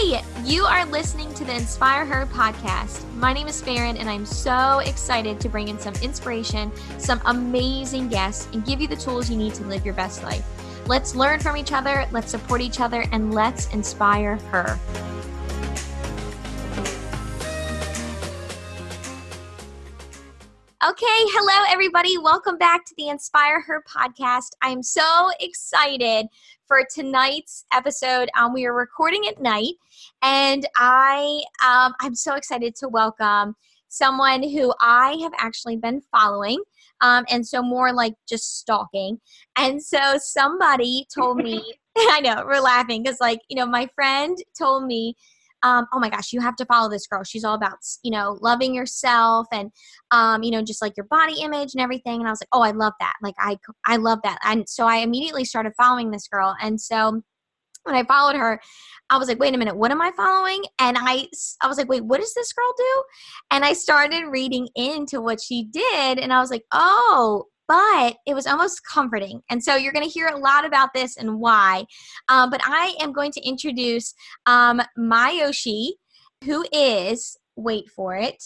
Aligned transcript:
Hey, 0.00 0.22
you 0.44 0.64
are 0.64 0.86
listening 0.86 1.34
to 1.34 1.44
the 1.44 1.54
Inspire 1.54 2.06
Her 2.06 2.24
podcast. 2.24 3.04
My 3.16 3.34
name 3.34 3.48
is 3.48 3.60
Farron, 3.60 3.98
and 3.98 4.08
I'm 4.08 4.24
so 4.24 4.78
excited 4.78 5.38
to 5.40 5.48
bring 5.50 5.68
in 5.68 5.78
some 5.78 5.92
inspiration, 5.96 6.72
some 6.96 7.20
amazing 7.26 8.08
guests, 8.08 8.48
and 8.54 8.64
give 8.64 8.80
you 8.80 8.88
the 8.88 8.96
tools 8.96 9.28
you 9.28 9.36
need 9.36 9.52
to 9.54 9.64
live 9.64 9.84
your 9.84 9.92
best 9.92 10.22
life. 10.22 10.42
Let's 10.86 11.14
learn 11.14 11.38
from 11.38 11.54
each 11.58 11.72
other, 11.72 12.06
let's 12.12 12.30
support 12.30 12.62
each 12.62 12.80
other, 12.80 13.04
and 13.12 13.34
let's 13.34 13.70
inspire 13.74 14.36
her. 14.36 14.78
Okay, 20.82 21.04
hello 21.04 21.66
everybody. 21.68 22.16
Welcome 22.16 22.56
back 22.56 22.86
to 22.86 22.94
the 22.96 23.08
Inspire 23.08 23.60
Her 23.60 23.84
podcast. 23.86 24.52
I'm 24.62 24.82
so 24.82 25.28
excited 25.40 26.26
for 26.70 26.84
tonight's 26.84 27.64
episode. 27.74 28.28
Um, 28.38 28.54
we 28.54 28.64
are 28.64 28.72
recording 28.72 29.26
at 29.26 29.42
night, 29.42 29.74
and 30.22 30.64
I 30.76 31.42
um, 31.66 31.94
I'm 32.00 32.14
so 32.14 32.36
excited 32.36 32.76
to 32.76 32.88
welcome 32.88 33.56
someone 33.88 34.44
who 34.44 34.72
I 34.80 35.18
have 35.20 35.32
actually 35.36 35.78
been 35.78 36.00
following. 36.12 36.62
Um, 37.00 37.24
and 37.28 37.44
so 37.44 37.60
more 37.60 37.92
like 37.92 38.14
just 38.28 38.60
stalking. 38.60 39.18
And 39.56 39.82
so 39.82 39.98
somebody 40.18 41.08
told 41.12 41.38
me, 41.38 41.60
I 41.98 42.20
know 42.20 42.44
we're 42.46 42.60
laughing 42.60 43.02
because 43.02 43.20
like 43.20 43.40
you 43.48 43.56
know 43.56 43.66
my 43.66 43.88
friend 43.96 44.38
told 44.56 44.84
me 44.84 45.16
um, 45.62 45.86
oh 45.92 45.98
my 45.98 46.08
gosh, 46.08 46.32
you 46.32 46.40
have 46.40 46.56
to 46.56 46.64
follow 46.66 46.88
this 46.88 47.06
girl. 47.06 47.22
She's 47.22 47.44
all 47.44 47.54
about, 47.54 47.78
you 48.02 48.10
know, 48.10 48.38
loving 48.40 48.74
yourself 48.74 49.46
and, 49.52 49.70
um, 50.10 50.42
you 50.42 50.50
know, 50.50 50.62
just 50.62 50.82
like 50.82 50.96
your 50.96 51.06
body 51.06 51.40
image 51.42 51.74
and 51.74 51.82
everything. 51.82 52.20
And 52.20 52.28
I 52.28 52.30
was 52.30 52.40
like, 52.40 52.48
oh, 52.52 52.62
I 52.62 52.70
love 52.70 52.94
that. 53.00 53.14
Like, 53.22 53.34
I, 53.38 53.58
I 53.86 53.96
love 53.96 54.20
that. 54.24 54.38
And 54.44 54.68
so 54.68 54.86
I 54.86 54.96
immediately 54.96 55.44
started 55.44 55.72
following 55.76 56.10
this 56.10 56.28
girl. 56.28 56.54
And 56.60 56.80
so 56.80 57.22
when 57.84 57.94
I 57.94 58.04
followed 58.04 58.36
her, 58.36 58.60
I 59.08 59.18
was 59.18 59.28
like, 59.28 59.38
wait 59.38 59.54
a 59.54 59.58
minute, 59.58 59.76
what 59.76 59.90
am 59.90 60.02
I 60.02 60.12
following? 60.16 60.62
And 60.78 60.96
I, 60.98 61.26
I 61.62 61.66
was 61.66 61.78
like, 61.78 61.88
wait, 61.88 62.04
what 62.04 62.20
does 62.20 62.34
this 62.34 62.52
girl 62.52 62.72
do? 62.76 63.02
And 63.50 63.64
I 63.64 63.72
started 63.72 64.26
reading 64.26 64.68
into 64.76 65.20
what 65.20 65.40
she 65.40 65.64
did. 65.64 66.18
And 66.18 66.32
I 66.32 66.40
was 66.40 66.50
like, 66.50 66.64
oh, 66.72 67.46
but 67.70 68.16
it 68.26 68.34
was 68.34 68.48
almost 68.48 68.84
comforting. 68.84 69.42
And 69.48 69.62
so 69.62 69.76
you're 69.76 69.92
going 69.92 70.04
to 70.04 70.10
hear 70.10 70.26
a 70.26 70.36
lot 70.36 70.66
about 70.66 70.88
this 70.92 71.16
and 71.16 71.38
why. 71.38 71.84
Um, 72.28 72.50
but 72.50 72.60
I 72.64 72.96
am 73.00 73.12
going 73.12 73.30
to 73.30 73.48
introduce 73.48 74.12
um, 74.46 74.82
Mayoshi, 74.98 75.90
who 76.44 76.66
is, 76.72 77.36
wait 77.54 77.88
for 77.88 78.16
it, 78.16 78.42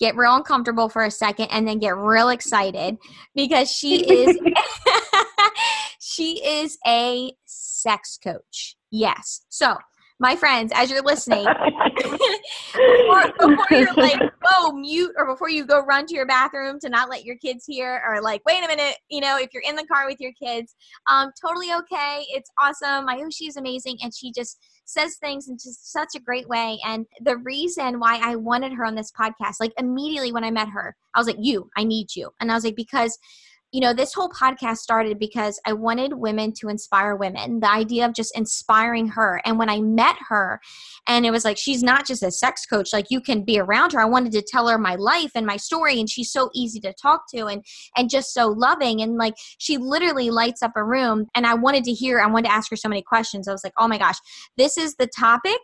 get 0.00 0.16
real 0.16 0.34
uncomfortable 0.34 0.88
for 0.88 1.04
a 1.04 1.10
second 1.10 1.46
and 1.52 1.68
then 1.68 1.78
get 1.78 1.96
real 1.96 2.30
excited 2.30 2.96
because 3.36 3.70
she 3.70 4.04
is 4.04 4.36
she 6.00 6.44
is 6.44 6.78
a 6.84 7.30
sex 7.44 8.18
coach. 8.20 8.74
Yes. 8.90 9.42
So 9.50 9.76
my 10.20 10.34
friends, 10.34 10.72
as 10.74 10.90
you're 10.90 11.02
listening, 11.02 11.44
before, 11.96 13.32
before, 13.38 13.66
you're 13.70 13.94
like, 13.94 14.20
whoa, 14.42 14.72
mute, 14.72 15.12
or 15.16 15.26
before 15.26 15.48
you 15.48 15.64
go 15.64 15.80
run 15.84 16.06
to 16.06 16.14
your 16.14 16.26
bathroom 16.26 16.80
to 16.80 16.88
not 16.88 17.08
let 17.08 17.24
your 17.24 17.36
kids 17.36 17.64
hear, 17.66 18.02
or 18.06 18.20
like, 18.20 18.42
wait 18.44 18.64
a 18.64 18.66
minute, 18.66 18.96
you 19.08 19.20
know, 19.20 19.38
if 19.38 19.50
you're 19.52 19.62
in 19.62 19.76
the 19.76 19.86
car 19.86 20.06
with 20.06 20.20
your 20.20 20.32
kids, 20.42 20.74
um, 21.08 21.30
totally 21.40 21.72
okay. 21.72 22.24
It's 22.30 22.50
awesome. 22.58 23.06
Mayoshi 23.06 23.48
is 23.48 23.56
amazing, 23.56 23.98
and 24.02 24.12
she 24.14 24.32
just 24.32 24.58
says 24.84 25.16
things 25.16 25.48
in 25.48 25.56
just 25.56 25.92
such 25.92 26.08
a 26.16 26.20
great 26.20 26.48
way. 26.48 26.78
And 26.84 27.06
the 27.20 27.36
reason 27.38 28.00
why 28.00 28.18
I 28.22 28.36
wanted 28.36 28.72
her 28.72 28.84
on 28.84 28.94
this 28.94 29.12
podcast, 29.12 29.56
like 29.60 29.72
immediately 29.78 30.32
when 30.32 30.44
I 30.44 30.50
met 30.50 30.68
her, 30.68 30.96
I 31.14 31.20
was 31.20 31.26
like, 31.26 31.36
you, 31.38 31.70
I 31.76 31.84
need 31.84 32.16
you. 32.16 32.30
And 32.40 32.50
I 32.50 32.54
was 32.54 32.64
like, 32.64 32.76
because 32.76 33.16
you 33.72 33.80
know, 33.80 33.92
this 33.92 34.14
whole 34.14 34.30
podcast 34.30 34.78
started 34.78 35.18
because 35.18 35.60
I 35.66 35.74
wanted 35.74 36.14
women 36.14 36.52
to 36.60 36.68
inspire 36.68 37.14
women, 37.14 37.60
the 37.60 37.70
idea 37.70 38.06
of 38.06 38.14
just 38.14 38.36
inspiring 38.36 39.08
her. 39.08 39.42
And 39.44 39.58
when 39.58 39.68
I 39.68 39.80
met 39.80 40.16
her, 40.28 40.58
and 41.06 41.26
it 41.26 41.30
was 41.30 41.44
like, 41.44 41.58
she's 41.58 41.82
not 41.82 42.06
just 42.06 42.22
a 42.22 42.30
sex 42.30 42.64
coach, 42.64 42.88
like 42.92 43.06
you 43.10 43.20
can 43.20 43.44
be 43.44 43.58
around 43.58 43.92
her. 43.92 44.00
I 44.00 44.06
wanted 44.06 44.32
to 44.32 44.42
tell 44.42 44.68
her 44.68 44.78
my 44.78 44.94
life 44.94 45.32
and 45.34 45.44
my 45.44 45.58
story, 45.58 46.00
and 46.00 46.08
she's 46.08 46.32
so 46.32 46.48
easy 46.54 46.80
to 46.80 46.94
talk 46.94 47.22
to 47.34 47.46
and, 47.46 47.62
and 47.96 48.08
just 48.08 48.32
so 48.32 48.48
loving. 48.48 49.02
And 49.02 49.16
like, 49.16 49.34
she 49.58 49.76
literally 49.76 50.30
lights 50.30 50.62
up 50.62 50.72
a 50.74 50.84
room. 50.84 51.26
And 51.34 51.46
I 51.46 51.54
wanted 51.54 51.84
to 51.84 51.92
hear, 51.92 52.20
I 52.20 52.26
wanted 52.26 52.48
to 52.48 52.54
ask 52.54 52.70
her 52.70 52.76
so 52.76 52.88
many 52.88 53.02
questions. 53.02 53.48
I 53.48 53.52
was 53.52 53.64
like, 53.64 53.74
oh 53.78 53.88
my 53.88 53.98
gosh, 53.98 54.16
this 54.56 54.78
is 54.78 54.94
the 54.94 55.08
topic 55.18 55.58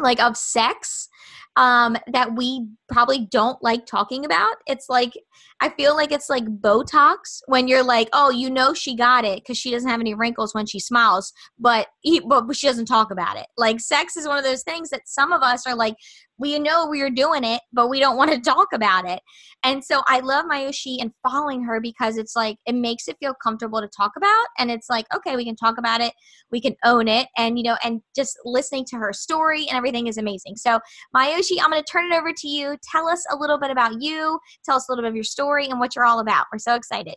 like 0.00 0.20
of 0.20 0.36
sex 0.36 1.08
um, 1.56 1.96
that 2.08 2.34
we 2.34 2.66
probably 2.88 3.26
don't 3.30 3.62
like 3.62 3.86
talking 3.86 4.24
about. 4.24 4.56
It's 4.66 4.88
like 4.88 5.12
I 5.60 5.68
feel 5.70 5.94
like 5.94 6.12
it's 6.12 6.28
like 6.28 6.44
Botox 6.44 7.40
when 7.46 7.68
you're 7.68 7.82
like, 7.82 8.08
oh, 8.12 8.30
you 8.30 8.50
know, 8.50 8.74
she 8.74 8.96
got 8.96 9.24
it 9.24 9.42
because 9.42 9.56
she 9.56 9.70
doesn't 9.70 9.88
have 9.88 10.00
any 10.00 10.14
wrinkles 10.14 10.54
when 10.54 10.66
she 10.66 10.80
smiles, 10.80 11.32
but 11.58 11.86
he, 12.00 12.20
but 12.20 12.54
she 12.54 12.66
doesn't 12.66 12.86
talk 12.86 13.10
about 13.10 13.36
it. 13.36 13.46
Like 13.56 13.80
sex 13.80 14.16
is 14.16 14.26
one 14.26 14.38
of 14.38 14.44
those 14.44 14.62
things 14.62 14.90
that 14.90 15.02
some 15.06 15.32
of 15.32 15.42
us 15.42 15.66
are 15.66 15.76
like, 15.76 15.94
we 16.36 16.58
know 16.58 16.86
we 16.86 17.00
are 17.00 17.10
doing 17.10 17.44
it, 17.44 17.60
but 17.72 17.88
we 17.88 18.00
don't 18.00 18.16
want 18.18 18.32
to 18.32 18.40
talk 18.40 18.68
about 18.72 19.08
it. 19.08 19.20
And 19.62 19.82
so 19.82 20.02
I 20.06 20.20
love 20.20 20.44
Mayoshi 20.44 20.96
and 21.00 21.12
following 21.22 21.62
her 21.64 21.80
because 21.80 22.18
it's 22.18 22.36
like 22.36 22.56
it 22.66 22.74
makes 22.74 23.08
it 23.08 23.16
feel 23.20 23.34
comfortable 23.42 23.80
to 23.80 23.88
talk 23.88 24.12
about, 24.16 24.46
and 24.58 24.70
it's 24.70 24.90
like 24.90 25.06
okay, 25.14 25.36
we 25.36 25.44
can 25.44 25.56
talk 25.56 25.78
about 25.78 26.00
it, 26.00 26.12
we 26.50 26.60
can 26.60 26.74
own 26.84 27.08
it, 27.08 27.28
and 27.38 27.58
you 27.58 27.64
know, 27.64 27.76
and 27.84 28.00
just 28.14 28.38
listening 28.44 28.84
to 28.86 28.96
her 28.96 29.12
story 29.12 29.66
and 29.68 29.76
everything 29.76 30.06
is 30.06 30.18
amazing. 30.18 30.56
So 30.56 30.80
Mayoshi, 31.16 31.43
I'm 31.62 31.70
going 31.70 31.82
to 31.82 31.90
turn 31.90 32.12
it 32.12 32.16
over 32.16 32.32
to 32.32 32.48
you. 32.48 32.76
Tell 32.90 33.08
us 33.08 33.24
a 33.30 33.36
little 33.36 33.58
bit 33.58 33.70
about 33.70 34.00
you. 34.00 34.38
Tell 34.64 34.76
us 34.76 34.88
a 34.88 34.92
little 34.92 35.02
bit 35.02 35.08
of 35.08 35.14
your 35.14 35.24
story 35.24 35.66
and 35.66 35.78
what 35.78 35.94
you're 35.94 36.04
all 36.04 36.20
about. 36.20 36.46
We're 36.52 36.58
so 36.58 36.74
excited. 36.74 37.14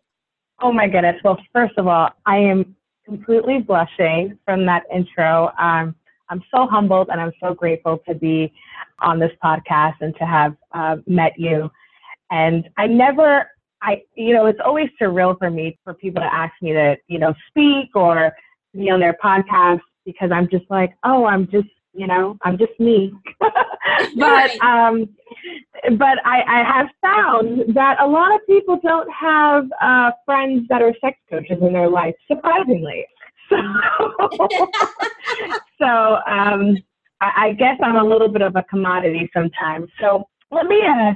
Oh 0.61 0.71
my 0.71 0.87
goodness. 0.87 1.15
Well, 1.23 1.37
first 1.53 1.77
of 1.77 1.87
all, 1.87 2.09
I 2.25 2.37
am 2.37 2.75
completely 3.05 3.59
blushing 3.59 4.37
from 4.45 4.65
that 4.65 4.83
intro. 4.93 5.51
Um, 5.59 5.95
I'm 6.29 6.41
so 6.53 6.67
humbled 6.67 7.09
and 7.09 7.21
I'm 7.21 7.31
so 7.41 7.53
grateful 7.53 7.99
to 8.07 8.15
be 8.15 8.51
on 8.99 9.19
this 9.19 9.31
podcast 9.43 9.95
and 10.01 10.15
to 10.17 10.25
have 10.25 10.55
uh, 10.73 10.97
met 11.05 11.33
you. 11.37 11.69
And 12.31 12.67
I 12.77 12.87
never, 12.87 13.47
I, 13.81 14.01
you 14.15 14.33
know, 14.33 14.47
it's 14.47 14.59
always 14.63 14.89
surreal 15.01 15.37
for 15.37 15.49
me 15.49 15.77
for 15.83 15.93
people 15.93 16.21
to 16.21 16.33
ask 16.33 16.53
me 16.61 16.73
to, 16.73 16.97
you 17.07 17.19
know, 17.19 17.33
speak 17.49 17.95
or 17.95 18.33
be 18.73 18.89
on 18.89 18.99
their 18.99 19.17
podcast 19.23 19.79
because 20.05 20.31
I'm 20.33 20.49
just 20.49 20.65
like, 20.69 20.93
oh, 21.05 21.25
I'm 21.25 21.47
just, 21.49 21.69
you 21.97 22.05
know, 22.07 22.37
I'm 22.43 22.57
just 22.57 22.79
me. 22.79 23.11
but, 23.39 24.61
um, 24.61 25.09
but 25.97 26.19
I, 26.25 26.43
I 26.47 26.63
have 26.63 26.87
found 27.01 27.75
that 27.75 27.99
a 27.99 28.07
lot 28.07 28.33
of 28.33 28.41
people 28.45 28.79
don't 28.83 29.09
have 29.11 29.65
uh, 29.81 30.11
friends 30.25 30.67
that 30.69 30.81
are 30.81 30.93
sex 31.01 31.17
coaches 31.29 31.57
in 31.61 31.73
their 31.73 31.89
life, 31.89 32.15
surprisingly. 32.27 33.05
So, 33.49 33.55
so 35.79 36.17
um, 36.27 36.77
I, 37.21 37.31
I, 37.37 37.53
guess 37.57 37.77
I'm 37.81 37.95
a 37.95 38.03
little 38.03 38.27
bit 38.27 38.41
of 38.41 38.57
a 38.57 38.63
commodity 38.63 39.29
sometimes. 39.33 39.87
So 40.01 40.27
let 40.51 40.65
me 40.65 40.81
uh, 40.85 41.13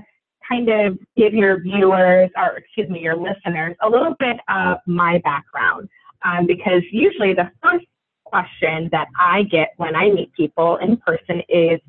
kind 0.48 0.70
of 0.70 0.98
give 1.18 1.34
your 1.34 1.62
viewers, 1.62 2.30
or 2.38 2.58
excuse 2.58 2.90
me, 2.90 3.02
your 3.02 3.18
listeners, 3.18 3.76
a 3.82 3.90
little 3.90 4.16
bit 4.18 4.38
of 4.48 4.78
my 4.88 5.20
background. 5.26 5.90
Um, 6.24 6.48
because 6.48 6.84
usually 6.92 7.34
the 7.34 7.52
first 7.62 7.86
question 8.32 8.90
that 8.92 9.08
I 9.20 9.44
get 9.44 9.74
when 9.78 9.96
I 9.96 10.10
meet 10.10 10.34
people 10.34 10.78
in 10.78 10.98
person 10.98 11.42
is, 11.50 11.80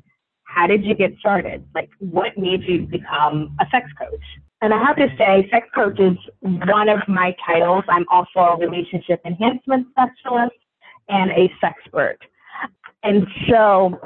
how 0.43 0.67
did 0.67 0.85
you 0.85 0.93
get 0.93 1.11
started? 1.19 1.65
Like, 1.73 1.89
what 1.99 2.37
made 2.37 2.63
you 2.63 2.85
become 2.85 3.55
a 3.59 3.65
sex 3.71 3.87
coach? 3.97 4.21
And 4.61 4.73
I 4.73 4.81
have 4.83 4.95
to 4.97 5.07
say, 5.17 5.49
sex 5.51 5.67
coach 5.73 5.99
is 5.99 6.17
one 6.41 6.89
of 6.89 6.99
my 7.07 7.35
titles. 7.45 7.83
I'm 7.89 8.05
also 8.09 8.39
a 8.39 8.57
relationship 8.57 9.21
enhancement 9.25 9.87
specialist 9.91 10.55
and 11.09 11.31
a 11.31 11.51
sexpert. 11.61 12.17
And 13.03 13.25
so 13.49 13.99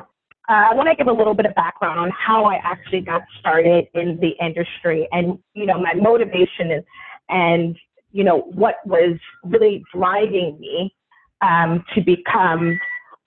uh, 0.50 0.72
I 0.72 0.74
want 0.74 0.90
to 0.90 0.96
give 0.96 1.08
a 1.08 1.14
little 1.14 1.34
bit 1.34 1.46
of 1.46 1.54
background 1.56 2.00
on 2.00 2.10
how 2.12 2.46
I 2.46 2.56
actually 2.64 3.02
got 3.02 3.22
started 3.40 3.86
in 3.94 4.18
the 4.20 4.32
industry 4.44 5.08
and, 5.12 5.38
you 5.54 5.66
know, 5.66 5.80
my 5.80 5.94
motivation 5.94 6.72
and, 6.72 6.84
and 7.30 7.78
you 8.12 8.24
know, 8.24 8.40
what 8.54 8.76
was 8.86 9.20
really 9.44 9.84
driving 9.94 10.58
me 10.60 10.96
um, 11.42 11.84
to 11.96 12.02
become 12.02 12.80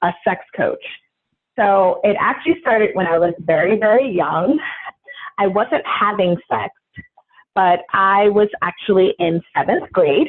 a 0.02 0.12
sex 0.24 0.44
coach. 0.56 0.84
So 1.58 2.00
it 2.04 2.16
actually 2.18 2.56
started 2.60 2.90
when 2.94 3.06
I 3.06 3.18
was 3.18 3.34
very, 3.40 3.78
very 3.78 4.10
young. 4.10 4.58
I 5.38 5.46
wasn't 5.46 5.84
having 5.86 6.36
sex 6.48 6.72
but 7.54 7.80
I 7.92 8.28
was 8.28 8.48
actually 8.62 9.14
in 9.18 9.42
seventh 9.56 9.90
grade 9.92 10.28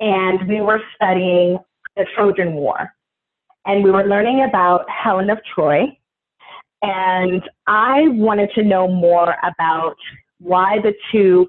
and 0.00 0.46
we 0.48 0.60
were 0.60 0.80
studying 0.94 1.58
the 1.96 2.06
Trojan 2.14 2.54
War. 2.54 2.92
And 3.66 3.82
we 3.82 3.90
were 3.90 4.04
learning 4.04 4.44
about 4.46 4.84
Helen 4.90 5.30
of 5.30 5.38
Troy. 5.54 5.96
And 6.82 7.42
I 7.66 8.08
wanted 8.08 8.50
to 8.56 8.62
know 8.62 8.86
more 8.88 9.36
about 9.42 9.96
why 10.38 10.80
the 10.82 10.92
two 11.10 11.48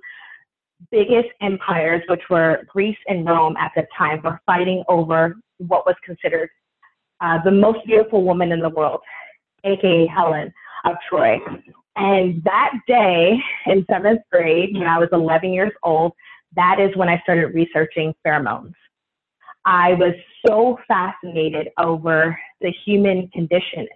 biggest 0.91 1.29
empires, 1.41 2.01
which 2.09 2.21
were 2.29 2.65
Greece 2.67 2.97
and 3.07 3.25
Rome 3.25 3.55
at 3.57 3.71
the 3.75 3.85
time, 3.97 4.21
were 4.23 4.39
fighting 4.45 4.83
over 4.87 5.35
what 5.57 5.85
was 5.85 5.95
considered 6.05 6.49
uh, 7.21 7.39
the 7.43 7.51
most 7.51 7.85
beautiful 7.85 8.23
woman 8.23 8.51
in 8.51 8.59
the 8.59 8.69
world, 8.69 9.01
aka 9.63 10.07
Helen 10.07 10.53
of 10.85 10.95
Troy. 11.09 11.39
And 11.95 12.43
that 12.43 12.73
day 12.87 13.37
in 13.67 13.85
seventh 13.89 14.21
grade, 14.31 14.73
when 14.73 14.87
I 14.87 14.99
was 14.99 15.09
11 15.11 15.53
years 15.53 15.71
old, 15.83 16.11
that 16.55 16.79
is 16.79 16.95
when 16.95 17.09
I 17.09 17.19
started 17.21 17.53
researching 17.53 18.13
pheromones. 18.25 18.73
I 19.65 19.93
was 19.93 20.13
so 20.45 20.77
fascinated 20.87 21.69
over 21.79 22.37
the 22.61 22.71
human 22.85 23.29
condition 23.29 23.87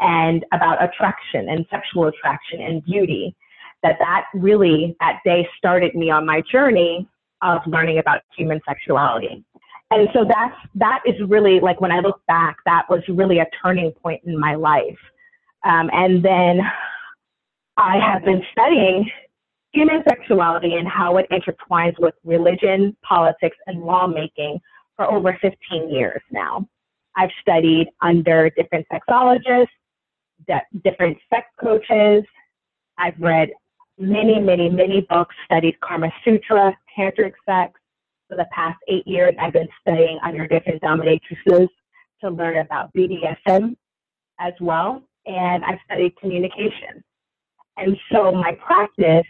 and 0.00 0.44
about 0.52 0.82
attraction 0.82 1.48
and 1.48 1.64
sexual 1.70 2.08
attraction 2.08 2.60
and 2.60 2.84
beauty. 2.84 3.36
That 3.82 3.96
that 3.98 4.26
really 4.34 4.96
that 5.00 5.20
day 5.24 5.48
started 5.58 5.94
me 5.94 6.10
on 6.10 6.24
my 6.24 6.42
journey 6.50 7.08
of 7.42 7.60
learning 7.66 7.98
about 7.98 8.20
human 8.36 8.60
sexuality. 8.66 9.44
And 9.90 10.08
so 10.14 10.24
that's 10.24 10.56
that 10.76 11.02
is 11.04 11.14
really 11.28 11.60
like 11.60 11.80
when 11.80 11.92
I 11.92 11.98
look 11.98 12.20
back, 12.26 12.56
that 12.64 12.88
was 12.88 13.02
really 13.08 13.40
a 13.40 13.46
turning 13.62 13.92
point 13.92 14.22
in 14.24 14.38
my 14.38 14.54
life. 14.54 14.98
Um, 15.64 15.90
and 15.92 16.24
then 16.24 16.60
I 17.76 17.98
have 17.98 18.24
been 18.24 18.42
studying 18.52 19.10
human 19.72 20.02
sexuality 20.08 20.74
and 20.74 20.86
how 20.86 21.16
it 21.18 21.26
intertwines 21.30 21.98
with 21.98 22.14
religion, 22.24 22.96
politics, 23.02 23.56
and 23.66 23.82
lawmaking 23.82 24.60
for 24.96 25.10
over 25.10 25.38
15 25.40 25.90
years 25.90 26.20
now. 26.30 26.66
I've 27.16 27.30
studied 27.40 27.88
under 28.00 28.50
different 28.50 28.86
sexologists, 28.92 29.66
different 30.84 31.18
sex 31.30 31.46
coaches. 31.60 32.24
I've 32.98 33.18
read 33.18 33.50
many, 33.98 34.38
many, 34.38 34.68
many 34.68 35.02
books, 35.08 35.34
studied 35.44 35.78
Karma 35.80 36.12
Sutra, 36.24 36.76
tantric 36.96 37.32
sex. 37.46 37.72
For 38.28 38.36
the 38.36 38.46
past 38.50 38.78
eight 38.88 39.06
years, 39.06 39.34
I've 39.38 39.52
been 39.52 39.68
studying 39.82 40.18
under 40.24 40.46
different 40.46 40.80
dominatrices 40.80 41.68
to 42.22 42.30
learn 42.30 42.58
about 42.58 42.92
BDSM 42.94 43.76
as 44.40 44.54
well. 44.60 45.02
And 45.26 45.64
I've 45.64 45.78
studied 45.84 46.16
communication. 46.16 47.04
And 47.76 47.96
so 48.10 48.32
my 48.32 48.56
practice 48.64 49.26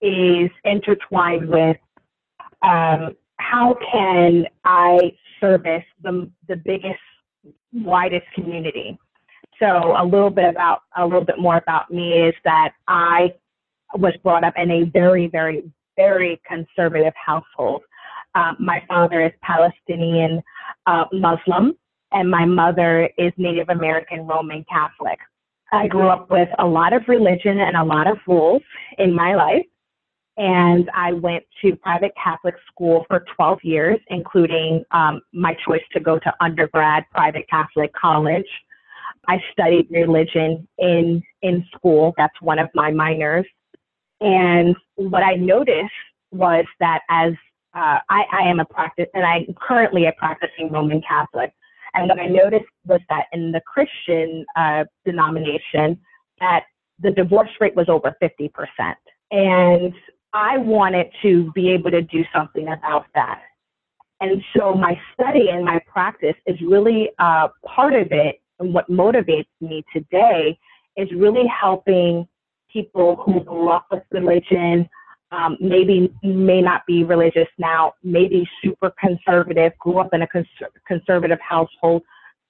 is 0.00 0.50
intertwined 0.64 1.48
with 1.48 1.76
um, 2.62 3.16
how 3.36 3.76
can 3.92 4.46
I 4.64 5.12
service 5.40 5.84
the, 6.02 6.30
the 6.48 6.56
biggest, 6.56 7.00
widest 7.72 8.26
community. 8.34 8.98
So 9.58 9.94
a 9.96 10.04
little 10.04 10.30
bit 10.30 10.48
about 10.48 10.82
a 10.96 11.04
little 11.04 11.24
bit 11.24 11.38
more 11.38 11.58
about 11.58 11.90
me 11.90 12.12
is 12.12 12.34
that 12.44 12.72
I 12.88 13.34
was 13.94 14.14
brought 14.22 14.44
up 14.44 14.54
in 14.56 14.70
a 14.70 14.84
very, 14.84 15.26
very, 15.26 15.70
very 15.96 16.40
conservative 16.46 17.14
household. 17.14 17.82
Uh, 18.34 18.52
my 18.58 18.82
father 18.88 19.24
is 19.24 19.32
Palestinian 19.42 20.42
uh, 20.86 21.04
Muslim, 21.12 21.74
and 22.12 22.30
my 22.30 22.44
mother 22.44 23.10
is 23.18 23.32
Native 23.36 23.68
American 23.68 24.26
Roman 24.26 24.64
Catholic. 24.70 25.18
I 25.72 25.86
grew 25.86 26.08
up 26.08 26.30
with 26.30 26.48
a 26.58 26.66
lot 26.66 26.92
of 26.92 27.02
religion 27.06 27.60
and 27.60 27.76
a 27.76 27.84
lot 27.84 28.06
of 28.08 28.18
rules 28.26 28.62
in 28.98 29.14
my 29.14 29.34
life. 29.34 29.66
And 30.36 30.90
I 30.94 31.12
went 31.12 31.44
to 31.62 31.76
private 31.76 32.12
Catholic 32.22 32.54
school 32.70 33.04
for 33.08 33.24
12 33.36 33.58
years, 33.62 33.98
including 34.08 34.84
um, 34.90 35.20
my 35.32 35.54
choice 35.66 35.82
to 35.92 36.00
go 36.00 36.18
to 36.18 36.34
undergrad 36.40 37.04
private 37.10 37.48
Catholic 37.48 37.92
college. 37.92 38.46
I 39.28 39.38
studied 39.52 39.88
religion 39.90 40.66
in, 40.78 41.22
in 41.42 41.64
school. 41.76 42.14
That's 42.16 42.34
one 42.40 42.58
of 42.58 42.68
my 42.74 42.90
minors. 42.90 43.46
And 44.20 44.76
what 44.96 45.22
I 45.22 45.34
noticed 45.34 45.90
was 46.30 46.64
that 46.78 47.00
as 47.08 47.32
uh, 47.74 47.98
I, 48.08 48.24
I 48.32 48.42
am 48.48 48.60
a 48.60 48.64
practice, 48.64 49.06
and 49.14 49.24
I'm 49.24 49.54
currently 49.60 50.06
a 50.06 50.12
practicing 50.12 50.70
Roman 50.70 51.02
Catholic. 51.02 51.52
And 51.94 52.08
what 52.08 52.20
I 52.20 52.26
noticed 52.26 52.66
was 52.86 53.00
that 53.08 53.26
in 53.32 53.52
the 53.52 53.60
Christian 53.60 54.44
uh, 54.56 54.84
denomination, 55.04 55.98
that 56.40 56.64
the 57.00 57.10
divorce 57.10 57.50
rate 57.60 57.74
was 57.74 57.88
over 57.88 58.16
50%. 58.22 58.50
And 59.30 59.94
I 60.32 60.58
wanted 60.58 61.06
to 61.22 61.50
be 61.52 61.70
able 61.70 61.90
to 61.90 62.02
do 62.02 62.24
something 62.32 62.68
about 62.68 63.06
that. 63.14 63.42
And 64.20 64.42
so 64.56 64.74
my 64.74 65.00
study 65.14 65.48
and 65.50 65.64
my 65.64 65.80
practice 65.86 66.36
is 66.46 66.60
really 66.60 67.10
uh, 67.18 67.48
part 67.64 67.94
of 67.94 68.08
it. 68.10 68.40
And 68.58 68.74
what 68.74 68.88
motivates 68.90 69.48
me 69.60 69.82
today 69.92 70.58
is 70.96 71.08
really 71.16 71.46
helping 71.46 72.28
people 72.72 73.16
who 73.16 73.44
with 73.90 74.02
religion, 74.10 74.88
um, 75.32 75.56
maybe 75.60 76.12
may 76.22 76.60
not 76.60 76.84
be 76.86 77.04
religious 77.04 77.48
now, 77.58 77.94
maybe 78.02 78.48
super 78.62 78.92
conservative, 79.00 79.72
grew 79.78 79.98
up 79.98 80.12
in 80.12 80.22
a 80.22 80.26
cons- 80.26 80.46
conservative 80.86 81.38
household, 81.40 82.02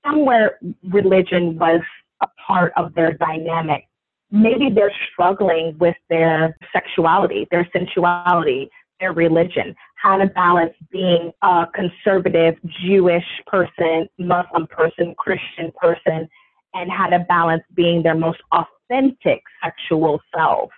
somewhere 0.05 0.59
religion 0.89 1.59
was 1.59 1.81
a 2.23 2.29
part 2.47 2.73
of 2.77 2.95
their 2.95 3.13
dynamic. 3.15 3.87
Maybe 4.31 4.71
they're 4.71 4.93
struggling 5.13 5.77
with 5.79 5.97
their 6.09 6.57
sexuality, 6.73 7.49
their 7.51 7.69
sensuality, 7.73 8.71
their 9.01 9.13
religion, 9.13 9.75
how 9.97 10.17
to 10.19 10.27
balance 10.27 10.75
being 10.91 11.33
a 11.43 11.67
conservative 11.75 12.55
Jewish 12.85 13.25
person, 13.47 14.09
Muslim 14.19 14.67
person, 14.69 15.15
Christian 15.19 15.73
person, 15.81 16.29
and 16.75 16.91
how 16.91 17.07
to 17.07 17.19
balance 17.29 17.63
being 17.75 18.03
their 18.03 18.15
most 18.15 18.41
authentic 18.53 19.43
sexual 19.63 20.21
self. 20.35 20.71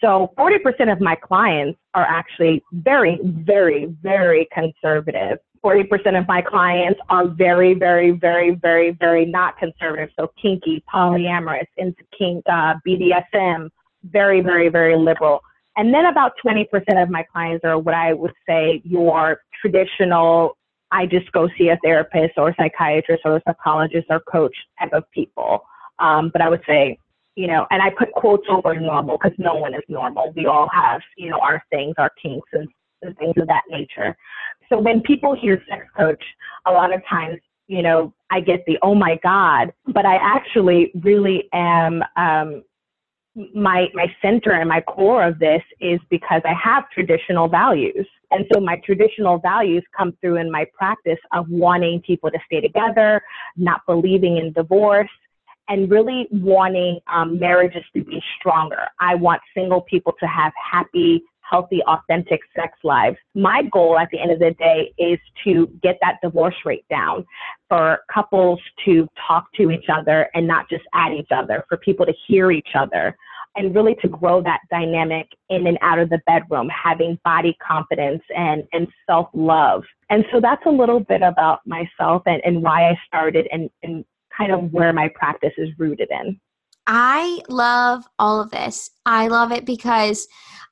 So 0.00 0.32
40% 0.36 0.92
of 0.92 1.00
my 1.00 1.14
clients 1.14 1.78
are 1.94 2.04
actually 2.04 2.62
very, 2.72 3.20
very, 3.22 3.86
very 4.02 4.48
conservative. 4.52 5.38
40% 5.64 6.18
of 6.18 6.26
my 6.26 6.42
clients 6.42 7.00
are 7.08 7.28
very, 7.28 7.74
very, 7.74 8.10
very, 8.10 8.56
very, 8.56 8.90
very 8.90 9.24
not 9.24 9.56
conservative. 9.58 10.10
So 10.18 10.32
kinky, 10.40 10.82
polyamorous, 10.92 11.68
into 11.76 12.02
kink, 12.18 12.44
uh, 12.50 12.74
BDSM, 12.86 13.68
very, 14.04 14.40
very, 14.40 14.68
very 14.68 14.96
liberal. 14.96 15.40
And 15.76 15.94
then 15.94 16.06
about 16.06 16.32
20% 16.44 16.66
of 17.00 17.08
my 17.08 17.22
clients 17.22 17.64
are 17.64 17.78
what 17.78 17.94
I 17.94 18.12
would 18.12 18.34
say 18.46 18.82
your 18.84 19.40
traditional, 19.60 20.56
I 20.92 21.06
just 21.06 21.32
go 21.32 21.48
see 21.58 21.70
a 21.70 21.78
therapist 21.82 22.34
or 22.36 22.50
a 22.50 22.54
psychiatrist 22.56 23.22
or 23.24 23.36
a 23.36 23.42
psychologist 23.46 24.06
or 24.10 24.20
coach 24.20 24.54
type 24.78 24.92
of 24.92 25.10
people. 25.10 25.64
Um, 25.98 26.30
but 26.32 26.42
I 26.42 26.48
would 26.48 26.62
say 26.66 26.98
you 27.34 27.46
know, 27.46 27.66
and 27.70 27.80
I 27.80 27.90
put 27.90 28.12
quotes 28.12 28.46
over 28.48 28.78
normal 28.78 29.18
because 29.18 29.36
no 29.38 29.54
one 29.54 29.74
is 29.74 29.82
normal. 29.88 30.32
We 30.36 30.46
all 30.46 30.68
have, 30.72 31.00
you 31.16 31.30
know, 31.30 31.38
our 31.40 31.62
things, 31.70 31.94
our 31.98 32.10
kinks 32.22 32.48
and, 32.52 32.68
and 33.02 33.16
things 33.16 33.34
of 33.38 33.46
that 33.48 33.62
nature. 33.70 34.16
So 34.68 34.78
when 34.78 35.00
people 35.00 35.34
hear 35.34 35.62
sex 35.68 35.86
coach, 35.96 36.22
a 36.66 36.72
lot 36.72 36.94
of 36.94 37.00
times, 37.08 37.38
you 37.68 37.82
know, 37.82 38.12
I 38.30 38.40
get 38.40 38.64
the, 38.66 38.78
oh 38.82 38.94
my 38.94 39.18
God, 39.22 39.72
but 39.86 40.04
I 40.04 40.16
actually 40.16 40.92
really 41.02 41.48
am, 41.52 42.02
um, 42.16 42.62
my, 43.54 43.88
my 43.94 44.14
center 44.20 44.52
and 44.52 44.68
my 44.68 44.80
core 44.82 45.24
of 45.26 45.38
this 45.38 45.62
is 45.80 46.00
because 46.10 46.42
I 46.44 46.54
have 46.62 46.90
traditional 46.90 47.48
values. 47.48 48.06
And 48.30 48.46
so 48.52 48.60
my 48.60 48.76
traditional 48.84 49.38
values 49.38 49.82
come 49.96 50.16
through 50.20 50.36
in 50.36 50.50
my 50.50 50.66
practice 50.76 51.18
of 51.32 51.48
wanting 51.48 52.00
people 52.02 52.30
to 52.30 52.38
stay 52.46 52.60
together, 52.60 53.22
not 53.56 53.82
believing 53.86 54.36
in 54.38 54.52
divorce, 54.52 55.10
and 55.68 55.90
really 55.90 56.28
wanting 56.30 57.00
um, 57.12 57.38
marriages 57.38 57.84
to 57.94 58.04
be 58.04 58.22
stronger. 58.38 58.88
I 59.00 59.14
want 59.14 59.40
single 59.54 59.82
people 59.82 60.12
to 60.20 60.26
have 60.26 60.52
happy, 60.70 61.22
healthy, 61.40 61.82
authentic 61.84 62.40
sex 62.56 62.76
lives. 62.82 63.16
My 63.34 63.62
goal 63.72 63.98
at 63.98 64.08
the 64.10 64.18
end 64.18 64.32
of 64.32 64.38
the 64.38 64.52
day 64.52 64.92
is 64.98 65.18
to 65.44 65.70
get 65.82 65.98
that 66.02 66.18
divorce 66.22 66.56
rate 66.64 66.84
down, 66.90 67.24
for 67.68 68.00
couples 68.12 68.60
to 68.84 69.08
talk 69.26 69.52
to 69.54 69.70
each 69.70 69.86
other 69.92 70.28
and 70.34 70.46
not 70.46 70.68
just 70.68 70.84
at 70.94 71.12
each 71.12 71.30
other, 71.30 71.64
for 71.68 71.76
people 71.78 72.06
to 72.06 72.14
hear 72.26 72.50
each 72.50 72.74
other. 72.74 73.16
And 73.54 73.74
really 73.74 73.94
to 73.96 74.08
grow 74.08 74.42
that 74.42 74.60
dynamic 74.70 75.28
in 75.50 75.66
and 75.66 75.78
out 75.82 75.98
of 75.98 76.08
the 76.08 76.20
bedroom, 76.26 76.70
having 76.70 77.18
body 77.24 77.56
confidence 77.66 78.22
and, 78.34 78.64
and 78.72 78.88
self 79.08 79.28
love. 79.34 79.82
And 80.08 80.24
so 80.32 80.40
that's 80.40 80.64
a 80.66 80.70
little 80.70 81.00
bit 81.00 81.22
about 81.22 81.60
myself 81.66 82.22
and, 82.26 82.40
and 82.44 82.62
why 82.62 82.88
I 82.88 82.98
started 83.06 83.46
and, 83.52 83.68
and 83.82 84.04
kind 84.36 84.52
of 84.52 84.72
where 84.72 84.92
my 84.92 85.08
practice 85.14 85.52
is 85.58 85.68
rooted 85.78 86.08
in. 86.10 86.40
I 86.86 87.40
love 87.48 88.04
all 88.18 88.40
of 88.40 88.50
this. 88.50 88.90
I 89.06 89.28
love 89.28 89.52
it 89.52 89.64
because 89.64 90.26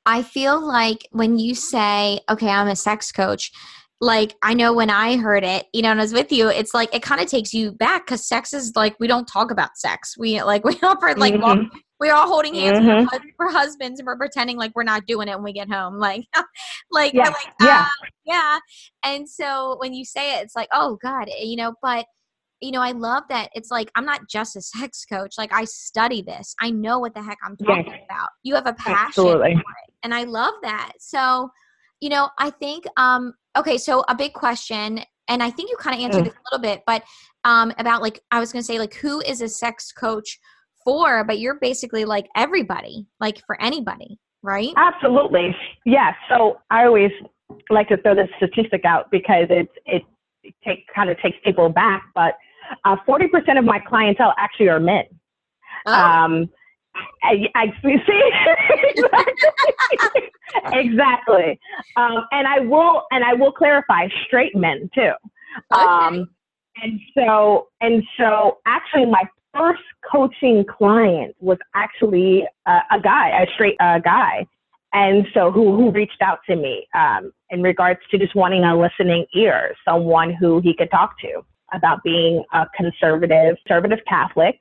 I 0.05 0.23
feel 0.23 0.59
like 0.59 1.07
when 1.11 1.37
you 1.37 1.55
say, 1.55 2.19
okay, 2.29 2.49
I'm 2.49 2.67
a 2.67 2.75
sex 2.75 3.11
coach, 3.11 3.51
like 4.01 4.35
I 4.41 4.55
know 4.55 4.73
when 4.73 4.89
I 4.89 5.17
heard 5.17 5.43
it, 5.43 5.67
you 5.73 5.83
know, 5.83 5.91
and 5.91 5.99
I 5.99 6.03
was 6.03 6.13
with 6.13 6.31
you, 6.31 6.49
it's 6.49 6.73
like 6.73 6.93
it 6.93 7.03
kind 7.03 7.21
of 7.21 7.27
takes 7.27 7.53
you 7.53 7.71
back 7.71 8.05
because 8.05 8.27
sex 8.27 8.51
is 8.51 8.73
like 8.75 8.95
we 8.99 9.07
don't 9.07 9.27
talk 9.27 9.51
about 9.51 9.77
sex. 9.77 10.17
We 10.17 10.41
like 10.41 10.65
we 10.65 10.75
don't 10.75 10.99
like 11.17 11.35
mm-hmm. 11.35 11.41
walk, 11.41 11.59
we're 12.01 12.15
all 12.15 12.27
holding 12.27 12.55
hands 12.55 12.79
mm-hmm. 12.79 13.27
for 13.37 13.49
husbands 13.49 13.99
and 13.99 14.07
we're 14.07 14.17
pretending 14.17 14.57
like 14.57 14.71
we're 14.73 14.81
not 14.81 15.05
doing 15.05 15.27
it 15.27 15.35
when 15.35 15.43
we 15.43 15.53
get 15.53 15.69
home. 15.69 15.99
Like, 15.99 16.25
like, 16.91 17.13
yeah, 17.13 17.25
like, 17.25 17.53
yeah, 17.61 17.85
uh, 17.85 18.05
yeah. 18.25 18.57
And 19.05 19.29
so 19.29 19.77
when 19.79 19.93
you 19.93 20.03
say 20.03 20.39
it, 20.39 20.43
it's 20.43 20.55
like, 20.55 20.67
oh 20.73 20.97
God, 21.01 21.29
you 21.39 21.55
know, 21.55 21.75
but 21.79 22.07
you 22.59 22.71
know, 22.71 22.81
I 22.81 22.91
love 22.91 23.23
that 23.29 23.49
it's 23.53 23.69
like 23.69 23.91
I'm 23.95 24.05
not 24.05 24.21
just 24.27 24.55
a 24.55 24.61
sex 24.61 25.05
coach. 25.05 25.35
Like 25.37 25.53
I 25.53 25.63
study 25.65 26.23
this. 26.23 26.55
I 26.59 26.71
know 26.71 26.97
what 26.97 27.13
the 27.13 27.21
heck 27.21 27.37
I'm 27.45 27.55
talking 27.55 27.85
yes. 27.87 28.01
about. 28.09 28.29
You 28.41 28.55
have 28.55 28.65
a 28.65 28.73
passion 28.73 29.05
Absolutely. 29.07 29.53
for 29.53 29.59
it. 29.59 29.93
And 30.01 30.13
I 30.13 30.23
love 30.23 30.55
that. 30.63 30.93
So, 30.99 31.51
you 31.99 32.09
know, 32.09 32.29
I 32.39 32.49
think 32.49 32.85
um 32.97 33.33
okay, 33.55 33.77
so 33.77 34.03
a 34.09 34.15
big 34.15 34.33
question 34.33 35.01
and 35.27 35.43
I 35.43 35.51
think 35.51 35.69
you 35.69 35.77
kind 35.77 35.95
of 35.95 36.01
answered 36.01 36.21
mm. 36.21 36.25
this 36.25 36.33
a 36.33 36.55
little 36.55 36.61
bit, 36.63 36.81
but 36.87 37.03
um 37.43 37.71
about 37.77 38.01
like 38.01 38.21
I 38.31 38.39
was 38.39 38.51
going 38.51 38.61
to 38.61 38.65
say 38.65 38.79
like 38.79 38.95
who 38.95 39.21
is 39.21 39.41
a 39.41 39.49
sex 39.49 39.91
coach 39.91 40.39
for, 40.83 41.23
but 41.23 41.39
you're 41.39 41.59
basically 41.59 42.05
like 42.05 42.27
everybody, 42.35 43.05
like 43.19 43.43
for 43.45 43.61
anybody, 43.61 44.19
right? 44.41 44.69
Absolutely. 44.75 45.55
Yeah, 45.85 46.13
so 46.29 46.59
I 46.69 46.85
always 46.85 47.11
like 47.69 47.87
to 47.89 47.97
throw 47.97 48.15
this 48.15 48.29
statistic 48.37 48.85
out 48.85 49.11
because 49.11 49.47
it, 49.49 49.69
it 49.85 50.03
take, 50.65 50.85
kind 50.93 51.09
of 51.09 51.19
takes 51.19 51.37
people 51.43 51.69
back, 51.69 52.03
but 52.15 52.35
uh, 52.85 52.95
40% 53.07 53.57
of 53.57 53.65
my 53.65 53.79
clientele 53.79 54.33
actually 54.37 54.69
are 54.69 54.79
men. 54.79 55.05
Oh. 55.85 55.93
Um, 55.93 56.49
I, 57.23 57.45
I 57.55 57.67
see 57.81 57.95
exactly, 58.97 60.31
exactly. 60.73 61.59
Um, 61.95 62.25
and 62.31 62.47
I 62.47 62.59
will 62.59 63.03
and 63.11 63.23
I 63.23 63.33
will 63.33 63.51
clarify 63.51 64.07
straight 64.27 64.55
men 64.55 64.89
too. 64.93 65.11
Okay. 65.71 65.81
Um, 65.81 66.29
and 66.81 66.99
so 67.15 67.67
and 67.79 68.03
so 68.17 68.57
actually 68.65 69.05
my 69.05 69.23
first 69.53 69.81
coaching 70.09 70.65
client 70.65 71.35
was 71.39 71.57
actually 71.75 72.45
a, 72.65 72.79
a 72.91 72.99
guy, 73.01 73.41
a 73.41 73.47
straight 73.53 73.75
uh, 73.79 73.99
guy, 73.99 74.45
and 74.93 75.25
so 75.33 75.51
who 75.51 75.75
who 75.75 75.91
reached 75.91 76.21
out 76.21 76.39
to 76.49 76.55
me 76.55 76.87
um, 76.93 77.31
in 77.49 77.61
regards 77.61 77.99
to 78.11 78.17
just 78.17 78.35
wanting 78.35 78.63
a 78.63 78.77
listening 78.77 79.25
ear, 79.33 79.73
someone 79.85 80.33
who 80.33 80.59
he 80.61 80.75
could 80.75 80.91
talk 80.91 81.19
to 81.21 81.41
about 81.73 82.03
being 82.03 82.43
a 82.53 82.65
conservative, 82.75 83.55
conservative 83.65 83.99
Catholic, 84.07 84.59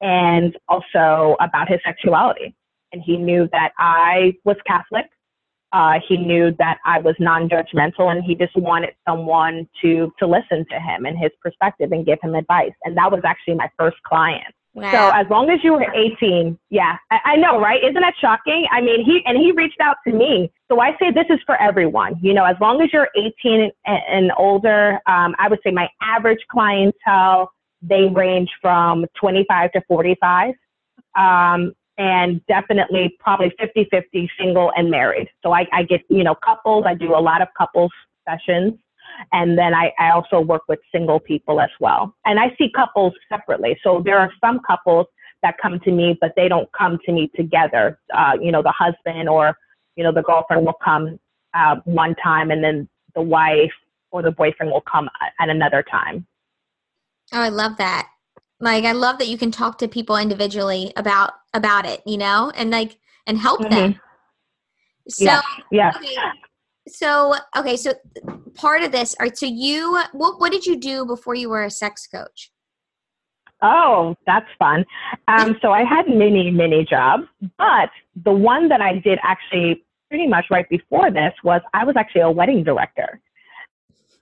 and 0.00 0.56
also 0.68 1.36
about 1.40 1.68
his 1.68 1.78
sexuality. 1.84 2.54
And 2.92 3.02
he 3.02 3.16
knew 3.16 3.48
that 3.52 3.72
I 3.78 4.34
was 4.44 4.56
Catholic. 4.66 5.06
Uh, 5.72 5.94
he 6.06 6.16
knew 6.16 6.54
that 6.58 6.78
I 6.84 6.98
was 7.00 7.14
non-judgmental, 7.18 8.10
and 8.10 8.24
he 8.24 8.34
just 8.34 8.56
wanted 8.56 8.94
someone 9.06 9.68
to 9.82 10.12
to 10.18 10.26
listen 10.26 10.64
to 10.70 10.80
him 10.80 11.04
and 11.04 11.18
his 11.18 11.30
perspective 11.42 11.92
and 11.92 12.06
give 12.06 12.18
him 12.22 12.34
advice. 12.34 12.72
And 12.84 12.96
that 12.96 13.10
was 13.10 13.20
actually 13.24 13.54
my 13.54 13.70
first 13.78 13.96
client. 14.04 14.54
Wow. 14.74 14.92
So 14.92 15.10
as 15.20 15.26
long 15.28 15.50
as 15.50 15.58
you 15.64 15.72
were 15.72 15.92
18, 15.92 16.56
yeah, 16.70 16.96
I, 17.10 17.18
I, 17.24 17.36
know, 17.36 17.60
right? 17.60 17.82
Isn't 17.82 18.00
that 18.00 18.14
shocking? 18.20 18.66
I 18.70 18.80
mean, 18.80 19.04
he 19.04 19.22
and 19.26 19.36
he 19.36 19.50
reached 19.52 19.80
out 19.80 19.96
to 20.06 20.12
me. 20.12 20.52
So 20.68 20.80
I 20.80 20.92
say 20.98 21.10
this 21.10 21.26
is 21.30 21.40
for 21.46 21.60
everyone. 21.60 22.14
You 22.22 22.32
know, 22.32 22.44
as 22.44 22.56
long 22.60 22.80
as 22.80 22.92
you're 22.92 23.08
18 23.16 23.70
and, 23.86 24.02
and 24.08 24.32
older, 24.38 25.00
um, 25.06 25.34
I 25.38 25.48
would 25.48 25.58
say 25.64 25.72
my 25.72 25.88
average 26.00 26.40
clientele 26.50 27.50
they 27.82 28.06
range 28.06 28.50
from 28.60 29.06
25 29.20 29.72
to 29.72 29.82
45. 29.88 30.54
Um, 31.16 31.72
and 31.98 32.40
definitely 32.46 33.16
probably 33.18 33.52
50 33.58 33.88
50 33.90 34.30
single 34.38 34.72
and 34.76 34.90
married. 34.90 35.28
So 35.42 35.52
I, 35.52 35.66
I 35.72 35.82
get, 35.82 36.02
you 36.08 36.24
know, 36.24 36.36
couples, 36.36 36.84
I 36.86 36.94
do 36.94 37.14
a 37.14 37.18
lot 37.18 37.42
of 37.42 37.48
couples 37.58 37.90
sessions. 38.28 38.74
And 39.32 39.58
then 39.58 39.74
I, 39.74 39.92
I 39.98 40.10
also 40.10 40.40
work 40.40 40.62
with 40.68 40.78
single 40.92 41.18
people 41.18 41.60
as 41.60 41.70
well. 41.80 42.14
And 42.24 42.38
I 42.38 42.54
see 42.56 42.70
couples 42.74 43.14
separately. 43.28 43.76
So 43.82 44.00
there 44.04 44.18
are 44.18 44.30
some 44.40 44.60
couples 44.64 45.06
that 45.42 45.56
come 45.60 45.80
to 45.80 45.90
me, 45.90 46.16
but 46.20 46.32
they 46.36 46.48
don't 46.48 46.68
come 46.72 46.98
to 47.04 47.12
me 47.12 47.30
together. 47.34 47.98
Uh, 48.14 48.32
you 48.40 48.52
know, 48.52 48.62
the 48.62 48.72
husband 48.76 49.28
or, 49.28 49.56
you 49.96 50.04
know, 50.04 50.12
the 50.12 50.22
girlfriend 50.22 50.64
will 50.64 50.78
come 50.84 51.18
uh, 51.54 51.76
one 51.84 52.14
time 52.16 52.50
and 52.50 52.62
then 52.62 52.88
the 53.14 53.22
wife 53.22 53.72
or 54.12 54.22
the 54.22 54.30
boyfriend 54.30 54.70
will 54.70 54.82
come 54.82 55.08
at 55.40 55.48
another 55.48 55.82
time. 55.82 56.26
Oh, 57.32 57.40
I 57.40 57.48
love 57.48 57.76
that. 57.78 58.08
Like 58.60 58.84
I 58.84 58.92
love 58.92 59.18
that 59.18 59.28
you 59.28 59.38
can 59.38 59.50
talk 59.50 59.78
to 59.78 59.88
people 59.88 60.16
individually 60.16 60.92
about 60.96 61.32
about 61.54 61.86
it, 61.86 62.02
you 62.06 62.18
know, 62.18 62.52
and 62.54 62.70
like 62.70 62.98
and 63.26 63.38
help 63.38 63.60
mm-hmm. 63.60 63.74
them. 63.74 64.00
So 65.08 65.24
yeah. 65.24 65.42
yeah. 65.70 65.92
Okay, 65.96 66.16
so 66.88 67.34
okay, 67.56 67.76
so 67.76 67.92
part 68.54 68.82
of 68.82 68.92
this, 68.92 69.14
all 69.20 69.26
right. 69.26 69.38
So 69.38 69.46
you, 69.46 70.02
what 70.12 70.40
what 70.40 70.52
did 70.52 70.66
you 70.66 70.76
do 70.76 71.06
before 71.06 71.34
you 71.34 71.48
were 71.48 71.64
a 71.64 71.70
sex 71.70 72.06
coach? 72.06 72.50
Oh, 73.60 74.14
that's 74.26 74.46
fun. 74.58 74.84
Um, 75.26 75.56
so 75.60 75.72
I 75.72 75.82
had 75.82 76.08
many, 76.08 76.50
many 76.50 76.84
jobs, 76.84 77.24
but 77.58 77.90
the 78.24 78.32
one 78.32 78.68
that 78.68 78.80
I 78.80 78.98
did 78.98 79.18
actually 79.22 79.84
pretty 80.08 80.28
much 80.28 80.46
right 80.50 80.68
before 80.68 81.10
this 81.10 81.32
was 81.42 81.60
I 81.74 81.84
was 81.84 81.96
actually 81.96 82.20
a 82.20 82.30
wedding 82.30 82.62
director. 82.62 83.20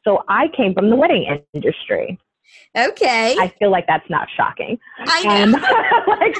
So 0.05 0.25
I 0.28 0.49
came 0.57 0.73
from 0.73 0.88
the 0.88 0.97
wedding 0.97 1.43
industry. 1.52 2.19
Okay. 2.76 3.37
I 3.38 3.53
feel 3.59 3.71
like 3.71 3.87
that's 3.87 4.09
not 4.11 4.29
shocking. 4.37 4.79
I 4.99 5.45
know. 5.47 5.59
like, 6.21 6.35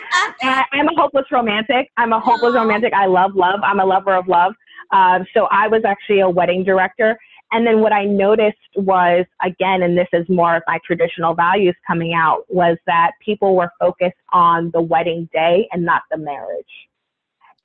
I'm 0.73 0.89
a 0.89 0.95
hopeless 0.95 1.27
romantic. 1.31 1.91
I'm 1.97 2.13
a 2.13 2.21
hopeless 2.21 2.55
romantic. 2.55 2.93
I 2.93 3.07
love 3.07 3.35
love. 3.35 3.61
I'm 3.63 3.81
a 3.81 3.85
lover 3.85 4.15
of 4.15 4.29
love. 4.29 4.55
Uh, 4.93 5.21
so 5.35 5.49
I 5.51 5.69
was 5.69 5.83
actually 5.85 6.21
a 6.21 6.29
wedding 6.29 6.65
director. 6.65 7.19
And 7.53 7.67
then 7.67 7.81
what 7.81 7.93
I 7.93 8.05
noticed 8.05 8.57
was, 8.75 9.25
again, 9.43 9.83
and 9.83 9.97
this 9.97 10.09
is 10.13 10.29
more 10.29 10.57
of 10.57 10.63
my 10.67 10.79
traditional 10.85 11.35
values 11.35 11.77
coming 11.87 12.13
out, 12.13 12.45
was 12.49 12.77
that 12.87 13.13
people 13.25 13.55
were 13.55 13.71
focused 13.79 14.17
on 14.33 14.71
the 14.73 14.81
wedding 14.81 15.29
day 15.33 15.69
and 15.73 15.85
not 15.85 16.03
the 16.11 16.19
marriage. 16.19 16.65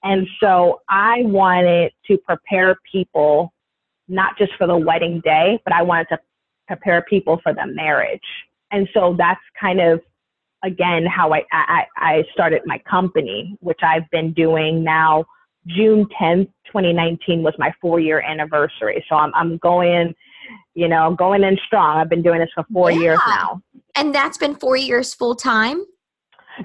And 0.03 0.27
so 0.39 0.81
I 0.89 1.23
wanted 1.23 1.93
to 2.07 2.17
prepare 2.17 2.75
people 2.91 3.53
not 4.07 4.37
just 4.37 4.51
for 4.57 4.67
the 4.67 4.77
wedding 4.77 5.21
day, 5.23 5.59
but 5.63 5.73
I 5.73 5.81
wanted 5.81 6.07
to 6.09 6.19
prepare 6.67 7.01
people 7.01 7.39
for 7.43 7.53
the 7.53 7.67
marriage. 7.67 8.21
And 8.71 8.87
so 8.93 9.15
that's 9.17 9.41
kind 9.59 9.81
of 9.81 10.01
again 10.63 11.05
how 11.05 11.33
I, 11.33 11.43
I, 11.51 11.85
I 11.97 12.23
started 12.33 12.61
my 12.65 12.79
company, 12.89 13.57
which 13.61 13.79
I've 13.83 14.09
been 14.11 14.33
doing 14.33 14.83
now. 14.83 15.25
June 15.67 16.07
10th, 16.19 16.47
2019 16.65 17.43
was 17.43 17.53
my 17.57 17.71
four 17.79 17.99
year 17.99 18.21
anniversary. 18.21 19.03
So 19.07 19.15
I'm, 19.15 19.31
I'm 19.35 19.57
going, 19.57 20.15
you 20.73 20.87
know, 20.87 21.13
going 21.13 21.43
in 21.43 21.57
strong. 21.65 21.97
I've 21.97 22.09
been 22.09 22.23
doing 22.23 22.39
this 22.39 22.49
for 22.55 22.65
four 22.73 22.91
yeah. 22.91 22.99
years 22.99 23.19
now. 23.27 23.61
And 23.95 24.15
that's 24.15 24.37
been 24.37 24.55
four 24.55 24.75
years 24.75 25.13
full 25.13 25.35
time? 25.35 25.85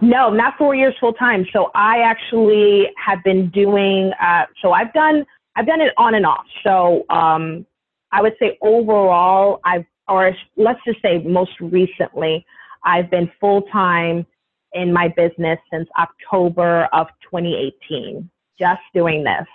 No, 0.01 0.31
not 0.31 0.55
four 0.57 0.75
years 0.75 0.95
full 0.99 1.13
time. 1.13 1.47
So 1.53 1.71
I 1.75 2.01
actually 2.01 2.89
have 3.05 3.23
been 3.23 3.51
doing, 3.51 4.13
uh, 4.21 4.45
so 4.63 4.73
I've 4.73 4.93
done, 4.93 5.25
I've 5.57 5.67
done 5.67 5.81
it 5.81 5.93
on 5.97 6.15
and 6.15 6.27
off. 6.27 6.45
So 6.65 7.05
um, 7.11 7.67
I 8.13 8.23
would 8.23 8.35
say 8.39 8.59
overall, 8.63 9.61
I've 9.65 9.85
or 10.09 10.35
let's 10.57 10.81
just 10.87 11.03
say 11.03 11.19
most 11.19 11.53
recently, 11.61 12.47
I've 12.85 13.11
been 13.11 13.31
full 13.41 13.63
time 13.63 14.27
in 14.73 14.93
my 14.93 15.09
business 15.09 15.59
since 15.73 15.89
October 15.99 16.89
of 16.93 17.09
2018, 17.31 18.29
just 18.59 18.81
doing 18.95 19.25
this. 19.25 19.47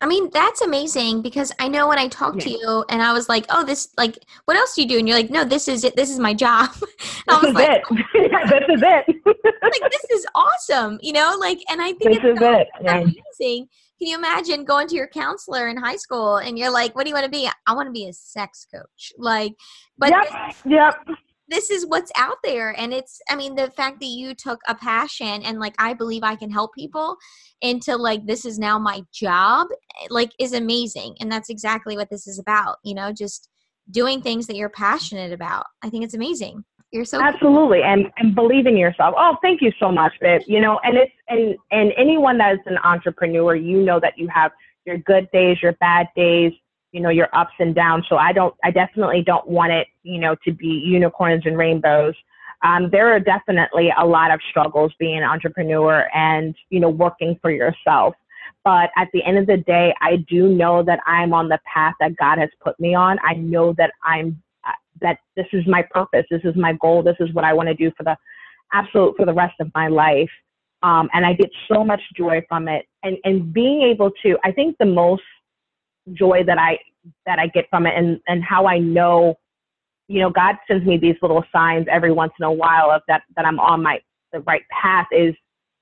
I 0.00 0.06
mean, 0.06 0.30
that's 0.30 0.60
amazing 0.60 1.22
because 1.22 1.52
I 1.58 1.66
know 1.66 1.88
when 1.88 1.98
I 1.98 2.06
talked 2.06 2.36
yeah. 2.36 2.44
to 2.44 2.50
you 2.50 2.84
and 2.88 3.02
I 3.02 3.12
was 3.12 3.28
like, 3.28 3.46
oh, 3.50 3.64
this, 3.64 3.88
like, 3.98 4.16
what 4.44 4.56
else 4.56 4.76
do 4.76 4.82
you 4.82 4.88
do? 4.88 4.96
And 4.96 5.08
you're 5.08 5.16
like, 5.16 5.30
no, 5.30 5.44
this 5.44 5.66
is 5.66 5.82
it. 5.82 5.96
This 5.96 6.08
is 6.08 6.20
my 6.20 6.32
job. 6.32 6.70
this 6.80 7.42
is 7.42 7.52
like, 7.52 7.68
it. 7.68 7.82
Oh. 7.90 7.96
yeah, 8.14 8.46
this 8.46 8.62
is 8.68 8.80
it. 8.80 9.16
like, 9.82 9.90
this 9.90 10.04
is 10.12 10.26
awesome, 10.36 11.00
you 11.02 11.12
know? 11.12 11.36
Like, 11.40 11.58
and 11.68 11.82
I 11.82 11.94
think 11.94 12.22
this 12.22 12.32
is 12.32 12.38
so 12.38 12.54
it. 12.54 12.68
amazing 12.86 13.68
can 13.98 14.08
you 14.08 14.16
imagine 14.16 14.64
going 14.64 14.86
to 14.88 14.94
your 14.94 15.08
counselor 15.08 15.68
in 15.68 15.76
high 15.76 15.96
school 15.96 16.36
and 16.36 16.56
you're 16.58 16.70
like, 16.70 16.94
what 16.94 17.04
do 17.04 17.10
you 17.10 17.14
want 17.14 17.24
to 17.24 17.30
be? 17.30 17.48
I 17.66 17.74
want 17.74 17.86
to 17.88 17.92
be 17.92 18.06
a 18.08 18.12
sex 18.12 18.66
coach. 18.72 19.12
Like, 19.18 19.54
but 19.96 20.10
yep, 20.10 20.28
this, 20.30 20.62
yep. 20.64 20.94
this 21.48 21.70
is 21.70 21.84
what's 21.84 22.12
out 22.16 22.36
there. 22.44 22.78
And 22.78 22.94
it's, 22.94 23.20
I 23.28 23.34
mean, 23.34 23.56
the 23.56 23.70
fact 23.72 23.98
that 24.00 24.06
you 24.06 24.34
took 24.34 24.60
a 24.68 24.74
passion 24.74 25.42
and 25.42 25.58
like, 25.58 25.74
I 25.78 25.94
believe 25.94 26.22
I 26.22 26.36
can 26.36 26.50
help 26.50 26.74
people 26.74 27.16
into 27.60 27.96
like, 27.96 28.24
this 28.24 28.44
is 28.44 28.58
now 28.58 28.78
my 28.78 29.02
job, 29.12 29.66
eh, 30.02 30.06
like, 30.10 30.30
is 30.38 30.52
amazing. 30.52 31.16
And 31.20 31.30
that's 31.30 31.50
exactly 31.50 31.96
what 31.96 32.08
this 32.08 32.28
is 32.28 32.38
about, 32.38 32.76
you 32.84 32.94
know, 32.94 33.12
just 33.12 33.48
doing 33.90 34.22
things 34.22 34.46
that 34.46 34.56
you're 34.56 34.68
passionate 34.68 35.32
about. 35.32 35.64
I 35.82 35.90
think 35.90 36.04
it's 36.04 36.14
amazing. 36.14 36.64
You're 36.90 37.04
so 37.04 37.20
absolutely, 37.20 37.82
and 37.82 38.06
and 38.16 38.34
believe 38.34 38.66
in 38.66 38.76
yourself. 38.76 39.14
Oh, 39.18 39.36
thank 39.42 39.60
you 39.60 39.70
so 39.78 39.92
much, 39.92 40.12
babe. 40.20 40.40
You 40.46 40.60
know, 40.60 40.80
and 40.84 40.96
it's 40.96 41.12
and 41.28 41.54
and 41.70 41.92
anyone 41.98 42.38
that 42.38 42.54
is 42.54 42.60
an 42.66 42.78
entrepreneur, 42.82 43.54
you 43.54 43.82
know 43.82 44.00
that 44.00 44.16
you 44.16 44.26
have 44.28 44.52
your 44.86 44.98
good 44.98 45.28
days, 45.30 45.58
your 45.62 45.72
bad 45.74 46.08
days, 46.16 46.52
you 46.92 47.00
know, 47.00 47.10
your 47.10 47.28
ups 47.34 47.52
and 47.58 47.74
downs. 47.74 48.06
So 48.08 48.16
I 48.16 48.32
don't, 48.32 48.54
I 48.64 48.70
definitely 48.70 49.22
don't 49.22 49.46
want 49.46 49.70
it, 49.70 49.86
you 50.02 50.18
know, 50.18 50.34
to 50.44 50.52
be 50.52 50.66
unicorns 50.66 51.44
and 51.44 51.58
rainbows. 51.58 52.14
Um, 52.64 52.88
there 52.90 53.12
are 53.14 53.20
definitely 53.20 53.92
a 53.96 54.04
lot 54.04 54.32
of 54.32 54.40
struggles 54.50 54.92
being 54.98 55.18
an 55.18 55.22
entrepreneur 55.22 56.08
and 56.12 56.56
you 56.70 56.80
know 56.80 56.88
working 56.88 57.38
for 57.40 57.52
yourself. 57.52 58.14
But 58.64 58.90
at 58.96 59.08
the 59.12 59.22
end 59.24 59.38
of 59.38 59.46
the 59.46 59.58
day, 59.58 59.94
I 60.00 60.16
do 60.28 60.48
know 60.48 60.82
that 60.82 60.98
I'm 61.06 61.32
on 61.32 61.48
the 61.48 61.60
path 61.72 61.94
that 62.00 62.16
God 62.16 62.38
has 62.38 62.50
put 62.60 62.78
me 62.80 62.94
on. 62.94 63.18
I 63.22 63.34
know 63.34 63.72
that 63.74 63.92
I'm 64.02 64.42
that 65.00 65.18
this 65.36 65.46
is 65.52 65.66
my 65.66 65.82
purpose, 65.90 66.24
this 66.30 66.42
is 66.44 66.54
my 66.56 66.74
goal, 66.74 67.02
this 67.02 67.16
is 67.20 67.32
what 67.32 67.44
I 67.44 67.52
want 67.52 67.68
to 67.68 67.74
do 67.74 67.90
for 67.96 68.04
the 68.04 68.16
absolute 68.72 69.14
for 69.16 69.26
the 69.26 69.34
rest 69.34 69.54
of 69.60 69.70
my 69.74 69.88
life. 69.88 70.30
Um, 70.82 71.08
and 71.12 71.26
I 71.26 71.32
get 71.32 71.50
so 71.70 71.84
much 71.84 72.00
joy 72.16 72.42
from 72.48 72.68
it. 72.68 72.86
And 73.02 73.16
and 73.24 73.52
being 73.52 73.82
able 73.82 74.10
to, 74.22 74.38
I 74.44 74.52
think 74.52 74.76
the 74.78 74.86
most 74.86 75.22
joy 76.12 76.42
that 76.44 76.58
I 76.58 76.78
that 77.26 77.38
I 77.38 77.48
get 77.48 77.66
from 77.70 77.86
it, 77.86 77.94
and 77.96 78.20
and 78.28 78.42
how 78.44 78.66
I 78.66 78.78
know, 78.78 79.36
you 80.08 80.20
know, 80.20 80.30
God 80.30 80.56
sends 80.68 80.86
me 80.86 80.96
these 80.96 81.16
little 81.22 81.44
signs 81.52 81.86
every 81.90 82.12
once 82.12 82.32
in 82.38 82.44
a 82.44 82.52
while 82.52 82.90
of 82.90 83.02
that 83.08 83.22
that 83.36 83.44
I'm 83.44 83.58
on 83.58 83.82
my 83.82 84.00
the 84.32 84.40
right 84.40 84.62
path 84.82 85.06
is 85.10 85.34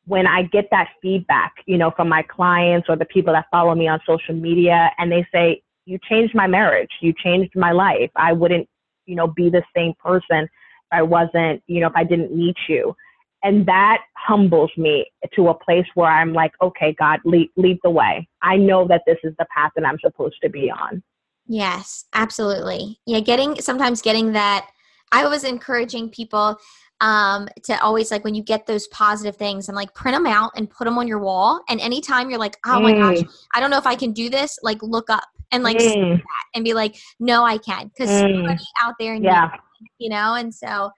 when 0.06 0.26
I 0.26 0.42
get 0.42 0.68
that 0.70 0.88
feedback, 1.02 1.52
you 1.66 1.76
know, 1.76 1.90
from 1.90 2.08
my 2.08 2.22
clients 2.22 2.88
or 2.88 2.94
the 2.96 3.04
people 3.06 3.32
that 3.32 3.46
follow 3.50 3.74
me 3.74 3.88
on 3.88 4.00
social 4.06 4.34
media, 4.34 4.90
and 4.98 5.10
they 5.10 5.26
say, 5.32 5.62
"You 5.84 5.98
changed 6.08 6.34
my 6.34 6.46
marriage. 6.46 6.90
You 7.00 7.12
changed 7.12 7.54
my 7.56 7.72
life. 7.72 8.10
I 8.16 8.32
wouldn't 8.32 8.68
you 9.06 9.16
know, 9.16 9.26
be 9.26 9.48
the 9.50 9.62
same 9.74 9.94
person 10.02 10.44
if 10.44 10.92
I 10.92 11.02
wasn't, 11.02 11.62
you 11.66 11.80
know, 11.80 11.88
if 11.88 11.96
I 11.96 12.04
didn't 12.04 12.34
meet 12.34 12.56
you. 12.68 12.94
And 13.42 13.66
that 13.66 14.02
humbles 14.16 14.70
me 14.76 15.06
to 15.34 15.48
a 15.48 15.54
place 15.54 15.86
where 15.94 16.10
I'm 16.10 16.32
like, 16.32 16.52
okay, 16.60 16.94
God, 16.98 17.20
lead, 17.24 17.50
lead 17.56 17.78
the 17.84 17.90
way. 17.90 18.28
I 18.42 18.56
know 18.56 18.88
that 18.88 19.02
this 19.06 19.18
is 19.22 19.34
the 19.38 19.46
path 19.54 19.70
that 19.76 19.86
I'm 19.86 19.98
supposed 20.00 20.36
to 20.42 20.50
be 20.50 20.70
on. 20.70 21.02
Yes, 21.46 22.06
absolutely. 22.12 22.98
Yeah, 23.06 23.20
getting 23.20 23.60
sometimes 23.60 24.02
getting 24.02 24.32
that 24.32 24.68
I 25.12 25.28
was 25.28 25.44
encouraging 25.44 26.10
people 26.10 26.58
um 27.00 27.46
to 27.62 27.78
always 27.82 28.10
like 28.10 28.24
when 28.24 28.34
you 28.34 28.42
get 28.42 28.66
those 28.66 28.86
positive 28.88 29.36
things 29.36 29.68
and 29.68 29.76
like 29.76 29.92
print 29.94 30.16
them 30.16 30.26
out 30.26 30.50
and 30.56 30.70
put 30.70 30.86
them 30.86 30.96
on 30.96 31.06
your 31.06 31.18
wall 31.18 31.60
and 31.68 31.78
anytime 31.80 32.30
you're 32.30 32.38
like 32.38 32.56
oh 32.64 32.80
my 32.80 32.92
gosh 32.94 33.18
Mm. 33.18 33.46
i 33.54 33.60
don't 33.60 33.68
know 33.68 33.76
if 33.76 33.86
i 33.86 33.94
can 33.94 34.12
do 34.12 34.30
this 34.30 34.58
like 34.62 34.82
look 34.82 35.10
up 35.10 35.28
and 35.52 35.62
like 35.62 35.76
Mm. 35.76 36.16
that 36.16 36.44
and 36.54 36.64
be 36.64 36.74
like 36.74 36.96
no 37.20 37.44
i 37.44 37.58
can't, 37.58 37.92
because 37.92 38.10
Mm. 38.10 38.34
somebody 38.34 38.64
out 38.82 38.94
there 38.98 39.14
Yeah. 39.14 39.50
you 39.98 40.08
know 40.08 40.34
and 40.34 40.54
so 40.54 40.90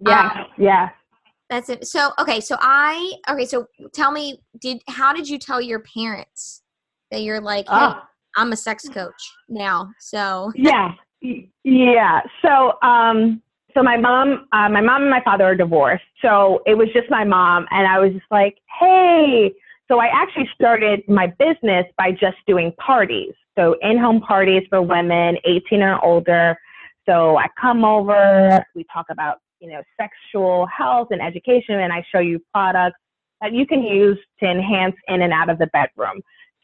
Yeah. 0.00 0.30
Um, 0.34 0.46
yeah. 0.58 0.90
that's 1.48 1.68
it 1.68 1.86
so 1.86 2.12
okay 2.18 2.40
so 2.40 2.56
i 2.60 3.12
okay 3.28 3.44
so 3.44 3.66
tell 3.92 4.12
me 4.12 4.40
did 4.60 4.82
how 4.88 5.12
did 5.12 5.28
you 5.28 5.38
tell 5.38 5.60
your 5.60 5.80
parents 5.80 6.62
that 7.10 7.22
you're 7.22 7.40
like 7.40 7.66
hey, 7.68 7.74
Oh. 7.74 8.02
i'm 8.36 8.52
a 8.52 8.56
sex 8.56 8.88
coach 8.88 9.22
now 9.48 9.90
so 9.98 10.52
yeah 10.54 10.92
yeah 11.64 12.20
so 12.42 12.78
um 12.82 13.42
so 13.74 13.82
my 13.82 13.96
mom 13.96 14.46
uh, 14.52 14.68
my 14.68 14.80
mom 14.80 15.02
and 15.02 15.10
my 15.10 15.22
father 15.22 15.44
are 15.44 15.54
divorced 15.56 16.04
so 16.22 16.62
it 16.66 16.74
was 16.74 16.88
just 16.94 17.10
my 17.10 17.24
mom 17.24 17.66
and 17.70 17.86
i 17.86 17.98
was 17.98 18.12
just 18.12 18.30
like 18.30 18.56
hey 18.80 19.52
so 19.90 19.98
i 19.98 20.06
actually 20.06 20.48
started 20.54 21.02
my 21.08 21.26
business 21.38 21.84
by 21.98 22.10
just 22.12 22.36
doing 22.46 22.72
parties 22.78 23.32
so 23.58 23.76
in-home 23.82 24.20
parties 24.20 24.62
for 24.70 24.80
women 24.80 25.36
18 25.44 25.82
or 25.82 26.04
older 26.04 26.56
so 27.08 27.36
i 27.36 27.46
come 27.60 27.84
over 27.84 28.64
we 28.74 28.84
talk 28.92 29.06
about 29.10 29.38
you 29.60 29.70
know 29.70 29.82
sexual 30.00 30.66
health 30.66 31.08
and 31.10 31.20
education 31.20 31.80
and 31.80 31.92
i 31.92 32.04
show 32.12 32.20
you 32.20 32.40
products 32.52 32.98
that 33.40 33.52
you 33.52 33.66
can 33.66 33.82
use 33.82 34.18
to 34.38 34.46
enhance 34.46 34.96
in 35.08 35.22
and 35.22 35.32
out 35.32 35.50
of 35.50 35.58
the 35.58 35.66
bedroom 35.68 36.20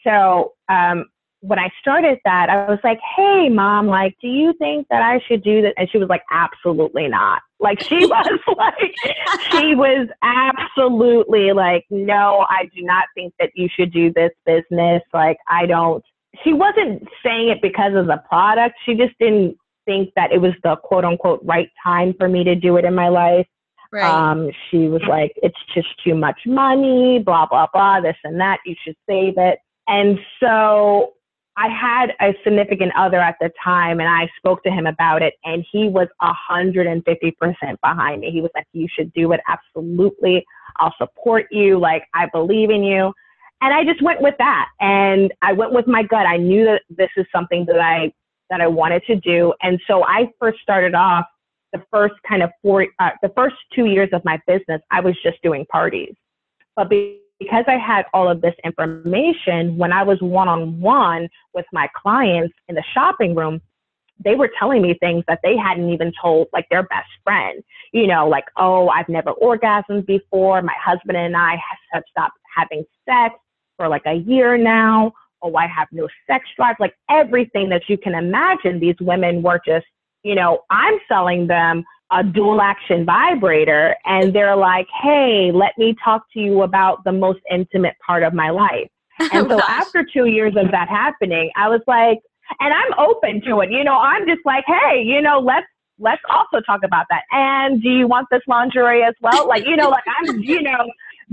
so 0.06 0.52
um, 0.68 1.06
when 1.40 1.58
I 1.58 1.70
started 1.80 2.18
that, 2.24 2.48
I 2.48 2.68
was 2.68 2.78
like, 2.82 2.98
hey, 3.16 3.48
mom, 3.48 3.86
like, 3.86 4.16
do 4.20 4.28
you 4.28 4.52
think 4.58 4.86
that 4.90 5.02
I 5.02 5.20
should 5.26 5.42
do 5.42 5.62
that? 5.62 5.74
And 5.76 5.88
she 5.90 5.98
was 5.98 6.08
like, 6.08 6.22
absolutely 6.30 7.08
not. 7.08 7.42
Like, 7.60 7.80
she 7.80 7.96
was 8.06 8.40
like, 8.56 8.94
she 9.50 9.74
was 9.74 10.08
absolutely 10.22 11.52
like, 11.52 11.84
no, 11.90 12.46
I 12.48 12.64
do 12.74 12.82
not 12.82 13.04
think 13.14 13.34
that 13.38 13.50
you 13.54 13.68
should 13.74 13.92
do 13.92 14.12
this 14.12 14.32
business. 14.44 15.02
Like, 15.12 15.38
I 15.48 15.66
don't, 15.66 16.04
she 16.44 16.52
wasn't 16.52 17.08
saying 17.24 17.48
it 17.48 17.62
because 17.62 17.94
of 17.94 18.06
the 18.06 18.22
product. 18.28 18.76
She 18.84 18.94
just 18.94 19.14
didn't 19.18 19.56
think 19.86 20.10
that 20.16 20.32
it 20.32 20.38
was 20.38 20.52
the 20.62 20.76
quote 20.76 21.04
unquote 21.04 21.40
right 21.44 21.70
time 21.82 22.14
for 22.18 22.28
me 22.28 22.44
to 22.44 22.54
do 22.54 22.76
it 22.76 22.84
in 22.84 22.94
my 22.94 23.08
life. 23.08 23.46
right 23.92 24.04
Um, 24.04 24.50
she 24.70 24.88
was 24.88 25.02
like, 25.08 25.32
it's 25.36 25.58
just 25.74 25.88
too 26.04 26.14
much 26.14 26.40
money, 26.44 27.20
blah, 27.20 27.46
blah, 27.46 27.68
blah, 27.72 28.00
this 28.00 28.16
and 28.24 28.40
that. 28.40 28.58
You 28.66 28.74
should 28.84 28.96
save 29.08 29.34
it. 29.38 29.58
And 29.88 30.18
so 30.40 31.14
I 31.58 31.68
had 31.68 32.12
a 32.20 32.34
significant 32.44 32.92
other 32.96 33.18
at 33.18 33.36
the 33.40 33.50
time 33.62 33.98
and 34.00 34.08
I 34.08 34.28
spoke 34.36 34.62
to 34.64 34.70
him 34.70 34.86
about 34.86 35.22
it 35.22 35.34
and 35.44 35.64
he 35.70 35.88
was 35.88 36.06
150% 36.22 37.02
behind 37.82 38.20
me. 38.20 38.30
He 38.30 38.42
was 38.42 38.50
like, 38.54 38.66
you 38.72 38.86
should 38.94 39.10
do 39.14 39.32
it. 39.32 39.40
Absolutely. 39.48 40.44
I'll 40.76 40.94
support 40.98 41.46
you. 41.50 41.78
Like, 41.78 42.04
I 42.12 42.26
believe 42.30 42.68
in 42.68 42.82
you. 42.82 43.12
And 43.62 43.72
I 43.72 43.84
just 43.84 44.02
went 44.02 44.20
with 44.20 44.34
that. 44.38 44.68
And 44.80 45.32
I 45.40 45.54
went 45.54 45.72
with 45.72 45.86
my 45.86 46.02
gut. 46.02 46.26
I 46.26 46.36
knew 46.36 46.66
that 46.66 46.82
this 46.90 47.08
is 47.16 47.24
something 47.34 47.64
that 47.66 47.80
I, 47.80 48.12
that 48.50 48.60
I 48.60 48.66
wanted 48.66 49.02
to 49.06 49.16
do. 49.16 49.54
And 49.62 49.80
so 49.86 50.04
I 50.04 50.28
first 50.38 50.60
started 50.60 50.94
off 50.94 51.24
the 51.72 51.82
first 51.90 52.14
kind 52.28 52.42
of 52.42 52.50
four, 52.60 52.86
uh, 52.98 53.10
the 53.22 53.30
first 53.34 53.56
two 53.74 53.86
years 53.86 54.10
of 54.12 54.22
my 54.26 54.38
business, 54.46 54.82
I 54.90 55.00
was 55.00 55.16
just 55.22 55.42
doing 55.42 55.64
parties. 55.72 56.14
But 56.76 56.90
be- 56.90 57.22
because 57.38 57.64
I 57.66 57.76
had 57.76 58.06
all 58.14 58.28
of 58.30 58.40
this 58.40 58.54
information, 58.64 59.76
when 59.76 59.92
I 59.92 60.02
was 60.02 60.20
one 60.20 60.48
on 60.48 60.80
one 60.80 61.28
with 61.54 61.66
my 61.72 61.88
clients 61.94 62.54
in 62.68 62.74
the 62.74 62.84
shopping 62.94 63.34
room, 63.34 63.60
they 64.24 64.34
were 64.34 64.50
telling 64.58 64.80
me 64.80 64.94
things 64.94 65.24
that 65.28 65.40
they 65.42 65.56
hadn't 65.56 65.90
even 65.90 66.12
told 66.20 66.48
like 66.52 66.66
their 66.70 66.84
best 66.84 67.08
friend. 67.22 67.62
You 67.92 68.06
know, 68.06 68.26
like, 68.26 68.46
oh, 68.56 68.88
I've 68.88 69.08
never 69.08 69.32
orgasmed 69.34 70.06
before. 70.06 70.62
My 70.62 70.74
husband 70.82 71.18
and 71.18 71.36
I 71.36 71.56
have 71.92 72.02
stopped 72.10 72.38
having 72.56 72.84
sex 73.06 73.34
for 73.76 73.88
like 73.88 74.06
a 74.06 74.14
year 74.14 74.56
now. 74.56 75.12
Oh, 75.42 75.54
I 75.54 75.66
have 75.66 75.88
no 75.92 76.08
sex 76.26 76.46
drive. 76.56 76.76
Like 76.80 76.94
everything 77.10 77.68
that 77.68 77.82
you 77.88 77.98
can 77.98 78.14
imagine, 78.14 78.80
these 78.80 78.96
women 79.00 79.42
were 79.42 79.60
just 79.66 79.86
you 80.26 80.34
know, 80.34 80.58
I'm 80.70 80.98
selling 81.08 81.46
them 81.46 81.84
a 82.12 82.22
dual 82.22 82.60
action 82.60 83.04
vibrator 83.04 83.96
and 84.04 84.32
they're 84.34 84.56
like, 84.56 84.86
hey, 85.02 85.50
let 85.52 85.76
me 85.76 85.94
talk 86.04 86.22
to 86.32 86.40
you 86.40 86.62
about 86.62 87.02
the 87.04 87.12
most 87.12 87.40
intimate 87.50 87.94
part 88.04 88.22
of 88.22 88.32
my 88.34 88.50
life. 88.50 88.88
And 89.32 89.48
so 89.48 89.60
after 89.66 90.04
two 90.04 90.26
years 90.26 90.54
of 90.56 90.70
that 90.72 90.88
happening, 90.88 91.50
I 91.56 91.68
was 91.68 91.80
like, 91.86 92.20
and 92.60 92.72
I'm 92.72 92.92
open 92.98 93.40
to 93.46 93.60
it. 93.60 93.70
You 93.70 93.82
know, 93.82 93.98
I'm 93.98 94.26
just 94.26 94.42
like, 94.44 94.64
hey, 94.66 95.02
you 95.02 95.22
know, 95.22 95.40
let's 95.40 95.66
let's 95.98 96.22
also 96.28 96.60
talk 96.60 96.80
about 96.84 97.06
that. 97.10 97.22
And 97.32 97.82
do 97.82 97.88
you 97.88 98.06
want 98.06 98.28
this 98.30 98.42
lingerie 98.46 99.02
as 99.02 99.14
well? 99.22 99.48
Like, 99.48 99.64
you 99.64 99.74
know, 99.74 99.88
like 99.88 100.04
I'm, 100.06 100.38
you 100.40 100.60
know, 100.60 100.86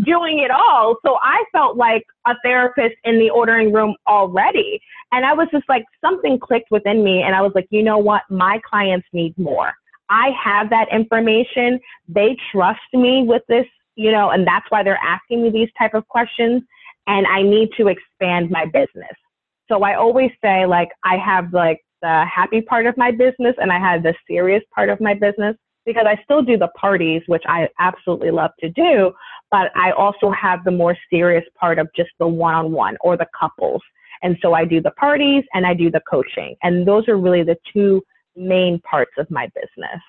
doing 0.05 0.39
it 0.39 0.51
all. 0.51 0.95
So 1.05 1.17
I 1.21 1.43
felt 1.51 1.75
like 1.75 2.03
a 2.25 2.33
therapist 2.43 2.95
in 3.03 3.19
the 3.19 3.29
ordering 3.29 3.73
room 3.73 3.95
already. 4.07 4.81
And 5.11 5.25
I 5.25 5.33
was 5.33 5.47
just 5.51 5.67
like, 5.67 5.83
something 6.01 6.39
clicked 6.39 6.71
within 6.71 7.03
me. 7.03 7.21
And 7.21 7.35
I 7.35 7.41
was 7.41 7.51
like, 7.53 7.67
you 7.69 7.83
know 7.83 7.97
what? 7.97 8.21
My 8.29 8.59
clients 8.67 9.07
need 9.13 9.37
more. 9.37 9.73
I 10.09 10.31
have 10.43 10.69
that 10.69 10.87
information. 10.91 11.79
They 12.07 12.37
trust 12.51 12.81
me 12.93 13.23
with 13.23 13.43
this, 13.47 13.65
you 13.95 14.11
know, 14.11 14.29
and 14.29 14.45
that's 14.45 14.65
why 14.69 14.83
they're 14.83 14.99
asking 15.03 15.43
me 15.43 15.49
these 15.49 15.69
type 15.77 15.93
of 15.93 16.07
questions. 16.07 16.61
And 17.07 17.27
I 17.27 17.41
need 17.41 17.69
to 17.77 17.87
expand 17.87 18.49
my 18.49 18.65
business. 18.65 19.15
So 19.69 19.83
I 19.83 19.95
always 19.95 20.31
say, 20.41 20.65
like, 20.65 20.89
I 21.03 21.17
have 21.17 21.53
like 21.53 21.79
the 22.01 22.25
happy 22.25 22.61
part 22.61 22.85
of 22.85 22.95
my 22.97 23.11
business 23.11 23.55
and 23.57 23.71
I 23.71 23.79
have 23.79 24.03
the 24.03 24.13
serious 24.27 24.63
part 24.75 24.89
of 24.89 24.99
my 24.99 25.13
business 25.13 25.55
because 25.85 26.05
I 26.07 26.21
still 26.23 26.41
do 26.41 26.57
the 26.57 26.69
parties, 26.79 27.21
which 27.27 27.43
I 27.47 27.67
absolutely 27.79 28.31
love 28.31 28.51
to 28.59 28.69
do, 28.69 29.11
but 29.51 29.71
I 29.75 29.91
also 29.91 30.31
have 30.31 30.63
the 30.63 30.71
more 30.71 30.97
serious 31.09 31.43
part 31.59 31.79
of 31.79 31.89
just 31.95 32.11
the 32.19 32.27
one 32.27 32.55
on 32.55 32.71
one 32.71 32.97
or 33.01 33.17
the 33.17 33.27
couples. 33.37 33.81
And 34.21 34.37
so 34.41 34.53
I 34.53 34.63
do 34.65 34.81
the 34.81 34.91
parties 34.91 35.43
and 35.53 35.65
I 35.65 35.73
do 35.73 35.91
the 35.91 36.01
coaching. 36.09 36.55
And 36.63 36.87
those 36.87 37.07
are 37.09 37.17
really 37.17 37.43
the 37.43 37.57
two 37.73 38.01
main 38.35 38.79
parts 38.81 39.11
of 39.17 39.29
my 39.29 39.47
business. 39.55 40.01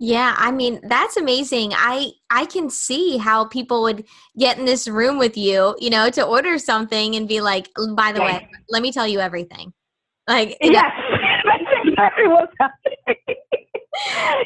Yeah, 0.00 0.34
I 0.38 0.52
mean, 0.52 0.80
that's 0.84 1.16
amazing. 1.16 1.72
I 1.74 2.12
I 2.30 2.46
can 2.46 2.70
see 2.70 3.18
how 3.18 3.46
people 3.46 3.82
would 3.82 4.04
get 4.38 4.58
in 4.58 4.64
this 4.64 4.86
room 4.86 5.18
with 5.18 5.36
you, 5.36 5.74
you 5.80 5.90
know, 5.90 6.08
to 6.10 6.24
order 6.24 6.56
something 6.58 7.16
and 7.16 7.26
be 7.26 7.40
like, 7.40 7.68
by 7.96 8.12
the 8.12 8.20
way, 8.22 8.48
let 8.70 8.82
me 8.82 8.92
tell 8.92 9.08
you 9.08 9.18
everything. 9.18 9.72
Like 10.28 10.56
Yes, 10.60 10.92
that's 11.44 11.64
exactly 11.84 12.28
what's 12.28 12.52
happening. 12.60 13.38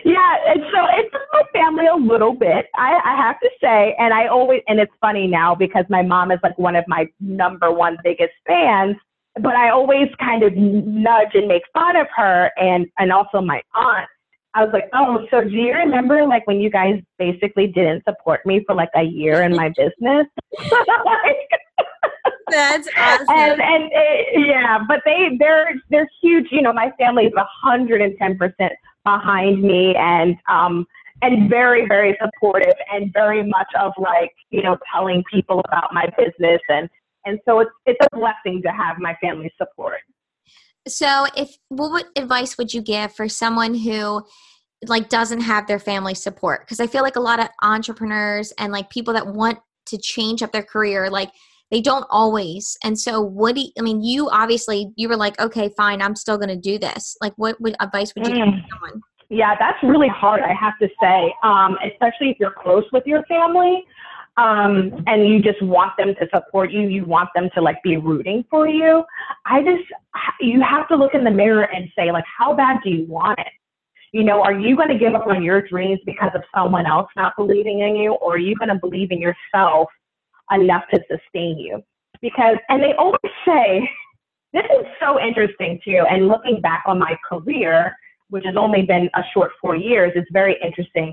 yeah, 0.05 0.37
and 0.47 0.63
so 0.73 0.87
it's 0.97 1.15
my 1.33 1.43
family 1.53 1.87
a 1.87 1.97
little 1.97 2.33
bit, 2.35 2.67
I, 2.75 2.99
I 3.05 3.17
have 3.17 3.39
to 3.41 3.51
say, 3.61 3.95
and 3.99 4.15
I 4.15 4.27
always, 4.29 4.63
and 4.69 4.81
it's 4.81 4.93
funny 5.01 5.27
now 5.27 5.55
because 5.55 5.85
my 5.89 6.03
mom 6.03 6.31
is 6.31 6.39
like 6.43 6.59
one 6.59 6.77
of 6.77 6.85
my 6.89 7.07
number 7.21 7.71
one 7.71 7.99
biggest 8.03 8.33
fans, 8.47 8.97
but 9.41 9.55
I 9.55 9.71
always 9.71 10.09
kind 10.21 10.43
of 10.43 10.55
nudge 10.55 11.35
and 11.35 11.49
make 11.49 11.63
fun 11.73 11.97
of 11.97 12.07
her 12.17 12.51
and, 12.57 12.87
and 12.99 13.13
also 13.13 13.41
my 13.41 13.63
aunt. 13.75 14.09
I 14.55 14.65
was 14.65 14.73
like, 14.73 14.91
oh, 14.93 15.27
so 15.31 15.43
do 15.43 15.51
you 15.51 15.73
remember 15.73 16.27
like 16.27 16.47
when 16.47 16.61
you 16.61 16.69
guys 16.69 17.01
basically 17.19 17.69
didn't 17.69 18.05
support 18.05 18.45
me 18.45 18.63
for 18.67 18.75
like 18.75 18.91
a 18.95 19.03
year 19.03 19.43
in 19.43 19.57
my 19.57 19.71
business? 19.71 20.27
that's 22.51 22.89
awesome. 22.97 23.27
and 23.31 23.61
and 23.63 23.85
uh, 23.85 24.41
yeah, 24.41 24.79
but 24.87 25.01
they 25.07 25.37
they're 25.39 25.75
they're 25.91 26.09
huge. 26.21 26.49
You 26.51 26.61
know, 26.61 26.73
my 26.73 26.93
family 26.99 27.25
is 27.27 27.33
a 27.37 27.47
hundred 27.63 28.03
and 28.03 28.15
ten 28.19 28.37
percent 28.37 28.73
behind 29.05 29.63
me, 29.63 29.95
and 29.97 30.37
um 30.49 30.87
and 31.23 31.49
very 31.49 31.87
very 31.89 32.17
supportive, 32.23 32.75
and 32.93 33.11
very 33.13 33.43
much 33.43 33.69
of 33.81 33.93
like 33.97 34.33
you 34.51 34.63
know 34.63 34.77
telling 34.93 35.25
people 35.33 35.63
about 35.67 35.95
my 35.95 36.07
business, 36.19 36.61
and 36.69 36.91
and 37.25 37.39
so 37.47 37.61
it's 37.61 37.71
it's 37.87 38.07
a 38.13 38.17
blessing 38.17 38.63
to 38.63 38.71
have 38.71 38.99
my 38.99 39.17
family's 39.21 39.53
support. 39.57 40.01
So, 40.89 41.27
if 41.37 41.57
what 41.69 42.07
advice 42.17 42.59
would 42.59 42.75
you 42.75 42.83
give 42.83 43.15
for 43.15 43.29
someone 43.29 43.75
who 43.75 44.25
like 44.89 45.09
doesn't 45.09 45.41
have 45.43 45.67
their 45.67 45.79
family 45.79 46.15
support? 46.15 46.63
Because 46.63 46.81
I 46.81 46.87
feel 46.87 47.03
like 47.03 47.17
a 47.17 47.21
lot 47.21 47.39
of 47.41 47.49
entrepreneurs 47.63 48.53
and 48.59 48.73
like 48.73 48.91
people 48.91 49.15
that 49.15 49.27
want 49.27 49.59
to 49.87 49.99
change 49.99 50.43
up 50.43 50.53
their 50.53 50.63
career, 50.63 51.09
like 51.09 51.31
they 51.71 51.81
don't 51.81 52.05
always. 52.11 52.77
And 52.83 52.99
so, 52.99 53.21
what 53.21 53.55
do 53.55 53.61
you, 53.63 53.69
I 53.79 53.83
mean? 53.83 54.03
You 54.03 54.29
obviously 54.31 54.93
you 54.97 55.09
were 55.09 55.17
like, 55.17 55.41
okay, 55.41 55.71
fine, 55.77 56.03
I'm 56.03 56.17
still 56.17 56.37
going 56.37 56.49
to 56.49 56.57
do 56.57 56.79
this. 56.79 57.17
Like, 57.21 57.35
what 57.37 57.61
would 57.61 57.77
advice 57.81 58.13
would 58.15 58.27
you 58.27 58.35
give 58.35 58.45
Mm. 58.45 58.63
someone? 58.71 59.03
Yeah, 59.31 59.55
that's 59.59 59.79
really 59.83 60.09
hard, 60.09 60.43
I 60.43 60.53
have 60.53 60.75
to 60.83 60.89
say, 61.01 61.35
um, 61.43 61.79
especially 61.91 62.29
if 62.29 62.37
you're 62.39 62.53
close 62.63 62.85
with 62.93 63.07
your 63.07 63.23
family 63.25 63.83
um, 64.37 65.05
and 65.07 65.29
you 65.29 65.41
just 65.43 65.61
want 65.63 65.93
them 65.99 66.15
to 66.15 66.27
support 66.35 66.73
you. 66.73 66.89
You 66.89 67.05
want 67.05 67.29
them 67.35 67.51
to 67.55 67.61
like 67.61 67.83
be 67.83 67.97
rooting 67.99 68.45
for 68.49 68.67
you. 68.67 69.05
I 69.45 69.63
just, 69.63 69.85
you 70.41 70.63
have 70.63 70.89
to 70.89 70.97
look 70.97 71.15
in 71.15 71.25
the 71.25 71.31
mirror 71.31 71.69
and 71.75 71.89
say, 71.97 72.11
like, 72.11 72.25
how 72.39 72.55
bad 72.55 72.79
do 72.83 72.91
you 72.91 73.07
want 73.07 73.39
it? 73.39 73.53
You 74.13 74.25
know, 74.25 74.43
are 74.43 74.59
you 74.59 74.77
going 74.77 74.89
to 74.89 74.99
give 74.99 75.15
up 75.15 75.27
on 75.27 75.43
your 75.43 75.67
dreams 75.67 76.01
because 76.05 76.31
of 76.35 76.43
someone 76.55 76.87
else 76.87 77.09
not 77.17 77.35
believing 77.37 77.81
in 77.81 77.97
you, 77.97 78.13
or 78.13 78.35
are 78.35 78.39
you 78.39 78.55
going 78.57 78.69
to 78.69 78.75
believe 78.75 79.11
in 79.11 79.21
yourself 79.21 79.89
enough 80.51 80.85
to 80.93 81.01
sustain 81.11 81.59
you? 81.59 81.83
Because, 82.21 82.57
and 82.69 82.83
they 82.83 82.93
always 82.99 83.21
say, 83.47 83.89
this 84.53 84.65
is 84.65 84.87
so 85.01 85.19
interesting 85.19 85.81
too. 85.85 86.05
And 86.11 86.29
looking 86.29 86.61
back 86.61 86.85
on 86.87 86.99
my 86.99 87.17
career, 87.27 87.97
which 88.29 88.45
has 88.45 88.55
only 88.57 88.83
been 88.83 89.09
a 89.15 89.23
short 89.33 89.53
four 89.61 89.77
years, 89.77 90.13
it's 90.15 90.29
very 90.31 90.57
interesting. 90.63 91.13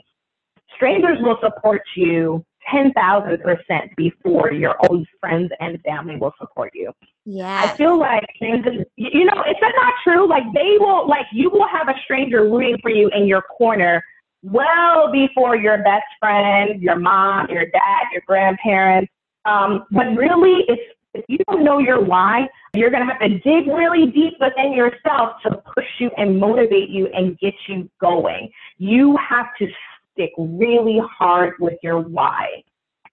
Strangers 0.76 1.18
will 1.22 1.38
support 1.42 1.82
you 1.96 2.46
10,000% 2.72 3.96
before 3.96 4.52
your 4.52 4.76
own 4.90 5.06
friends 5.20 5.52
and 5.60 5.82
family 5.82 6.16
will 6.16 6.34
support 6.40 6.72
you. 6.74 6.92
Yeah. 7.26 7.62
I 7.64 7.76
feel 7.76 7.98
like, 7.98 8.26
you 8.40 9.26
know, 9.26 9.44
that 9.62 9.74
not 9.76 9.94
true? 10.04 10.28
Like, 10.28 10.44
they 10.54 10.78
will, 10.80 11.08
like, 11.08 11.26
you 11.32 11.50
will 11.50 11.68
have 11.68 11.90
a 11.90 11.96
stranger 12.04 12.44
rooting 12.44 12.78
for 12.82 12.92
you 12.92 13.10
in 13.10 13.28
your 13.28 13.42
corner 13.42 14.04
well 14.44 15.12
before 15.12 15.56
your 15.56 15.78
best 15.80 16.06
friend, 16.20 16.82
your 16.82 16.98
mom, 16.98 17.48
your 17.50 17.66
dad, 17.66 18.04
your 18.12 18.22
grandparents. 18.26 19.12
Um, 19.46 19.86
but 19.92 20.08
really, 20.16 20.66
if, 20.68 20.80
if 21.14 21.26
you 21.28 21.38
don't 21.50 21.64
know 21.64 21.80
your 21.80 22.04
why, 22.04 22.48
you're 22.74 22.92
going 22.92 23.06
to 23.06 23.12
have 23.12 23.22
to 23.22 23.40
dig 23.40 23.68
really 23.68 24.08
deep 24.12 24.36
within 24.40 24.74
yourself 24.74 25.38
to 25.44 25.62
push 25.76 25.88
you 26.00 26.12
and 26.18 26.40
motivate 26.40 26.90
you 26.90 27.08
and 27.08 27.38
get 27.40 27.54
you 27.68 27.90
going. 28.00 28.50
You 28.78 29.18
have 29.18 29.48
to 29.60 29.68
stick 30.20 30.32
really 30.38 31.00
hard 31.18 31.54
with 31.60 31.78
your 31.82 32.00
why 32.00 32.64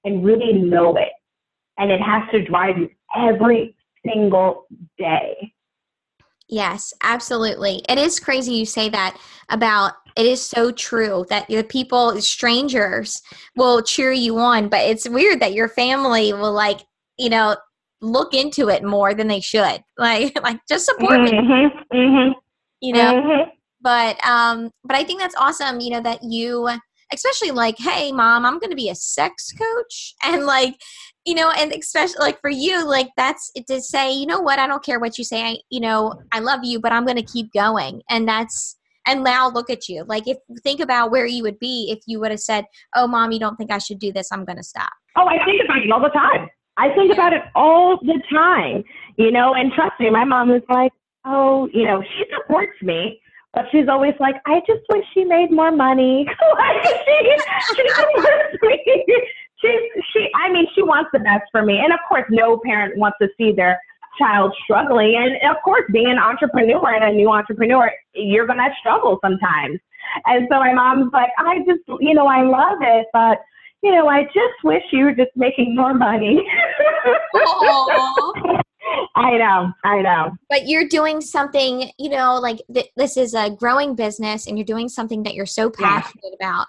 and 0.05 0.25
really 0.25 0.53
know 0.53 0.97
it. 0.97 1.13
And 1.79 1.91
it 1.91 2.01
has 2.01 2.23
to 2.33 2.43
drive 2.45 2.79
you 2.79 2.89
every 3.15 3.77
single 4.05 4.67
day. 4.99 5.53
Yes, 6.49 6.93
absolutely. 7.03 7.83
It 7.89 7.99
is 7.99 8.21
crazy 8.21 8.55
you 8.55 8.67
say 8.67 8.89
that 8.91 9.19
about 9.51 9.93
it 10.17 10.27
is 10.27 10.41
so 10.41 10.71
true 10.71 11.27
that 11.29 11.49
the 11.49 11.63
people 11.65 12.21
strangers 12.23 13.21
will 13.57 13.83
cheer 13.83 14.13
you 14.13 14.39
on, 14.39 14.69
but 14.69 14.81
it's 14.81 15.09
weird 15.09 15.41
that 15.41 15.55
your 15.55 15.69
family 15.69 16.33
will 16.33 16.53
like, 16.53 16.81
you 17.19 17.29
know, 17.29 17.57
look 18.01 18.33
into 18.33 18.69
it 18.69 18.85
more 18.85 19.13
than 19.13 19.29
they 19.29 19.41
should. 19.41 19.83
Like 19.99 20.41
like 20.43 20.61
just 20.69 20.87
support 20.87 21.21
mm-hmm, 21.21 21.57
me. 21.57 21.71
Mm-hmm, 21.93 22.33
you 22.81 22.93
know. 22.93 23.15
Mm-hmm. 23.15 23.51
But 23.81 24.25
um 24.25 24.71
but 24.85 24.97
I 24.97 25.03
think 25.03 25.21
that's 25.21 25.37
awesome, 25.37 25.81
you 25.81 25.91
know, 25.91 26.01
that 26.01 26.23
you 26.23 26.69
especially 27.13 27.51
like, 27.51 27.79
hey 27.79 28.13
mom, 28.13 28.45
I'm 28.45 28.59
gonna 28.59 28.77
be 28.77 28.91
a 28.91 28.95
sex 28.95 29.53
coach 29.53 30.15
and 30.25 30.45
like 30.47 30.77
you 31.27 31.35
know, 31.35 31.51
and 31.51 31.73
especially 31.73 32.21
like 32.21 32.41
for 32.41 32.51
you, 32.51 32.87
like 32.87 33.09
that's 33.17 33.51
to 33.69 33.81
say, 33.83 34.13
you 34.13 34.27
know 34.27 34.41
what, 34.41 34.61
I 34.61 34.69
don't 34.69 34.83
care 34.83 35.01
what 35.01 35.19
you 35.19 35.25
say, 35.25 35.43
I, 35.43 35.57
you 35.71 35.81
know, 35.81 36.15
I 36.31 36.39
love 36.39 36.61
you, 36.63 36.79
but 36.81 36.93
I'm 36.93 37.05
going 37.05 37.17
to 37.17 37.23
keep 37.25 37.53
going. 37.53 38.01
And 38.09 38.29
that's, 38.29 38.77
and 39.09 39.25
now 39.25 39.51
look 39.51 39.69
at 39.69 39.89
you. 39.89 40.05
Like 40.07 40.29
if 40.29 40.39
think 40.63 40.81
about 40.81 41.11
where 41.11 41.27
you 41.27 41.43
would 41.43 41.59
be 41.59 41.89
if 41.91 41.99
you 42.07 42.21
would 42.21 42.31
have 42.31 42.41
said, 42.41 42.65
oh, 42.95 43.09
mom, 43.09 43.33
you 43.33 43.41
don't 43.41 43.57
think 43.57 43.73
I 43.73 43.79
should 43.79 43.99
do 43.99 44.13
this, 44.13 44.31
I'm 44.31 44.45
going 44.45 44.57
to 44.57 44.63
stop. 44.63 44.93
Oh, 45.17 45.27
I 45.27 45.45
think 45.45 45.63
about 45.65 45.79
it 45.79 45.91
all 45.91 46.01
the 46.01 46.11
time. 46.11 46.49
I 46.77 46.95
think 46.95 47.13
about 47.13 47.33
it 47.33 47.43
all 47.55 47.99
the 48.03 48.23
time, 48.31 48.85
you 49.17 49.33
know, 49.33 49.55
and 49.55 49.73
trust 49.73 49.99
me, 49.99 50.11
my 50.11 50.25
mom 50.25 50.51
is 50.53 50.63
like, 50.69 50.93
oh, 51.25 51.69
you 51.73 51.85
know, 51.85 52.03
she 52.03 52.25
supports 52.37 52.81
me, 52.83 53.21
but 53.57 53.65
she's 53.73 53.89
always 53.89 54.13
like, 54.21 54.37
I 54.45 54.61
just 54.67 54.83
wish 54.93 55.03
she 55.15 55.25
made 55.25 55.51
more 55.51 55.73
money. 55.73 56.27
like 56.59 56.85
she, 56.85 57.37
she 57.75 57.83
she's 59.61 59.81
she 60.13 60.29
I 60.35 60.53
mean 60.53 60.67
she 60.75 60.83
wants 60.83 61.09
the 61.13 61.21
best 61.21 61.45
for 61.51 61.65
me. 61.65 61.79
And 61.79 61.91
of 61.91 62.01
course 62.07 62.27
no 62.29 62.61
parent 62.63 62.99
wants 62.99 63.17
to 63.23 63.29
see 63.39 63.53
their 63.53 63.81
child 64.19 64.55
struggling. 64.63 65.17
And 65.17 65.51
of 65.51 65.57
course 65.65 65.85
being 65.91 66.11
an 66.11 66.19
entrepreneur 66.19 66.95
and 66.95 67.05
a 67.05 67.13
new 67.13 67.31
entrepreneur, 67.31 67.91
you're 68.15 68.47
gonna 68.47 68.69
struggle 68.79 69.19
sometimes. 69.25 69.81
And 70.27 70.47
so 70.53 70.61
my 70.61 70.75
mom's 70.75 71.11
like, 71.15 71.31
I 71.39 71.61
just 71.61 71.81
you 72.01 72.13
know, 72.13 72.27
I 72.27 72.43
love 72.43 72.79
it, 72.83 73.07
but 73.15 73.39
you 73.83 73.93
know, 73.93 74.07
I 74.07 74.25
just 74.25 74.65
wish 74.65 74.83
you 74.93 75.05
were 75.05 75.15
just 75.15 75.31
making 75.35 75.75
more 75.75 75.95
money. 75.95 76.47
I 79.17 79.37
know, 79.39 79.73
I 79.85 80.03
know. 80.03 80.31
But 80.49 80.69
you're 80.69 80.87
doing 80.87 81.21
something, 81.21 81.91
you 81.99 82.11
know, 82.11 82.39
like 82.39 82.63
th- 82.73 82.91
this 82.97 83.17
is 83.17 83.35
a 83.35 83.51
growing 83.51 83.95
business 83.95 84.47
and 84.47 84.57
you're 84.59 84.65
doing 84.65 84.89
something 84.89 85.23
that 85.25 85.35
you're 85.35 85.47
so 85.47 85.71
passionate 85.71 86.23
yeah. 86.41 86.47
about 86.47 86.67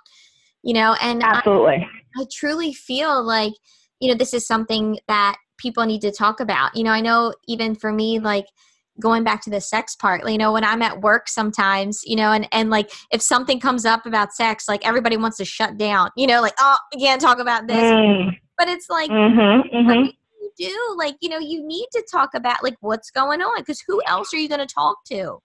you 0.68 0.74
know 0.74 0.96
and 1.02 1.24
absolutely 1.24 1.88
I, 2.18 2.22
I 2.22 2.26
truly 2.32 2.74
feel 2.74 3.24
like 3.24 3.54
you 4.00 4.10
know 4.10 4.18
this 4.18 4.34
is 4.34 4.46
something 4.46 5.00
that 5.08 5.38
people 5.58 5.86
need 5.86 6.02
to 6.02 6.12
talk 6.12 6.40
about 6.40 6.76
you 6.76 6.84
know 6.84 6.92
i 6.92 7.02
know 7.02 7.34
even 7.48 7.74
for 7.74 7.92
me 7.92 8.20
like 8.20 8.46
going 9.00 9.24
back 9.24 9.42
to 9.44 9.50
the 9.50 9.62
sex 9.62 9.96
part 9.96 10.28
you 10.30 10.38
know 10.38 10.52
when 10.52 10.64
i'm 10.64 10.82
at 10.82 11.02
work 11.02 11.30
sometimes 11.30 12.02
you 12.04 12.16
know 12.16 12.32
and 12.32 12.48
and 12.52 12.70
like 12.70 12.92
if 13.12 13.22
something 13.22 13.60
comes 13.60 13.86
up 13.86 14.06
about 14.06 14.34
sex 14.34 14.68
like 14.68 14.86
everybody 14.86 15.16
wants 15.18 15.38
to 15.38 15.46
shut 15.46 15.78
down 15.78 16.10
you 16.18 16.28
know 16.28 16.42
like 16.42 16.56
oh 16.60 16.78
we 16.94 17.02
can't 17.02 17.22
talk 17.22 17.40
about 17.40 17.68
this 17.68 17.78
mm. 17.78 18.30
but 18.58 18.68
it's 18.68 18.90
like 18.90 19.10
mm-hmm, 19.10 19.76
mm-hmm. 19.76 20.06
you 20.06 20.12
do 20.58 20.96
like 20.98 21.16
you 21.22 21.30
know 21.30 21.40
you 21.40 21.66
need 21.66 21.88
to 21.92 22.04
talk 22.12 22.30
about 22.34 22.64
like 22.64 22.76
what's 22.82 23.12
going 23.12 23.42
on 23.42 23.62
because 23.62 23.82
who 23.88 24.02
else 24.08 24.34
are 24.34 24.38
you 24.38 24.50
going 24.50 24.66
to 24.66 24.74
talk 24.74 24.98
to 25.06 25.38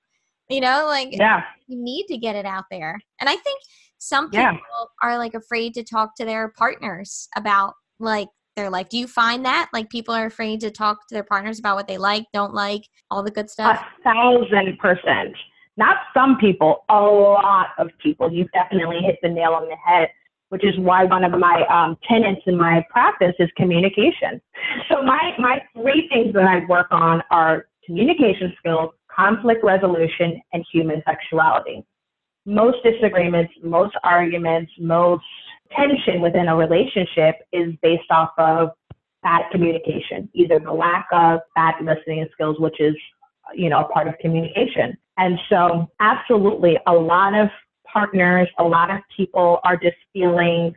you 0.49 0.61
know 0.61 0.87
like 0.87 1.09
yeah 1.13 1.43
you 1.67 1.83
need 1.83 2.07
to 2.07 2.17
get 2.17 2.35
it 2.37 2.45
out 2.45 2.65
there 2.71 2.99
and 3.21 3.29
i 3.29 3.37
think 3.37 3.61
some 3.99 4.31
people 4.31 4.43
yeah. 4.43 4.59
are 5.01 5.17
like 5.17 5.35
afraid 5.35 5.75
to 5.75 5.85
talk 5.85 6.17
to 6.17 6.25
their 6.25 6.49
partners 6.57 7.29
about 7.37 7.75
like 8.01 8.29
their 8.57 8.69
life. 8.69 8.89
Do 8.89 8.99
you 8.99 9.07
find 9.07 9.45
that 9.45 9.71
like 9.73 9.89
people 9.91 10.15
are 10.15 10.27
afraid 10.27 10.61
to 10.61 10.71
talk 10.71 11.07
to 11.09 11.15
their 11.15 11.23
partners 11.23 11.59
about 11.59 11.77
what 11.77 11.89
they 11.89 11.99
like, 11.99 12.25
don't 12.33 12.53
like, 12.53 12.83
all 13.11 13.23
the 13.23 13.31
good 13.31 13.49
stuff? 13.49 13.81
A 13.81 14.03
thousand 14.03 14.79
percent. 14.79 15.35
Not 15.77 15.97
some 16.13 16.37
people, 16.39 16.85
a 16.91 17.01
lot 17.01 17.69
of 17.79 17.89
people. 18.03 18.31
You've 18.31 18.51
definitely 18.53 18.99
hit 19.03 19.19
the 19.23 19.29
nail 19.29 19.53
on 19.53 19.69
the 19.69 19.77
head, 19.77 20.09
which 20.53 20.65
is 20.65 20.79
why 20.79 21.05
one 21.05 21.25
of 21.25 21.33
my 21.33 21.65
um, 21.73 21.97
in 22.47 22.57
my 22.57 22.85
practice 22.91 23.35
is 23.39 23.49
communication. 23.57 24.41
So 24.91 25.03
my 25.03 25.33
my 25.39 25.63
three 25.75 26.09
things 26.13 26.35
that 26.35 26.45
I 26.45 26.65
work 26.67 26.89
on 26.91 27.23
are 27.31 27.67
communication 27.87 28.53
skills, 28.59 28.91
conflict 29.11 29.65
resolution, 29.65 30.41
and 30.53 30.65
human 30.71 31.03
sexuality 31.07 31.85
most 32.47 32.79
disagreements, 32.83 33.53
most 33.63 33.95
arguments, 34.03 34.73
most 34.79 35.25
tension 35.77 36.21
within 36.21 36.49
a 36.49 36.57
relationship 36.57 37.37
is 37.53 37.75
based 37.83 38.11
off 38.11 38.31
of 38.39 38.71
bad 39.23 39.43
communication, 39.51 40.29
either 40.35 40.59
the 40.59 40.73
lack 40.73 41.07
of 41.13 41.41
bad 41.55 41.75
listening 41.81 42.27
skills, 42.33 42.59
which 42.59 42.81
is, 42.81 42.95
you 43.55 43.69
know, 43.69 43.81
a 43.81 43.89
part 43.89 44.09
of 44.09 44.15
communication. 44.21 44.97
And 45.19 45.39
so 45.49 45.91
absolutely 46.01 46.79
a 46.87 46.93
lot 46.93 47.35
of 47.35 47.49
partners, 47.93 48.49
a 48.59 48.65
lot 48.65 48.91
of 48.91 49.01
people 49.17 49.61
are 49.65 49.77
just 49.77 49.97
feeling 50.13 50.75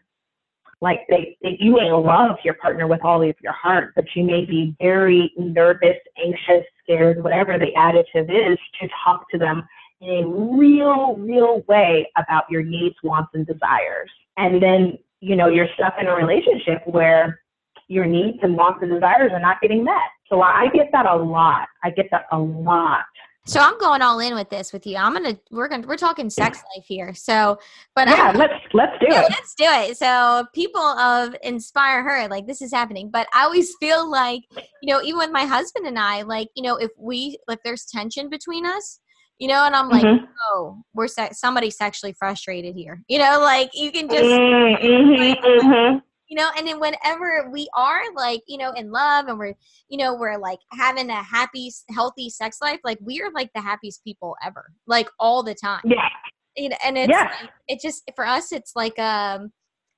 like 0.82 1.02
they, 1.10 1.38
they 1.42 1.58
you 1.60 1.74
may 1.74 1.92
love 1.92 2.38
your 2.44 2.56
partner 2.56 2.88
with 2.88 3.04
all 3.04 3.22
of 3.22 3.36
your 3.42 3.54
heart, 3.54 3.94
but 3.96 4.06
you 4.16 4.24
may 4.24 4.46
be 4.46 4.76
very 4.80 5.32
nervous, 5.38 5.98
anxious, 6.24 6.66
scared, 6.84 7.24
whatever 7.24 7.58
the 7.58 7.74
adjective 7.76 8.30
is, 8.30 8.58
to 8.82 8.88
talk 9.04 9.30
to 9.32 9.38
them 9.38 9.64
in 10.02 10.10
a 10.10 10.28
real, 10.28 11.16
real 11.16 11.62
way 11.68 12.10
about 12.18 12.44
your 12.50 12.62
needs, 12.62 12.96
wants, 13.04 13.32
and 13.34 13.48
desires. 13.48 14.10
And 14.38 14.62
then, 14.62 14.98
you 15.22 15.36
know, 15.36 15.48
you're 15.48 15.70
stuck 15.76 15.96
in 16.00 16.08
a 16.08 16.14
relationship 16.14 16.82
where 16.86 17.40
your 17.88 18.06
needs 18.06 18.38
and 18.42 18.56
wants 18.56 18.80
and 18.82 18.92
desires 18.92 19.32
are 19.34 19.40
not 19.40 19.62
getting 19.62 19.84
met. 19.84 19.96
So 20.30 20.42
I 20.42 20.68
get 20.74 20.90
that 20.92 21.06
a 21.06 21.16
lot. 21.16 21.68
I 21.84 21.92
get 21.92 22.08
that 22.12 22.26
a 22.32 22.38
lot. 22.38 23.06
So 23.48 23.60
I'm 23.60 23.78
going 23.78 24.02
all 24.02 24.20
in 24.20 24.34
with 24.34 24.50
this 24.50 24.74
with 24.74 24.88
you. 24.88 24.98
I'm 24.98 25.14
gonna 25.14 25.38
we're 25.52 25.68
gonna 25.68 25.86
we're 25.88 25.98
talking 25.98 26.30
sex 26.30 26.64
life 26.76 26.86
here. 26.88 27.14
So, 27.14 27.60
but 27.96 28.08
yeah, 28.08 28.34
let's 28.36 28.54
let's 28.74 28.94
do 29.00 29.08
yeah, 29.10 29.22
it. 29.22 29.30
Let's 29.30 29.54
do 29.56 29.66
it. 29.66 29.98
So 29.98 30.46
people 30.54 30.82
of 30.82 31.36
inspire 31.44 32.04
her, 32.04 32.28
like 32.28 32.48
this 32.48 32.62
is 32.62 32.74
happening. 32.74 33.12
But 33.12 33.28
I 33.34 33.44
always 33.44 33.74
feel 33.80 34.10
like 34.10 34.42
you 34.82 34.94
know, 34.94 35.02
even 35.04 35.18
with 35.18 35.32
my 35.32 35.46
husband 35.46 35.86
and 35.86 36.00
I, 36.00 36.24
like 36.24 36.48
you 36.56 36.64
know, 36.64 36.78
if 36.78 36.92
we 36.98 37.38
if 37.48 37.60
there's 37.64 37.86
tension 37.86 38.30
between 38.30 38.66
us, 38.66 39.00
you 39.40 39.48
know 39.48 39.66
and 39.66 39.76
i'm 39.76 39.90
like 39.90 40.04
mm-hmm. 40.04 40.26
oh 40.52 40.82
we're 40.94 41.08
se- 41.08 41.34
somebody 41.34 41.70
sexually 41.70 42.14
frustrated 42.14 42.74
here 42.74 43.04
you 43.08 43.20
know 43.20 43.40
like 43.42 43.70
you 43.74 43.92
can 43.92 44.08
just 44.08 44.24
mm-hmm, 44.24 45.22
like, 45.22 45.40
mm-hmm. 45.40 45.98
You 46.28 46.36
know 46.38 46.50
and 46.58 46.68
then 46.68 46.80
whenever 46.80 47.50
we 47.52 47.68
are 47.76 48.02
like 48.16 48.42
you 48.48 48.58
know 48.58 48.72
in 48.72 48.92
love 48.92 49.28
and 49.28 49.38
we're 49.38 49.54
you 49.90 49.98
know 49.98 50.16
we're 50.16 50.38
like 50.38 50.60
having 50.72 51.10
a 51.10 51.24
happy 51.24 51.72
healthy 51.94 52.30
sex 52.30 52.58
life 52.62 52.80
like 52.84 52.98
we 53.02 53.22
are 53.22 53.32
like 53.34 53.50
the 53.54 53.62
happiest 53.62 54.04
people 54.04 54.36
ever 54.44 54.72
like 54.88 55.10
all 55.20 55.44
the 55.44 55.56
time 55.56 55.82
yeah 55.86 56.10
you 56.58 56.70
know, 56.70 56.78
and 56.86 56.98
it's 56.98 57.10
yeah. 57.10 57.32
like, 57.42 57.50
it 57.68 57.82
just 57.82 58.10
for 58.16 58.26
us 58.26 58.52
it's 58.52 58.76
like 58.76 58.98
um 59.00 59.52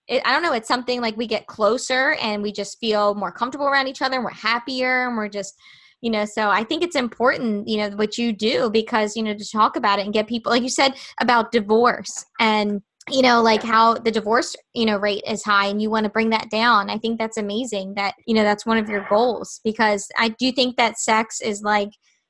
it, 0.08 0.22
I 0.26 0.32
don't 0.32 0.42
know, 0.42 0.54
it's 0.54 0.70
something 0.70 1.02
like 1.02 1.18
we 1.18 1.28
get 1.28 1.48
closer 1.48 2.14
and 2.22 2.42
we 2.42 2.54
just 2.54 2.80
feel 2.80 3.14
more 3.14 3.32
comfortable 3.32 3.68
around 3.68 3.88
each 3.88 4.02
other 4.02 4.16
and 4.16 4.24
we're 4.24 4.32
happier 4.32 5.08
and 5.08 5.18
we're 5.18 5.28
just 5.28 5.56
you 6.02 6.12
know 6.12 6.26
so 6.26 6.50
i 6.50 6.64
think 6.64 6.84
it's 6.84 6.96
important 6.96 7.68
you 7.68 7.78
know 7.78 7.90
what 7.96 8.18
you 8.18 8.32
do 8.32 8.70
because 8.70 9.16
you 9.16 9.24
know 9.24 9.34
to 9.34 9.52
talk 9.52 9.76
about 9.76 9.98
it 9.98 10.06
and 10.06 10.14
get 10.14 10.28
people 10.28 10.52
like 10.52 10.62
you 10.62 10.70
said 10.70 10.94
about 11.20 11.52
divorce 11.52 12.24
and 12.40 12.82
you 13.10 13.22
know 13.22 13.42
like 13.42 13.64
how 13.64 13.94
the 13.94 14.12
divorce 14.12 14.56
you 14.74 14.86
know 14.86 14.98
rate 14.98 15.24
is 15.28 15.44
high 15.44 15.68
and 15.68 15.82
you 15.82 15.90
want 15.90 16.04
to 16.04 16.10
bring 16.10 16.30
that 16.30 16.50
down 16.50 16.90
i 16.90 16.98
think 16.98 17.18
that's 17.18 17.38
amazing 17.38 17.94
that 17.96 18.14
you 18.26 18.34
know 18.34 18.44
that's 18.44 18.66
one 18.66 18.78
of 18.78 18.90
your 18.90 19.06
goals 19.10 19.60
because 19.64 20.08
i 20.18 20.30
do 20.40 20.52
think 20.52 20.76
that 20.78 21.00
sex 21.00 21.42
is 21.42 21.62
like 21.62 21.90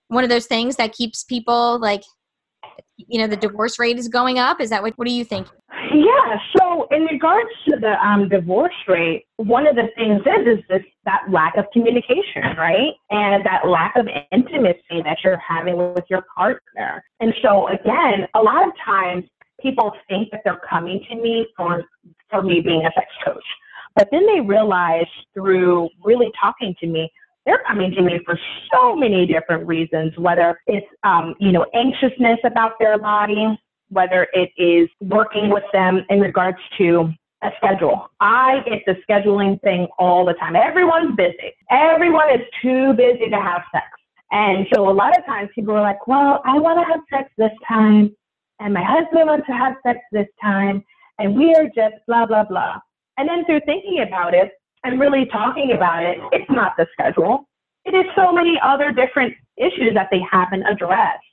one 0.09 0.23
of 0.23 0.29
those 0.29 0.45
things 0.45 0.75
that 0.75 0.93
keeps 0.93 1.23
people 1.23 1.79
like 1.79 2.03
you 2.97 3.19
know 3.19 3.27
the 3.27 3.37
divorce 3.37 3.79
rate 3.79 3.97
is 3.97 4.07
going 4.07 4.39
up 4.39 4.61
is 4.61 4.69
that 4.69 4.81
what 4.81 4.93
what 4.97 5.07
do 5.07 5.13
you 5.13 5.23
think 5.23 5.47
yeah 5.93 6.37
so 6.57 6.67
in 6.91 7.03
regards 7.03 7.49
to 7.67 7.77
the 7.79 7.93
um, 8.05 8.29
divorce 8.29 8.73
rate, 8.87 9.25
one 9.37 9.67
of 9.67 9.75
the 9.75 9.87
things 9.95 10.21
is 10.21 10.57
is 10.57 10.63
this 10.69 10.83
that 11.05 11.23
lack 11.29 11.57
of 11.57 11.65
communication, 11.73 12.55
right? 12.57 12.93
And 13.09 13.45
that 13.45 13.67
lack 13.67 13.95
of 13.95 14.07
intimacy 14.31 15.01
that 15.03 15.17
you're 15.23 15.37
having 15.37 15.93
with 15.93 16.05
your 16.09 16.23
partner. 16.35 17.03
And 17.19 17.33
so 17.41 17.67
again, 17.67 18.27
a 18.35 18.41
lot 18.41 18.67
of 18.67 18.73
times 18.83 19.25
people 19.61 19.91
think 20.07 20.31
that 20.31 20.41
they're 20.43 20.61
coming 20.69 21.03
to 21.09 21.15
me 21.15 21.47
for 21.55 21.83
for 22.29 22.41
me 22.41 22.61
being 22.61 22.85
a 22.85 22.91
sex 22.93 23.07
coach. 23.23 23.43
But 23.95 24.09
then 24.11 24.25
they 24.27 24.41
realize 24.41 25.07
through 25.33 25.89
really 26.03 26.31
talking 26.39 26.75
to 26.81 26.87
me, 26.87 27.11
they're 27.45 27.63
coming 27.65 27.91
to 27.91 28.01
me 28.01 28.19
for 28.25 28.37
so 28.71 28.95
many 28.95 29.25
different 29.25 29.65
reasons, 29.65 30.13
whether 30.17 30.59
it's, 30.67 30.85
um, 31.03 31.33
you 31.39 31.51
know, 31.51 31.65
anxiousness 31.73 32.39
about 32.43 32.73
their 32.79 32.99
body, 32.99 33.57
whether 33.89 34.27
it 34.33 34.51
is 34.57 34.89
working 34.99 35.49
with 35.49 35.63
them 35.71 36.05
in 36.09 36.19
regards 36.19 36.57
to 36.77 37.09
a 37.43 37.49
schedule. 37.57 38.09
I 38.19 38.59
get 38.65 38.83
the 38.85 38.95
scheduling 39.09 39.61
thing 39.61 39.87
all 39.97 40.25
the 40.25 40.33
time. 40.33 40.55
Everyone's 40.55 41.15
busy. 41.15 41.53
Everyone 41.71 42.29
is 42.29 42.41
too 42.61 42.93
busy 42.93 43.29
to 43.29 43.37
have 43.37 43.61
sex. 43.71 43.85
And 44.31 44.67
so 44.73 44.89
a 44.89 44.91
lot 44.91 45.17
of 45.17 45.25
times 45.25 45.49
people 45.55 45.73
are 45.73 45.81
like, 45.81 46.05
well, 46.05 46.41
I 46.45 46.59
want 46.59 46.79
to 46.79 46.93
have 46.93 47.01
sex 47.09 47.31
this 47.37 47.51
time, 47.67 48.15
and 48.59 48.73
my 48.73 48.83
husband 48.83 49.27
wants 49.27 49.47
to 49.47 49.53
have 49.53 49.75
sex 49.85 49.99
this 50.11 50.27
time, 50.41 50.83
and 51.19 51.35
we 51.35 51.53
are 51.55 51.65
just 51.65 51.95
blah, 52.07 52.25
blah, 52.25 52.43
blah. 52.43 52.77
And 53.17 53.27
then 53.27 53.45
through 53.45 53.61
thinking 53.65 54.03
about 54.07 54.33
it 54.33 54.51
and 54.83 54.99
really 54.99 55.25
talking 55.31 55.73
about 55.75 56.03
it, 56.03 56.17
it's 56.31 56.49
not 56.49 56.73
the 56.77 56.87
schedule. 56.93 57.47
It 57.85 57.95
is 57.95 58.05
so 58.15 58.31
many 58.31 58.59
other 58.63 58.91
different 58.91 59.33
issues 59.57 59.93
that 59.93 60.09
they 60.11 60.21
haven't 60.31 60.65
addressed. 60.65 61.23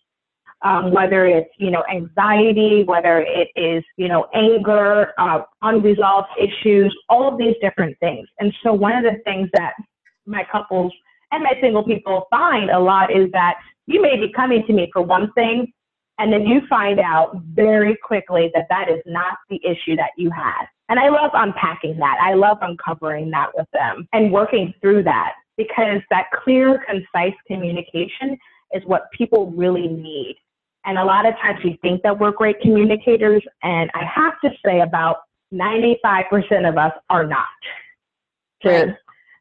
Um, 0.63 0.93
whether 0.93 1.27
it's 1.27 1.51
you 1.59 1.71
know 1.71 1.85
anxiety, 1.93 2.85
whether 2.85 3.19
it 3.21 3.49
is 3.55 3.85
you 3.99 4.09
know 4.09 4.29
anger, 4.33 5.13
uh, 5.19 5.43
unresolved 5.61 6.29
issues, 6.41 6.95
all 7.11 7.31
of 7.31 7.37
these 7.37 7.55
different 7.61 7.99
things. 7.99 8.27
And 8.39 8.51
so 8.63 8.73
one 8.73 8.97
of 8.97 9.03
the 9.03 9.21
things 9.25 9.51
that 9.53 9.75
my 10.25 10.43
couples 10.51 10.93
and 11.33 11.43
my 11.43 11.53
single 11.61 11.85
people 11.85 12.27
find 12.31 12.71
a 12.71 12.79
lot 12.79 13.15
is 13.15 13.31
that 13.33 13.57
you 13.87 14.01
may 14.01 14.17
be 14.17 14.33
coming 14.35 14.65
to 14.67 14.73
me 14.73 14.89
for 14.93 15.03
one 15.03 15.31
thing, 15.33 15.71
and 16.19 16.33
then 16.33 16.43
you 16.47 16.61
find 16.69 17.01
out 17.01 17.37
very 17.55 17.97
quickly 17.97 18.51
that 18.55 18.67
that 18.71 18.89
is 18.89 19.01
not 19.07 19.39
the 19.51 19.61
issue 19.65 19.97
that 19.97 20.11
you 20.17 20.31
had. 20.31 20.67
And 20.89 21.01
I 21.01 21.09
love 21.09 21.31
unpacking 21.35 21.97
that. 21.99 22.19
I 22.21 22.35
love 22.35 22.59
uncovering 22.61 23.31
that 23.31 23.51
with 23.55 23.67
them 23.73 24.07
and 24.13 24.33
working 24.33 24.75
through 24.81 25.03
that 25.05 25.33
because 25.57 26.01
that 26.11 26.27
clear, 26.43 26.85
concise 26.87 27.35
communication 27.47 28.39
is 28.73 28.83
what 28.87 29.11
people 29.17 29.51
really 29.53 29.89
need. 29.89 30.37
And 30.85 30.99
a 30.99 31.05
lot 31.05 31.27
of 31.27 31.35
times 31.37 31.61
we 31.65 31.79
think 31.81 32.03
that 32.03 32.19
we're 32.19 32.33
great 32.33 32.61
communicators, 32.61 33.43
and 33.63 33.91
I 33.95 34.05
have 34.05 34.35
to 34.45 34.51
say 34.65 34.81
about 34.81 35.19
95% 35.53 36.69
of 36.69 36.77
us 36.77 36.93
are 37.09 37.27
not. 37.27 37.47
To, 38.63 38.97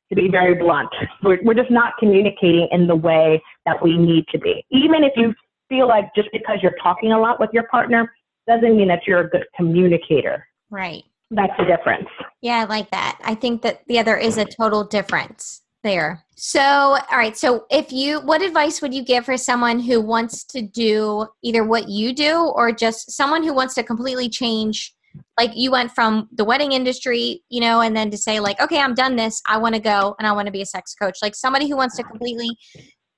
to 0.10 0.16
be 0.16 0.28
very 0.30 0.54
blunt, 0.56 0.90
we're, 1.24 1.40
we're 1.44 1.54
just 1.54 1.72
not 1.72 1.94
communicating 1.98 2.68
in 2.72 2.88
the 2.88 2.96
way 2.96 3.42
that 3.66 3.82
we 3.82 3.98
need 3.98 4.26
to 4.34 4.38
be. 4.38 4.66
Even 4.70 5.04
if 5.04 5.14
you 5.16 5.34
feel 5.74 5.88
like 5.88 6.14
just 6.16 6.30
because 6.32 6.60
you're 6.62 6.76
talking 6.82 7.14
a 7.14 7.20
lot 7.20 7.40
with 7.40 7.50
your 7.52 7.64
partner 7.64 8.14
doesn't 8.48 8.78
mean 8.78 8.88
that 8.90 9.08
you're 9.08 9.22
a 9.22 9.30
good 9.30 9.46
communicator. 9.56 10.48
Right. 10.70 11.04
That's 11.32 11.54
the 11.58 11.66
difference. 11.66 12.08
Yeah, 12.42 12.58
I 12.58 12.64
like 12.66 12.92
that. 12.92 13.20
I 13.24 13.34
think 13.34 13.64
that 13.64 13.82
yeah, 13.88 14.04
there 14.04 14.18
is 14.18 14.38
a 14.38 14.46
total 14.46 14.84
difference 14.84 15.62
there. 15.84 16.24
So, 16.36 16.62
all 16.62 17.18
right. 17.18 17.36
So, 17.36 17.66
if 17.72 17.92
you, 17.92 18.20
what 18.20 18.42
advice 18.42 18.82
would 18.82 18.94
you 18.94 19.04
give 19.04 19.26
for 19.26 19.38
someone 19.38 19.80
who 19.80 20.00
wants 20.00 20.44
to 20.46 20.62
do 20.62 21.26
either 21.42 21.64
what 21.64 21.90
you 21.90 22.14
do 22.14 22.52
or 22.56 22.72
just 22.72 23.12
someone 23.12 23.44
who 23.44 23.54
wants 23.54 23.74
to 23.76 23.84
completely 23.84 24.30
change? 24.30 24.94
Like 25.38 25.52
you 25.56 25.72
went 25.72 25.92
from 25.92 26.30
the 26.32 26.46
wedding 26.46 26.72
industry, 26.72 27.44
you 27.50 27.62
know, 27.62 27.82
and 27.82 27.96
then 27.96 28.12
to 28.12 28.18
say, 28.18 28.40
like, 28.40 28.60
okay, 28.62 28.80
I'm 28.80 28.94
done 28.94 29.16
this. 29.16 29.42
I 29.48 29.58
want 29.58 29.76
to 29.76 29.82
go 29.82 30.16
and 30.20 30.28
I 30.28 30.32
want 30.32 30.48
to 30.48 30.52
be 30.52 30.62
a 30.62 30.66
sex 30.66 30.94
coach. 30.94 31.18
Like 31.22 31.36
somebody 31.36 31.68
who 31.68 31.76
wants 31.76 31.96
to 31.98 32.04
completely, 32.04 32.50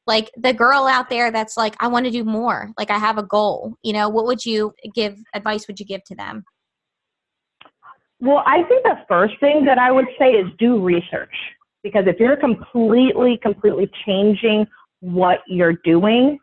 like 0.07 0.31
the 0.37 0.53
girl 0.53 0.85
out 0.85 1.09
there 1.09 1.31
that's 1.31 1.57
like, 1.57 1.75
I 1.79 1.87
want 1.87 2.05
to 2.05 2.11
do 2.11 2.23
more. 2.23 2.71
Like 2.77 2.91
I 2.91 2.97
have 2.97 3.17
a 3.17 3.23
goal, 3.23 3.75
you 3.83 3.93
know, 3.93 4.09
what 4.09 4.25
would 4.25 4.45
you 4.45 4.73
give 4.93 5.17
advice 5.33 5.67
would 5.67 5.79
you 5.79 5.85
give 5.85 6.03
to 6.05 6.15
them? 6.15 6.43
Well, 8.19 8.43
I 8.45 8.63
think 8.63 8.83
the 8.83 8.97
first 9.07 9.39
thing 9.39 9.65
that 9.65 9.77
I 9.77 9.91
would 9.91 10.07
say 10.17 10.31
is 10.31 10.47
do 10.57 10.81
research 10.81 11.33
because 11.83 12.05
if 12.07 12.19
you're 12.19 12.37
completely, 12.37 13.37
completely 13.41 13.89
changing 14.05 14.65
what 15.01 15.39
you're 15.47 15.77
doing, 15.83 16.39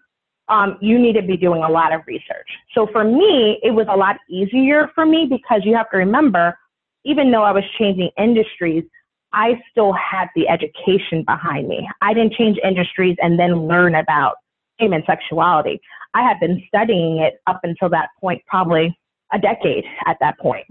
um, 0.49 0.77
you 0.81 0.99
need 0.99 1.15
to 1.15 1.23
be 1.23 1.37
doing 1.37 1.63
a 1.63 1.69
lot 1.69 1.93
of 1.93 2.03
research. 2.07 2.47
So 2.75 2.87
for 2.93 3.05
me, 3.05 3.59
it 3.63 3.71
was 3.71 3.87
a 3.91 3.97
lot 3.97 4.17
easier 4.29 4.91
for 4.95 5.07
me 5.07 5.27
because 5.29 5.63
you 5.65 5.75
have 5.75 5.91
to 5.91 5.97
remember, 5.97 6.57
even 7.05 7.31
though 7.31 7.43
I 7.43 7.53
was 7.53 7.65
changing 7.79 8.11
industries, 8.19 8.85
I 9.33 9.61
still 9.71 9.93
had 9.93 10.29
the 10.35 10.49
education 10.49 11.25
behind 11.27 11.69
me. 11.69 11.89
I 12.01 12.15
didn't 12.15 12.35
change 12.35 12.59
industries 12.63 13.17
and 13.21 13.39
then 13.39 13.67
learn 13.67 13.95
about 13.95 14.35
human 14.79 15.03
sexuality. 15.07 15.81
I 16.15 16.23
had 16.23 16.39
been 16.41 16.63
studying 16.69 17.19
it 17.19 17.41
up 17.47 17.61
until 17.63 17.89
that 17.91 18.09
point, 18.21 18.43
probably 18.47 18.99
a 19.33 19.39
decade 19.39 19.85
at 20.07 20.19
that 20.21 20.39
point. 20.39 20.67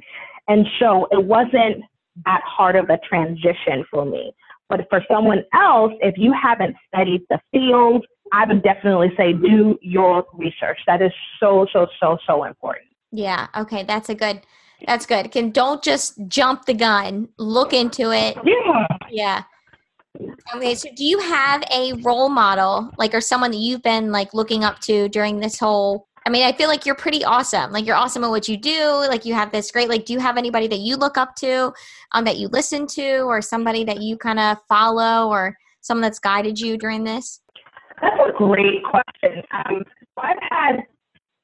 And 0.47 0.67
so 0.79 1.07
it 1.11 1.23
wasn't 1.23 1.83
that 2.25 2.41
hard 2.45 2.75
of 2.75 2.89
a 2.89 2.99
transition 3.07 3.85
for 3.89 4.05
me. 4.05 4.33
But 4.69 4.87
for 4.89 5.03
someone 5.09 5.43
else, 5.53 5.93
if 6.01 6.15
you 6.17 6.33
haven't 6.33 6.75
studied 6.87 7.21
the 7.29 7.39
field, 7.51 8.05
I 8.31 8.45
would 8.45 8.63
definitely 8.63 9.11
say 9.17 9.33
do 9.33 9.77
your 9.81 10.25
research. 10.33 10.79
That 10.87 11.01
is 11.01 11.11
so, 11.39 11.67
so, 11.73 11.87
so, 11.99 12.17
so 12.25 12.45
important. 12.45 12.87
Yeah. 13.11 13.47
Okay. 13.57 13.83
That's 13.83 14.09
a 14.09 14.15
good. 14.15 14.41
That's 14.87 15.05
good. 15.05 15.31
Can 15.31 15.51
don't 15.51 15.83
just 15.83 16.15
jump 16.27 16.65
the 16.65 16.73
gun. 16.73 17.29
Look 17.37 17.73
into 17.73 18.11
it. 18.11 18.37
Yeah. 18.43 18.87
Yeah. 19.09 19.43
Okay. 20.55 20.75
So, 20.75 20.89
do 20.95 21.05
you 21.05 21.19
have 21.19 21.63
a 21.73 21.93
role 22.01 22.29
model, 22.29 22.91
like, 22.97 23.13
or 23.13 23.21
someone 23.21 23.51
that 23.51 23.57
you've 23.57 23.83
been 23.83 24.11
like 24.11 24.33
looking 24.33 24.63
up 24.63 24.79
to 24.81 25.07
during 25.09 25.39
this 25.39 25.59
whole 25.59 26.07
I 26.25 26.29
mean, 26.29 26.45
I 26.45 26.51
feel 26.51 26.67
like 26.67 26.85
you're 26.85 26.95
pretty 26.95 27.23
awesome. 27.23 27.71
Like 27.71 27.85
you're 27.85 27.95
awesome 27.95 28.23
at 28.23 28.29
what 28.29 28.47
you 28.47 28.55
do. 28.55 28.89
Like 29.07 29.25
you 29.25 29.33
have 29.33 29.51
this 29.51 29.71
great. 29.71 29.89
Like, 29.89 30.05
do 30.05 30.13
you 30.13 30.19
have 30.19 30.37
anybody 30.37 30.67
that 30.67 30.79
you 30.79 30.95
look 30.95 31.17
up 31.17 31.35
to, 31.37 31.73
um, 32.11 32.25
that 32.25 32.37
you 32.37 32.47
listen 32.49 32.85
to, 32.87 33.21
or 33.21 33.41
somebody 33.41 33.83
that 33.85 34.01
you 34.01 34.17
kind 34.17 34.39
of 34.39 34.57
follow, 34.69 35.29
or 35.29 35.57
someone 35.81 36.03
that's 36.03 36.19
guided 36.19 36.59
you 36.59 36.77
during 36.77 37.03
this? 37.03 37.41
That's 38.01 38.15
a 38.29 38.31
great 38.37 38.83
question. 38.83 39.41
Um, 39.51 39.83
I've 40.17 40.37
had 40.51 40.83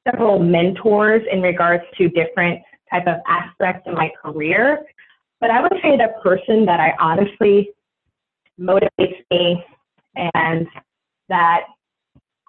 several 0.08 0.38
mentors 0.38 1.22
in 1.30 1.42
regards 1.42 1.82
to 1.96 2.08
different 2.10 2.60
type 2.90 3.06
of 3.06 3.16
aspects 3.26 3.86
in 3.86 3.94
my 3.94 4.10
career, 4.22 4.84
but 5.40 5.50
I 5.50 5.60
would 5.60 5.72
say 5.82 5.96
the 5.96 6.08
person 6.22 6.64
that 6.66 6.80
I 6.80 6.94
honestly 7.00 7.70
motivates 8.58 9.22
me 9.30 9.64
and 10.34 10.66
that 11.28 11.60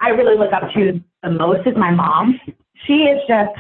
I 0.01 0.09
really 0.09 0.37
look 0.37 0.53
up 0.53 0.71
to 0.73 1.01
the 1.23 1.29
most 1.29 1.67
is 1.67 1.75
my 1.75 1.91
mom. 1.91 2.39
She 2.85 3.03
is 3.03 3.19
just 3.27 3.51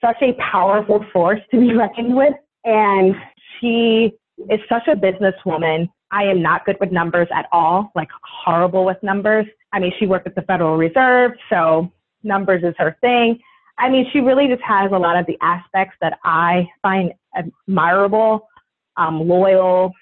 such 0.00 0.16
a 0.22 0.32
powerful 0.34 1.04
force 1.12 1.40
to 1.50 1.60
be 1.60 1.74
reckoned 1.76 2.16
with. 2.16 2.34
And 2.64 3.14
she 3.60 4.12
is 4.50 4.60
such 4.68 4.88
a 4.88 4.96
businesswoman. 4.96 5.88
I 6.10 6.24
am 6.24 6.40
not 6.40 6.64
good 6.64 6.76
with 6.80 6.92
numbers 6.92 7.28
at 7.34 7.46
all, 7.52 7.90
like 7.94 8.08
horrible 8.22 8.84
with 8.84 9.02
numbers. 9.02 9.46
I 9.72 9.80
mean, 9.80 9.92
she 9.98 10.06
worked 10.06 10.26
at 10.26 10.34
the 10.34 10.42
Federal 10.42 10.76
Reserve, 10.76 11.32
so 11.50 11.90
numbers 12.22 12.62
is 12.62 12.74
her 12.78 12.96
thing. 13.00 13.38
I 13.78 13.88
mean, 13.90 14.06
she 14.12 14.20
really 14.20 14.48
just 14.48 14.62
has 14.62 14.90
a 14.92 14.98
lot 14.98 15.16
of 15.16 15.26
the 15.26 15.36
aspects 15.42 15.96
that 16.00 16.18
I 16.24 16.68
find 16.82 17.12
admirable, 17.34 18.48
um, 18.96 19.28
loyal. 19.28 19.92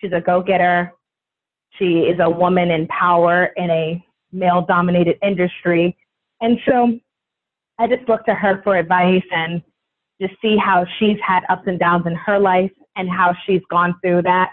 She's 0.00 0.12
a 0.12 0.20
go 0.20 0.42
getter. 0.42 0.92
She 1.78 2.00
is 2.00 2.18
a 2.20 2.28
woman 2.28 2.70
in 2.70 2.88
power 2.88 3.46
in 3.56 3.70
a 3.70 4.04
male 4.32 4.62
dominated 4.66 5.16
industry. 5.22 5.96
And 6.40 6.58
so 6.66 6.98
I 7.78 7.86
just 7.86 8.08
look 8.08 8.24
to 8.26 8.34
her 8.34 8.60
for 8.64 8.76
advice 8.76 9.24
and 9.30 9.62
just 10.20 10.34
see 10.42 10.56
how 10.56 10.84
she's 10.98 11.18
had 11.24 11.44
ups 11.48 11.64
and 11.66 11.78
downs 11.78 12.06
in 12.06 12.14
her 12.16 12.38
life 12.38 12.72
and 12.96 13.08
how 13.08 13.34
she's 13.46 13.62
gone 13.70 13.94
through 14.02 14.22
that. 14.22 14.52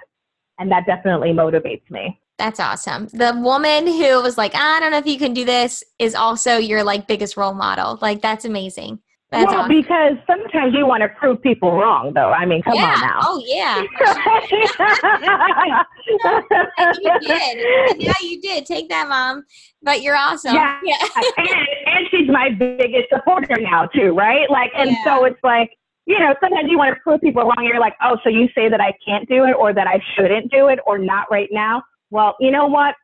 And 0.60 0.71
that 0.71 0.86
definitely 0.86 1.31
motivates 1.31 1.89
me. 1.89 2.19
That's 2.38 2.60
awesome. 2.60 3.08
The 3.13 3.34
woman 3.41 3.88
who 3.88 4.21
was 4.21 4.38
like, 4.38 4.54
I 4.56 4.80
don't 4.80 4.91
know 4.91 4.98
if 4.98 5.06
you 5.06 5.17
can 5.17 5.34
do 5.34 5.45
this 5.45 5.84
is 6.00 6.15
also 6.15 6.58
your 6.58 6.84
like 6.84 7.08
biggest 7.08 7.38
role 7.38 7.54
model. 7.54 7.98
Like 8.02 8.21
that's 8.21 8.43
amazing. 8.43 9.00
That's 9.32 9.48
well, 9.48 9.62
awesome. 9.62 9.76
because 9.76 10.17
sometimes 10.28 10.76
you 10.76 10.86
want 10.86 11.02
to 11.02 11.10
prove 11.10 11.41
people 11.41 11.71
wrong, 11.71 12.13
though. 12.13 12.30
I 12.30 12.45
mean, 12.45 12.62
come 12.62 12.76
yeah. 12.76 12.93
on 12.93 13.02
now. 13.02 13.19
Oh 13.24 13.41
yeah. 13.45 13.82
you 17.02 17.19
did. 17.21 17.58
Yeah, 18.00 18.13
you 18.21 18.39
did. 18.39 18.65
Take 18.65 18.88
that, 18.89 19.10
mom. 19.10 19.43
But 19.82 20.04
you're 20.04 20.15
awesome. 20.15 20.54
Yeah. 20.54 20.80
yeah. 20.84 20.98
and, 21.38 21.48
and 21.88 22.06
she's 22.12 22.30
my 22.30 22.52
biggest 22.52 23.10
supporter 23.12 23.60
now 23.60 23.88
too, 23.88 24.13
right? 24.13 24.48
Like, 24.50 24.71
and 24.78 24.91
yeah. 24.91 25.04
so 25.04 25.26
it's 25.26 25.43
like, 25.43 25.71
you 26.06 26.19
know, 26.19 26.36
sometimes 26.39 26.69
you 26.69 26.78
want 26.78 26.93
to 26.93 27.02
prove 27.02 27.19
people 27.21 27.41
wrong. 27.43 27.65
You're 27.65 27.80
like, 27.80 27.95
oh, 28.04 28.19
so 28.24 28.30
you 28.30 28.48
say 28.54 28.69
that 28.69 28.80
I 28.80 28.93
can't 29.06 29.28
do 29.28 29.45
it, 29.45 29.54
or 29.54 29.74
that 29.74 29.88
I 29.88 30.00
shouldn't 30.15 30.52
do 30.52 30.67
it, 30.67 30.78
or 30.86 31.00
not 31.00 31.26
right 31.32 31.50
now. 31.52 31.82
Well, 32.15 32.34
you 32.39 32.49
know 32.49 32.65
what? 32.65 32.95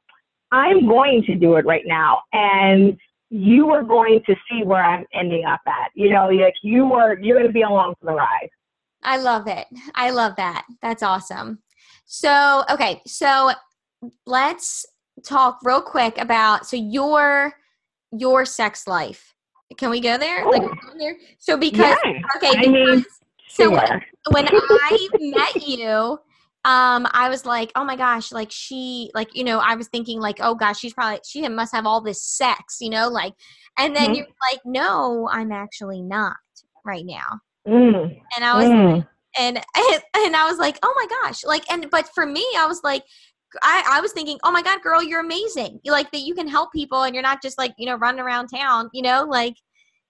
I'm 0.54 0.88
going 0.88 1.21
to 1.24 1.36
do 1.36 1.56
it 1.58 1.65
right 1.65 1.84
now, 1.86 2.21
and 2.32 2.97
you 3.30 3.69
are 3.69 3.84
going 3.84 4.21
to 4.26 4.36
see 4.50 4.63
where 4.63 4.82
I'm 4.82 5.06
ending 5.13 5.43
up 5.43 5.60
at. 5.67 5.91
You 5.95 6.12
know, 6.12 6.30
like 6.30 6.54
you 6.63 6.93
are, 6.93 7.19
you're 7.19 7.36
going 7.36 7.47
to 7.47 7.52
be 7.52 7.63
along 7.63 7.95
for 8.00 8.06
the 8.06 8.13
ride. 8.13 8.47
I 9.04 9.17
love 9.17 9.47
it. 9.47 9.67
I 9.95 10.12
love 10.12 10.38
that. 10.38 10.65
That's 10.82 11.04
awesome. 11.04 11.60
So, 12.06 12.63
okay, 12.71 13.02
so 13.06 13.52
let's 14.26 14.86
talk 15.26 15.60
real 15.62 15.82
quick 15.82 16.17
about 16.17 16.65
so 16.65 16.78
your 16.78 17.52
your 18.13 18.45
sex 18.45 18.88
life. 18.88 19.36
Can 19.76 19.89
we 19.89 20.00
go 20.00 20.17
there? 20.17 20.45
Like 20.45 20.62
Oh. 20.62 20.69
go 20.69 20.97
there? 20.97 21.17
So 21.38 21.58
because 21.58 21.97
Yeah, 22.06 22.19
okay, 22.38 22.58
I 22.58 22.62
mean, 22.62 22.86
because, 22.86 23.19
so 23.50 23.71
when, 23.71 24.02
when 24.30 24.47
I 24.47 25.10
met 25.19 25.67
you, 25.67 26.17
um, 26.63 27.08
I 27.12 27.28
was 27.30 27.45
like, 27.45 27.71
oh 27.76 27.84
my 27.84 27.95
gosh, 27.95 28.32
like 28.32 28.52
she, 28.52 29.10
like 29.15 29.30
you 29.34 29.43
know, 29.43 29.60
I 29.60 29.76
was 29.76 29.88
thinking 29.88 30.19
like, 30.19 30.38
oh 30.41 30.54
gosh, 30.56 30.80
she's 30.80 30.93
probably 30.93 31.19
she 31.26 31.47
must 31.47 31.74
have 31.74 31.86
all 31.86 32.02
this 32.02 32.24
sex, 32.24 32.78
you 32.80 32.89
know, 32.89 33.08
like, 33.08 33.34
and 33.80 33.95
then 33.95 34.12
Mhm. 34.12 34.17
you're 34.17 34.28
like, 34.52 34.62
no, 34.65 35.28
I'm 35.32 35.52
actually 35.52 36.02
not 36.02 36.38
right 36.86 37.06
now, 37.06 37.39
Mm, 37.67 38.15
and 38.36 38.45
I 38.45 38.54
was 38.56 38.65
mm. 38.67 39.08
and 39.39 39.58
and 39.58 40.36
I 40.36 40.45
was 40.50 40.60
like, 40.60 40.78
oh 40.84 40.93
my 40.95 41.08
gosh, 41.24 41.43
like, 41.43 41.63
and 41.71 41.89
but 41.89 42.10
for 42.13 42.26
me, 42.26 42.45
I 42.58 42.65
was 42.67 42.82
like. 42.84 43.04
I, 43.62 43.84
I 43.97 44.00
was 44.00 44.13
thinking, 44.13 44.39
oh 44.45 44.52
my 44.54 44.62
God, 44.62 44.82
girl, 44.82 45.04
you're 45.04 45.19
amazing. 45.19 45.82
You 45.84 45.91
like 45.91 46.10
that 46.13 46.21
you 46.21 46.34
can 46.34 46.47
help 46.47 46.71
people 46.71 47.04
and 47.04 47.13
you're 47.13 47.21
not 47.21 47.41
just 47.41 47.58
like, 47.58 47.74
you 47.78 47.86
know, 47.86 47.97
running 47.97 48.21
around 48.21 48.47
town, 48.47 48.89
you 48.93 49.02
know, 49.02 49.26
like, 49.26 49.56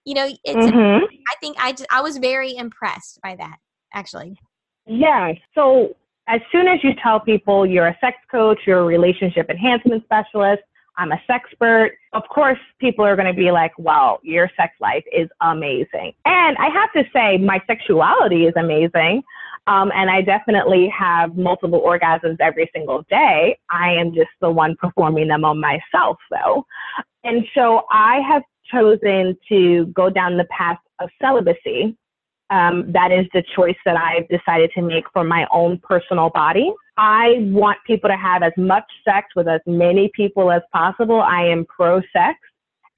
you 0.04 0.14
know, 0.14 0.28
it's, 0.44 0.64
Mhm. 0.64 1.00
I 1.02 1.34
think 1.40 1.56
I, 1.58 1.72
just, 1.72 1.86
I 1.90 2.02
was 2.02 2.18
very 2.18 2.54
impressed 2.54 3.18
by 3.20 3.34
that, 3.34 3.56
actually. 3.94 4.38
Yeah. 4.86 5.32
So 5.56 5.96
as 6.28 6.40
soon 6.50 6.68
as 6.68 6.82
you 6.82 6.92
tell 7.02 7.20
people 7.20 7.66
you're 7.66 7.88
a 7.88 7.98
sex 8.00 8.16
coach, 8.30 8.60
you're 8.66 8.80
a 8.80 8.84
relationship 8.84 9.50
enhancement 9.50 10.04
specialist, 10.04 10.62
I'm 10.98 11.12
a 11.12 11.20
sexpert, 11.28 11.90
of 12.12 12.22
course 12.28 12.58
people 12.78 13.04
are 13.04 13.16
going 13.16 13.26
to 13.26 13.38
be 13.38 13.50
like, 13.50 13.72
well, 13.78 14.20
your 14.22 14.50
sex 14.56 14.74
life 14.80 15.04
is 15.12 15.28
amazing. 15.40 16.12
And 16.24 16.56
I 16.58 16.68
have 16.68 16.92
to 16.92 17.04
say, 17.12 17.38
my 17.38 17.60
sexuality 17.66 18.46
is 18.46 18.52
amazing. 18.56 19.22
Um, 19.66 19.92
and 19.94 20.10
I 20.10 20.22
definitely 20.22 20.88
have 20.96 21.36
multiple 21.36 21.80
orgasms 21.80 22.36
every 22.40 22.68
single 22.74 23.04
day. 23.08 23.56
I 23.70 23.92
am 23.92 24.12
just 24.12 24.30
the 24.40 24.50
one 24.50 24.76
performing 24.76 25.28
them 25.28 25.44
on 25.44 25.60
myself, 25.60 26.18
though. 26.30 26.66
And 27.24 27.44
so 27.54 27.82
I 27.90 28.20
have 28.28 28.42
chosen 28.70 29.36
to 29.48 29.86
go 29.86 30.10
down 30.10 30.36
the 30.36 30.46
path 30.46 30.78
of 31.00 31.10
celibacy 31.20 31.96
um, 32.52 32.92
that 32.92 33.10
is 33.10 33.26
the 33.32 33.42
choice 33.56 33.76
that 33.86 33.96
I've 33.96 34.28
decided 34.28 34.70
to 34.74 34.82
make 34.82 35.04
for 35.12 35.24
my 35.24 35.46
own 35.50 35.80
personal 35.82 36.28
body. 36.28 36.70
I 36.98 37.36
want 37.40 37.78
people 37.86 38.10
to 38.10 38.16
have 38.16 38.42
as 38.42 38.52
much 38.58 38.84
sex 39.08 39.28
with 39.34 39.48
as 39.48 39.62
many 39.66 40.10
people 40.14 40.52
as 40.52 40.60
possible. 40.70 41.22
I 41.22 41.46
am 41.46 41.64
pro 41.64 42.02
sex. 42.12 42.38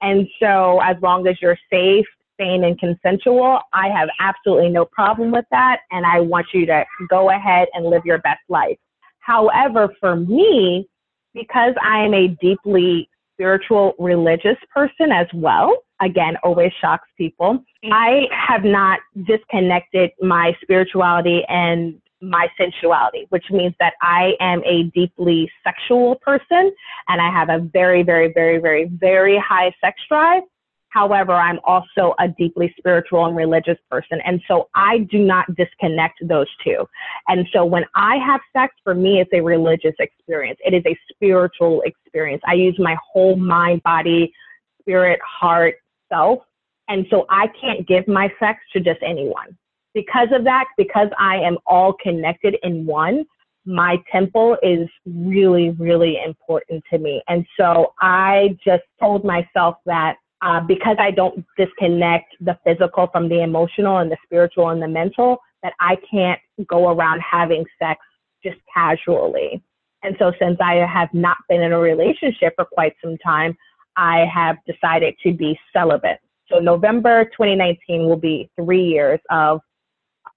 And 0.01 0.27
so, 0.41 0.81
as 0.81 0.97
long 1.01 1.25
as 1.27 1.37
you're 1.41 1.57
safe, 1.71 2.05
sane, 2.37 2.65
and 2.65 2.77
consensual, 2.77 3.61
I 3.71 3.87
have 3.87 4.09
absolutely 4.19 4.69
no 4.69 4.83
problem 4.83 5.31
with 5.31 5.45
that. 5.51 5.79
And 5.89 6.05
I 6.05 6.19
want 6.19 6.47
you 6.53 6.65
to 6.65 6.83
go 7.07 7.29
ahead 7.29 7.69
and 7.73 7.85
live 7.85 8.01
your 8.03 8.17
best 8.17 8.41
life. 8.49 8.77
However, 9.19 9.87
for 10.01 10.17
me, 10.17 10.85
because 11.33 11.75
I 11.81 12.03
am 12.03 12.13
a 12.13 12.27
deeply 12.41 13.09
spiritual, 13.33 13.93
religious 13.99 14.57
person 14.73 15.13
as 15.13 15.27
well, 15.33 15.77
again, 16.01 16.37
always 16.43 16.71
shocks 16.81 17.07
people. 17.17 17.63
I 17.91 18.27
have 18.31 18.63
not 18.63 18.99
disconnected 19.25 20.11
my 20.21 20.55
spirituality 20.61 21.43
and 21.47 22.01
my 22.21 22.47
sensuality, 22.57 23.27
which 23.29 23.45
means 23.51 23.73
that 23.79 23.93
I 24.01 24.33
am 24.39 24.63
a 24.65 24.83
deeply 24.95 25.49
sexual 25.63 26.15
person 26.15 26.73
and 27.07 27.21
I 27.21 27.29
have 27.29 27.49
a 27.49 27.59
very, 27.59 28.03
very, 28.03 28.31
very, 28.33 28.57
very, 28.57 28.85
very 28.85 29.37
high 29.37 29.73
sex 29.81 29.99
drive. 30.09 30.43
However, 30.89 31.33
I'm 31.33 31.59
also 31.65 32.15
a 32.19 32.29
deeply 32.29 32.73
spiritual 32.77 33.25
and 33.25 33.35
religious 33.35 33.77
person. 33.91 34.21
And 34.25 34.41
so 34.47 34.69
I 34.75 34.99
do 35.11 35.19
not 35.19 35.45
disconnect 35.55 36.19
those 36.25 36.47
two. 36.63 36.87
And 37.27 37.45
so 37.51 37.65
when 37.65 37.83
I 37.95 38.15
have 38.15 38.39
sex, 38.53 38.73
for 38.81 38.95
me, 38.95 39.19
it's 39.19 39.29
a 39.33 39.41
religious 39.41 39.95
experience. 39.99 40.57
It 40.65 40.73
is 40.73 40.83
a 40.85 40.97
spiritual 41.11 41.81
experience. 41.81 42.41
I 42.47 42.53
use 42.53 42.77
my 42.79 42.95
whole 43.11 43.35
mind, 43.35 43.83
body, 43.83 44.31
spirit, 44.79 45.19
heart, 45.21 45.75
self. 46.11 46.39
And 46.87 47.05
so 47.09 47.25
I 47.29 47.47
can't 47.59 47.87
give 47.87 48.07
my 48.07 48.31
sex 48.39 48.59
to 48.73 48.79
just 48.79 48.99
anyone. 49.01 49.57
Because 49.93 50.27
of 50.31 50.43
that, 50.43 50.65
because 50.77 51.07
I 51.17 51.37
am 51.37 51.57
all 51.65 51.93
connected 51.93 52.57
in 52.63 52.85
one, 52.85 53.25
my 53.65 53.97
temple 54.11 54.57
is 54.61 54.87
really, 55.05 55.71
really 55.71 56.19
important 56.23 56.83
to 56.91 56.99
me. 56.99 57.23
And 57.27 57.45
so 57.59 57.93
I 57.99 58.57
just 58.63 58.83
told 58.99 59.25
myself 59.25 59.77
that 59.85 60.17
uh, 60.41 60.59
because 60.59 60.97
I 60.99 61.11
don't 61.11 61.43
disconnect 61.57 62.35
the 62.39 62.57
physical 62.63 63.07
from 63.11 63.29
the 63.29 63.41
emotional 63.41 63.97
and 63.97 64.11
the 64.11 64.17
spiritual 64.23 64.69
and 64.69 64.81
the 64.81 64.87
mental, 64.87 65.37
that 65.63 65.73
I 65.79 65.97
can't 66.11 66.39
go 66.67 66.89
around 66.89 67.21
having 67.21 67.65
sex 67.81 67.99
just 68.43 68.57
casually. 68.71 69.63
And 70.03 70.15
so, 70.19 70.31
since 70.39 70.57
I 70.61 70.75
have 70.75 71.11
not 71.13 71.37
been 71.49 71.61
in 71.61 71.71
a 71.71 71.79
relationship 71.79 72.53
for 72.55 72.65
quite 72.65 72.93
some 73.03 73.17
time, 73.17 73.57
I 73.97 74.25
have 74.33 74.57
decided 74.67 75.15
to 75.23 75.33
be 75.33 75.57
celibate. 75.73 76.19
So, 76.51 76.59
November 76.59 77.25
2019 77.25 78.07
will 78.07 78.17
be 78.17 78.49
three 78.55 78.83
years 78.83 79.19
of 79.29 79.61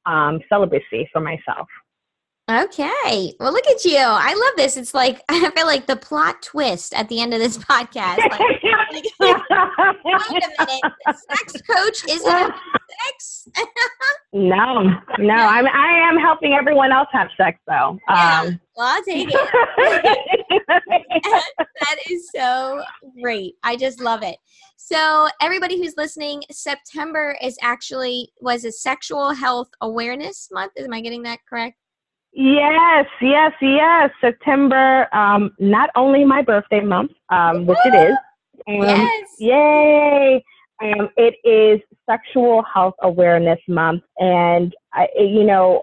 um, 0.07 0.41
celibacy 0.49 1.09
for 1.13 1.21
myself. 1.21 1.69
Okay. 2.51 3.35
Well, 3.39 3.53
look 3.53 3.67
at 3.67 3.85
you. 3.85 3.99
I 3.99 4.33
love 4.33 4.57
this. 4.57 4.79
It's 4.79 4.95
like, 4.95 5.21
I 5.29 5.51
feel 5.51 5.67
like 5.67 5.87
the 5.87 5.97
plot 5.97 6.43
twist 6.43 6.95
at 6.95 7.09
the 7.09 7.21
end 7.21 7.35
of 7.35 7.41
this 7.41 7.59
podcast. 7.59 8.19
Like, 8.19 8.41
like, 8.41 9.05
wait 10.31 10.45
a 10.45 10.67
minute. 10.67 10.95
Sex 11.07 11.53
coach 11.69 12.05
isn't 12.09 12.55
sex? 13.05 13.49
no, 14.33 14.83
no, 15.19 15.35
I'm, 15.35 15.67
I 15.67 16.09
am 16.09 16.17
helping 16.17 16.55
everyone 16.55 16.93
else 16.93 17.09
have 17.13 17.29
sex 17.37 17.59
though. 17.67 17.99
Yeah. 18.09 18.41
Um, 18.41 18.61
Well, 18.79 18.87
I'll 18.87 19.03
take 19.03 19.29
it. 19.29 20.65
that 21.81 21.97
is 22.09 22.31
so 22.33 22.85
great. 23.21 23.57
I 23.65 23.75
just 23.77 24.01
love 24.01 24.23
it. 24.23 24.37
So, 24.77 25.27
everybody 25.43 25.77
who's 25.77 25.95
listening, 25.97 26.45
September 26.53 27.37
is 27.43 27.59
actually 27.61 28.31
was 28.41 28.65
a 28.65 28.71
sexual 28.71 29.35
health 29.35 29.69
awareness 29.81 30.49
month. 30.53 30.73
Am 30.79 30.95
I 30.95 31.01
getting 31.01 31.25
that 31.25 31.41
correct? 31.49 31.77
Yes, 32.33 33.07
yes, 33.21 33.51
yes. 33.61 34.11
September, 34.21 35.13
um, 35.13 35.51
not 35.59 35.91
only 35.97 36.25
my 36.25 36.41
birthday 36.41 36.81
month, 36.81 37.11
um, 37.31 37.67
which 37.67 37.79
it 37.85 38.11
is. 38.11 38.17
Um, 38.69 38.83
yes. 38.83 39.29
Yay! 39.41 40.45
Um, 40.81 41.09
it 41.17 41.35
is 41.45 41.81
Sexual 42.09 42.63
Health 42.73 42.95
Awareness 43.03 43.59
Month, 43.67 44.05
and 44.19 44.73
I, 44.95 45.09
you 45.19 45.43
know, 45.43 45.83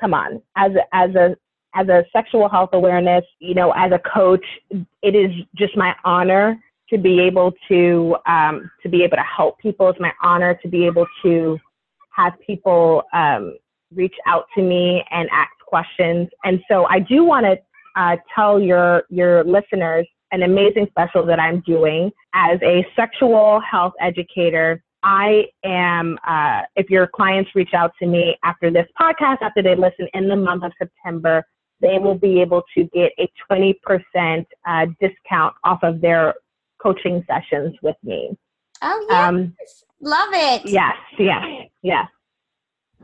come 0.00 0.14
on, 0.14 0.40
as 0.56 0.72
a, 0.72 0.96
as 0.96 1.14
a 1.14 1.36
as 1.74 1.88
a 1.88 2.04
sexual 2.12 2.48
health 2.48 2.70
awareness, 2.72 3.24
you 3.38 3.54
know, 3.54 3.72
as 3.72 3.92
a 3.92 3.98
coach, 3.98 4.44
it 4.70 5.14
is 5.14 5.30
just 5.56 5.76
my 5.76 5.94
honor 6.04 6.58
to 6.90 6.98
be 6.98 7.20
able 7.20 7.52
to 7.68 8.16
um, 8.26 8.70
to 8.82 8.88
be 8.88 9.02
able 9.02 9.16
to 9.16 9.22
help 9.22 9.58
people. 9.58 9.88
It's 9.88 10.00
my 10.00 10.12
honor 10.22 10.58
to 10.62 10.68
be 10.68 10.84
able 10.86 11.06
to 11.22 11.58
have 12.10 12.34
people 12.46 13.04
um, 13.12 13.56
reach 13.94 14.14
out 14.26 14.44
to 14.54 14.62
me 14.62 15.02
and 15.10 15.28
ask 15.32 15.50
questions. 15.66 16.28
And 16.44 16.60
so 16.70 16.84
I 16.84 16.98
do 16.98 17.24
want 17.24 17.46
to 17.46 17.56
uh, 17.96 18.16
tell 18.34 18.60
your 18.60 19.04
your 19.08 19.44
listeners 19.44 20.06
an 20.32 20.42
amazing 20.42 20.86
special 20.90 21.24
that 21.26 21.38
I'm 21.38 21.60
doing 21.60 22.10
as 22.34 22.58
a 22.62 22.86
sexual 22.96 23.60
health 23.60 23.92
educator. 24.00 24.82
I 25.04 25.46
am, 25.64 26.16
uh, 26.26 26.62
if 26.76 26.88
your 26.88 27.06
clients 27.06 27.50
reach 27.54 27.74
out 27.74 27.92
to 27.98 28.06
me 28.06 28.36
after 28.44 28.70
this 28.70 28.86
podcast, 29.00 29.38
after 29.42 29.62
they 29.62 29.74
listen 29.74 30.08
in 30.14 30.28
the 30.28 30.36
month 30.36 30.64
of 30.64 30.72
September, 30.78 31.44
they 31.82 31.98
will 31.98 32.14
be 32.14 32.40
able 32.40 32.62
to 32.74 32.84
get 32.84 33.12
a 33.18 33.30
20% 33.50 34.46
uh, 34.66 34.86
discount 35.00 35.54
off 35.64 35.80
of 35.82 36.00
their 36.00 36.34
coaching 36.80 37.24
sessions 37.26 37.76
with 37.82 37.96
me. 38.02 38.36
Oh, 38.80 39.06
yes. 39.10 39.28
Um, 39.28 39.56
love 40.00 40.30
it. 40.32 40.62
Yes, 40.64 40.96
yes, 41.18 41.44
yes. 41.82 42.08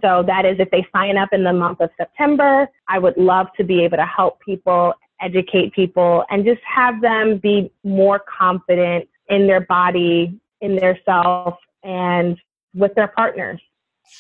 So 0.02 0.22
that 0.26 0.46
is 0.46 0.56
if 0.58 0.70
they 0.70 0.86
sign 0.94 1.16
up 1.16 1.30
in 1.32 1.42
the 1.42 1.52
month 1.52 1.80
of 1.80 1.90
September, 1.96 2.68
I 2.88 2.98
would 2.98 3.16
love 3.16 3.48
to 3.56 3.64
be 3.64 3.82
able 3.84 3.96
to 3.96 4.06
help 4.06 4.40
people, 4.40 4.94
educate 5.20 5.72
people, 5.72 6.24
and 6.30 6.44
just 6.44 6.60
have 6.62 7.00
them 7.00 7.38
be 7.38 7.72
more 7.84 8.20
confident 8.20 9.08
in 9.28 9.46
their 9.46 9.60
body, 9.62 10.38
in 10.60 10.76
their 10.76 10.98
self, 11.04 11.56
and 11.82 12.38
with 12.74 12.94
their 12.94 13.08
partners. 13.08 13.60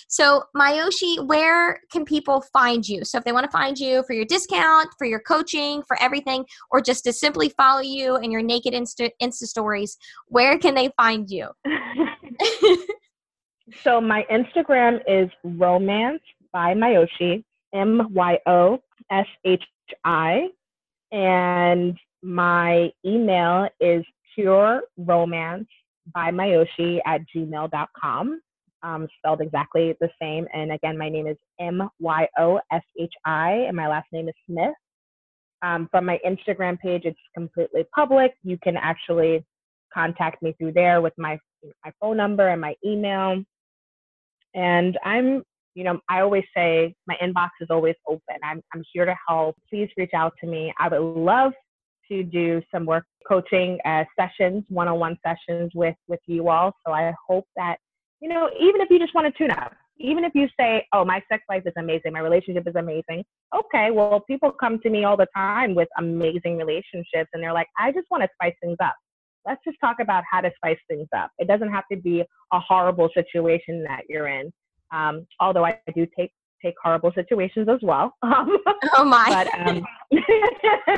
So, 0.08 0.44
Myoshi, 0.56 1.26
where 1.26 1.80
can 1.90 2.04
people 2.04 2.42
find 2.52 2.86
you? 2.86 3.04
So, 3.04 3.18
if 3.18 3.24
they 3.24 3.32
want 3.32 3.44
to 3.44 3.50
find 3.50 3.78
you 3.78 4.02
for 4.06 4.12
your 4.12 4.24
discount, 4.24 4.88
for 4.98 5.06
your 5.06 5.20
coaching, 5.20 5.82
for 5.86 6.00
everything, 6.00 6.44
or 6.70 6.80
just 6.80 7.04
to 7.04 7.12
simply 7.12 7.50
follow 7.50 7.80
you 7.80 8.16
and 8.16 8.32
your 8.32 8.42
naked 8.42 8.74
Insta, 8.74 9.10
Insta 9.22 9.44
stories, 9.44 9.96
where 10.26 10.58
can 10.58 10.74
they 10.74 10.90
find 10.96 11.30
you? 11.30 11.48
so 13.82 14.00
my 14.00 14.24
Instagram 14.30 15.00
is 15.06 15.30
romance 15.44 16.22
by 16.52 16.74
Myoshi, 16.74 17.44
M 17.74 18.08
Y 18.12 18.38
O 18.46 18.78
S 19.10 19.26
H 19.44 19.62
I, 20.04 20.48
and 21.12 21.98
my 22.22 22.90
email 23.04 23.68
is 23.80 24.04
pure 24.34 24.82
romance 24.96 25.68
by 26.14 26.30
Myoshi 26.30 27.00
at 27.06 27.22
gmail.com. 27.34 28.40
um, 28.82 29.08
spelled 29.18 29.40
exactly 29.40 29.96
the 30.00 30.10
same. 30.20 30.46
And 30.52 30.72
again, 30.72 30.96
my 30.96 31.08
name 31.08 31.26
is 31.26 31.36
M 31.60 31.88
Y 32.00 32.28
O 32.38 32.60
S 32.72 32.82
H 32.98 33.12
I, 33.24 33.50
and 33.66 33.76
my 33.76 33.88
last 33.88 34.06
name 34.12 34.28
is 34.28 34.34
Smith. 34.46 34.74
Um, 35.62 35.88
from 35.90 36.04
my 36.06 36.18
Instagram 36.24 36.78
page, 36.78 37.02
it's 37.04 37.18
completely 37.34 37.84
public. 37.94 38.34
You 38.42 38.58
can 38.62 38.76
actually 38.76 39.44
contact 39.92 40.42
me 40.42 40.54
through 40.58 40.72
there 40.72 41.00
with 41.00 41.14
my 41.18 41.38
my 41.84 41.92
phone 42.00 42.16
number 42.16 42.48
and 42.48 42.60
my 42.60 42.74
email. 42.84 43.42
And 44.54 44.96
I'm, 45.04 45.42
you 45.74 45.84
know, 45.84 46.00
I 46.08 46.20
always 46.20 46.44
say 46.56 46.94
my 47.06 47.16
inbox 47.22 47.48
is 47.60 47.68
always 47.70 47.96
open. 48.08 48.36
I'm 48.44 48.62
I'm 48.72 48.84
here 48.92 49.04
to 49.04 49.16
help. 49.26 49.56
Please 49.68 49.88
reach 49.96 50.12
out 50.14 50.34
to 50.40 50.46
me. 50.46 50.72
I 50.78 50.88
would 50.88 51.00
love 51.00 51.52
to 52.10 52.22
do 52.22 52.62
some 52.72 52.86
work 52.86 53.04
coaching 53.26 53.78
uh, 53.84 54.04
sessions, 54.18 54.64
one-on-one 54.68 55.18
sessions 55.26 55.72
with 55.74 55.96
with 56.06 56.20
you 56.26 56.48
all. 56.48 56.72
So 56.86 56.92
I 56.92 57.12
hope 57.26 57.46
that 57.56 57.78
you 58.20 58.28
know, 58.28 58.50
even 58.58 58.80
if 58.80 58.90
you 58.90 58.98
just 58.98 59.14
want 59.14 59.32
to 59.32 59.38
tune 59.38 59.50
up, 59.50 59.72
even 60.00 60.24
if 60.24 60.32
you 60.34 60.48
say, 60.58 60.86
"Oh, 60.92 61.04
my 61.04 61.22
sex 61.30 61.42
life 61.48 61.64
is 61.66 61.72
amazing, 61.76 62.12
my 62.12 62.20
relationship 62.20 62.66
is 62.66 62.74
amazing," 62.76 63.24
okay, 63.56 63.90
well, 63.90 64.20
people 64.20 64.50
come 64.52 64.78
to 64.80 64.90
me 64.90 65.04
all 65.04 65.16
the 65.16 65.26
time 65.36 65.74
with 65.74 65.88
amazing 65.98 66.56
relationships, 66.56 67.30
and 67.32 67.42
they're 67.42 67.52
like, 67.52 67.68
"I 67.78 67.92
just 67.92 68.06
want 68.10 68.22
to 68.22 68.28
spice 68.34 68.54
things 68.62 68.76
up." 68.82 68.94
Let's 69.46 69.62
just 69.64 69.78
talk 69.80 69.96
about 70.00 70.24
how 70.30 70.40
to 70.40 70.50
spice 70.56 70.78
things 70.88 71.08
up. 71.16 71.30
It 71.38 71.48
doesn't 71.48 71.70
have 71.70 71.84
to 71.90 71.96
be 71.96 72.24
a 72.52 72.60
horrible 72.60 73.08
situation 73.14 73.82
that 73.84 74.02
you're 74.08 74.28
in. 74.28 74.52
Um, 74.92 75.26
although 75.40 75.64
I 75.64 75.78
do 75.94 76.06
take 76.16 76.32
take 76.64 76.74
horrible 76.82 77.12
situations 77.14 77.68
as 77.68 77.78
well. 77.82 78.14
oh 78.22 79.04
my! 79.04 79.26
But, 79.28 79.68
um, 79.68 79.84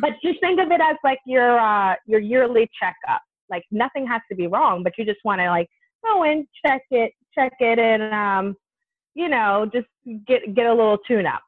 but 0.00 0.12
just 0.22 0.40
think 0.40 0.60
of 0.60 0.70
it 0.70 0.80
as 0.80 0.96
like 1.04 1.18
your 1.26 1.58
uh, 1.58 1.94
your 2.06 2.20
yearly 2.20 2.68
checkup. 2.80 3.22
Like 3.50 3.64
nothing 3.70 4.06
has 4.06 4.22
to 4.30 4.36
be 4.36 4.46
wrong, 4.46 4.82
but 4.82 4.94
you 4.98 5.04
just 5.04 5.20
want 5.24 5.40
to 5.40 5.48
like 5.48 5.68
go 6.04 6.24
in, 6.24 6.46
check 6.64 6.82
it, 6.90 7.12
check 7.34 7.52
it, 7.60 7.78
and 7.78 8.14
um, 8.14 8.56
you 9.14 9.28
know, 9.28 9.68
just 9.72 9.86
get 10.26 10.54
get 10.54 10.66
a 10.66 10.74
little 10.74 10.98
tune 10.98 11.26
up. 11.26 11.42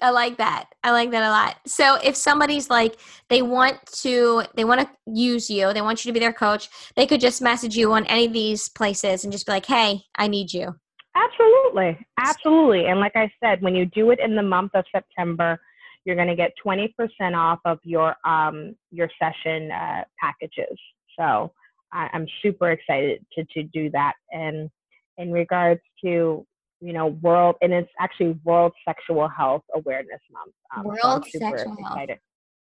I 0.00 0.10
like 0.10 0.38
that. 0.38 0.66
I 0.82 0.90
like 0.90 1.10
that 1.10 1.22
a 1.22 1.30
lot. 1.30 1.58
So 1.66 1.96
if 2.02 2.16
somebody's 2.16 2.70
like 2.70 2.96
they 3.28 3.42
want 3.42 3.78
to 4.00 4.44
they 4.54 4.64
want 4.64 4.80
to 4.80 4.88
use 5.06 5.48
you, 5.50 5.72
they 5.72 5.82
want 5.82 6.04
you 6.04 6.08
to 6.08 6.12
be 6.12 6.20
their 6.20 6.32
coach, 6.32 6.68
they 6.96 7.06
could 7.06 7.20
just 7.20 7.42
message 7.42 7.76
you 7.76 7.92
on 7.92 8.06
any 8.06 8.26
of 8.26 8.32
these 8.32 8.68
places 8.68 9.24
and 9.24 9.32
just 9.32 9.46
be 9.46 9.52
like, 9.52 9.66
"Hey, 9.66 10.02
I 10.16 10.28
need 10.28 10.52
you." 10.52 10.74
Absolutely. 11.14 12.06
Absolutely. 12.18 12.86
And 12.86 13.00
like 13.00 13.16
I 13.16 13.30
said, 13.42 13.60
when 13.60 13.74
you 13.74 13.84
do 13.86 14.10
it 14.10 14.18
in 14.18 14.34
the 14.34 14.42
month 14.42 14.72
of 14.74 14.84
September, 14.94 15.60
you're 16.04 16.16
going 16.16 16.28
to 16.28 16.34
get 16.34 16.52
20% 16.64 16.88
off 17.36 17.60
of 17.64 17.78
your 17.84 18.16
um 18.24 18.74
your 18.90 19.08
session 19.20 19.70
uh, 19.70 20.04
packages. 20.20 20.78
So, 21.18 21.52
I, 21.92 22.08
am 22.12 22.26
super 22.42 22.70
excited 22.70 23.24
to, 23.34 23.44
to 23.54 23.62
do 23.64 23.90
that. 23.90 24.14
And 24.32 24.70
in 25.18 25.32
regards 25.32 25.80
to, 26.04 26.46
you 26.80 26.92
know, 26.92 27.08
world, 27.22 27.56
and 27.62 27.72
it's 27.72 27.90
actually 28.00 28.38
World 28.44 28.72
Sexual 28.86 29.28
Health 29.28 29.62
Awareness 29.74 30.20
Month. 30.32 30.54
Um, 30.76 30.84
world 30.84 31.26
so 31.30 31.38
Sexual 31.38 31.76
Health. 31.84 32.08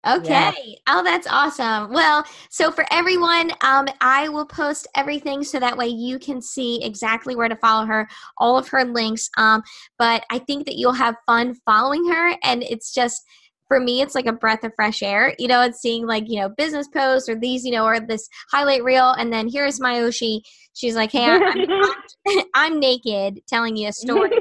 Okay. 0.07 0.29
Yeah. 0.31 0.53
Oh, 0.87 1.03
that's 1.03 1.27
awesome. 1.29 1.93
Well, 1.93 2.25
so 2.51 2.71
for 2.71 2.87
everyone, 2.93 3.51
um, 3.63 3.89
I 4.01 4.29
will 4.29 4.47
post 4.47 4.87
everything 4.95 5.43
so 5.43 5.59
that 5.59 5.77
way 5.77 5.89
you 5.89 6.21
can 6.21 6.41
see 6.41 6.83
exactly 6.85 7.35
where 7.35 7.49
to 7.49 7.57
follow 7.57 7.85
her, 7.85 8.09
all 8.39 8.57
of 8.57 8.69
her 8.69 8.85
links. 8.85 9.29
Um, 9.37 9.63
but 9.99 10.25
I 10.31 10.39
think 10.39 10.67
that 10.67 10.77
you'll 10.77 10.93
have 10.93 11.17
fun 11.27 11.57
following 11.67 12.09
her, 12.09 12.37
and 12.45 12.63
it's 12.63 12.95
just 12.95 13.23
for 13.69 13.79
me 13.79 14.01
it's 14.01 14.15
like 14.15 14.27
a 14.27 14.33
breath 14.33 14.65
of 14.65 14.73
fresh 14.75 15.03
air 15.03 15.35
you 15.39 15.47
know 15.47 15.63
it's 15.63 15.81
seeing 15.81 16.07
like 16.07 16.25
you 16.27 16.41
know 16.41 16.49
business 16.49 16.89
posts 16.89 17.29
or 17.29 17.37
these 17.37 17.65
you 17.65 17.71
know 17.71 17.85
or 17.85 18.01
this 18.01 18.29
highlight 18.51 18.83
reel 18.83 19.11
and 19.13 19.33
then 19.33 19.49
here's 19.49 19.79
Myoshi 19.79 20.41
she's 20.73 20.97
like 20.97 21.13
hey 21.13 21.25
I'm, 21.25 21.43
I'm, 21.43 22.45
I'm 22.55 22.81
naked 22.81 23.41
telling 23.47 23.77
you 23.77 23.89
a 23.89 23.93
story. 23.93 24.31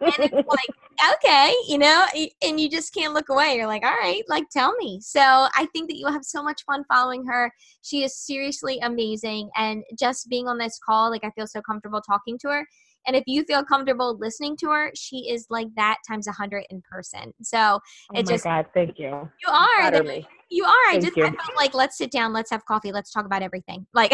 And 0.00 0.30
it's 0.32 0.48
like 0.48 1.14
okay 1.14 1.54
you 1.68 1.78
know 1.78 2.06
and 2.42 2.58
you 2.58 2.68
just 2.68 2.92
can't 2.94 3.14
look 3.14 3.28
away. 3.28 3.54
You're 3.56 3.66
like 3.66 3.84
all 3.84 3.90
right 3.90 4.22
like 4.28 4.44
tell 4.50 4.74
me. 4.76 5.00
So 5.00 5.20
i 5.20 5.66
think 5.72 5.88
that 5.88 5.96
you'll 5.96 6.12
have 6.12 6.24
so 6.24 6.42
much 6.42 6.62
fun 6.64 6.84
following 6.92 7.24
her. 7.26 7.52
She 7.82 8.04
is 8.04 8.16
seriously 8.16 8.78
amazing 8.80 9.50
and 9.56 9.82
just 9.98 10.28
being 10.28 10.48
on 10.48 10.58
this 10.58 10.78
call 10.84 11.10
like 11.10 11.24
i 11.24 11.30
feel 11.30 11.46
so 11.46 11.60
comfortable 11.62 12.00
talking 12.00 12.38
to 12.38 12.48
her 12.48 12.66
and 13.06 13.16
if 13.16 13.24
you 13.26 13.44
feel 13.44 13.64
comfortable 13.64 14.16
listening 14.18 14.56
to 14.58 14.66
her, 14.68 14.90
she 14.94 15.30
is 15.30 15.46
like 15.50 15.68
that 15.76 15.96
times 16.06 16.26
a 16.26 16.32
hundred 16.32 16.64
in 16.70 16.82
person. 16.90 17.32
So 17.42 17.78
oh 18.10 18.18
it 18.18 18.26
just 18.26 18.44
God, 18.44 18.66
thank 18.74 18.98
you. 18.98 19.30
You 19.46 19.52
are. 19.52 19.90
The, 19.90 20.24
you 20.50 20.64
are. 20.64 20.90
Thank 20.90 21.04
I 21.04 21.06
just 21.06 21.16
you. 21.16 21.24
I 21.24 21.30
felt 21.30 21.56
like 21.56 21.74
let's 21.74 21.98
sit 21.98 22.10
down, 22.10 22.32
let's 22.32 22.50
have 22.50 22.64
coffee, 22.64 22.92
let's 22.92 23.12
talk 23.12 23.26
about 23.26 23.42
everything. 23.42 23.86
Like 23.98 24.12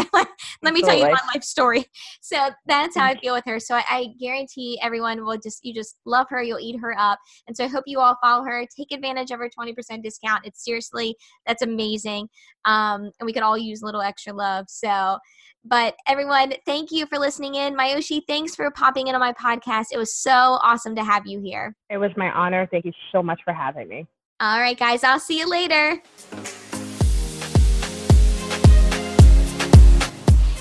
let 0.62 0.72
me 0.72 0.80
tell 0.80 0.96
you 0.96 1.02
my 1.02 1.20
life 1.34 1.44
story. 1.44 1.84
So 2.22 2.48
that's 2.64 2.96
how 2.96 3.04
I 3.04 3.18
feel 3.18 3.34
with 3.34 3.44
her. 3.44 3.60
So 3.60 3.74
I, 3.74 3.84
I 3.88 4.06
guarantee 4.18 4.78
everyone 4.82 5.22
will 5.24 5.36
just 5.36 5.62
you 5.62 5.74
just 5.74 5.98
love 6.06 6.26
her, 6.30 6.42
you'll 6.42 6.60
eat 6.60 6.80
her 6.80 6.94
up. 6.98 7.18
And 7.46 7.56
so 7.56 7.64
I 7.64 7.68
hope 7.68 7.84
you 7.86 8.00
all 8.00 8.16
follow 8.22 8.44
her. 8.44 8.64
Take 8.74 8.92
advantage 8.92 9.30
of 9.30 9.40
her 9.40 9.50
20% 9.50 10.02
discount. 10.02 10.46
It's 10.46 10.64
seriously 10.64 11.16
that's 11.46 11.62
amazing. 11.62 12.28
Um, 12.64 13.10
and 13.20 13.26
we 13.26 13.34
could 13.34 13.42
all 13.42 13.58
use 13.58 13.82
a 13.82 13.84
little 13.84 14.00
extra 14.00 14.32
love. 14.32 14.66
So 14.68 15.18
but 15.66 15.94
everyone, 16.06 16.52
thank 16.66 16.90
you 16.90 17.06
for 17.06 17.18
listening 17.18 17.54
in. 17.54 17.74
Myoshi, 17.74 18.20
thanks 18.28 18.54
for 18.54 18.70
popping 18.70 19.06
in 19.06 19.14
on 19.14 19.20
my 19.20 19.32
podcast. 19.32 19.86
It 19.92 19.96
was 19.96 20.14
so 20.14 20.30
awesome 20.30 20.94
to 20.96 21.02
have 21.02 21.26
you 21.26 21.40
here. 21.40 21.74
It 21.88 21.96
was 21.96 22.10
my 22.16 22.30
honor. 22.32 22.68
Thank 22.70 22.84
you 22.84 22.92
so 23.12 23.22
much 23.22 23.40
for 23.44 23.54
having 23.54 23.88
me. 23.88 24.06
All 24.40 24.58
right, 24.58 24.76
guys, 24.76 25.04
I'll 25.04 25.20
see 25.20 25.38
you 25.38 25.48
later. 25.48 26.02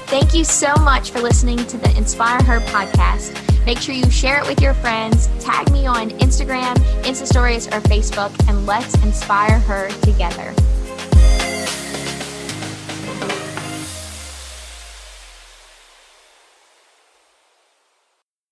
Thank 0.06 0.36
you 0.36 0.44
so 0.44 0.76
much 0.76 1.10
for 1.10 1.20
listening 1.22 1.58
to 1.58 1.78
the 1.78 1.92
Inspire 1.98 2.44
Her 2.44 2.60
podcast. 2.68 3.36
Make 3.66 3.80
sure 3.80 3.96
you 3.96 4.08
share 4.12 4.40
it 4.40 4.48
with 4.48 4.62
your 4.62 4.76
friends, 4.76 5.28
tag 5.44 5.72
me 5.72 5.88
on 5.88 6.12
Instagram, 6.12 6.76
Insta 7.02 7.26
Stories, 7.26 7.66
or 7.68 7.82
Facebook, 7.82 8.32
and 8.48 8.68
let's 8.68 8.94
inspire 9.02 9.58
her 9.58 9.90
together. 10.02 10.54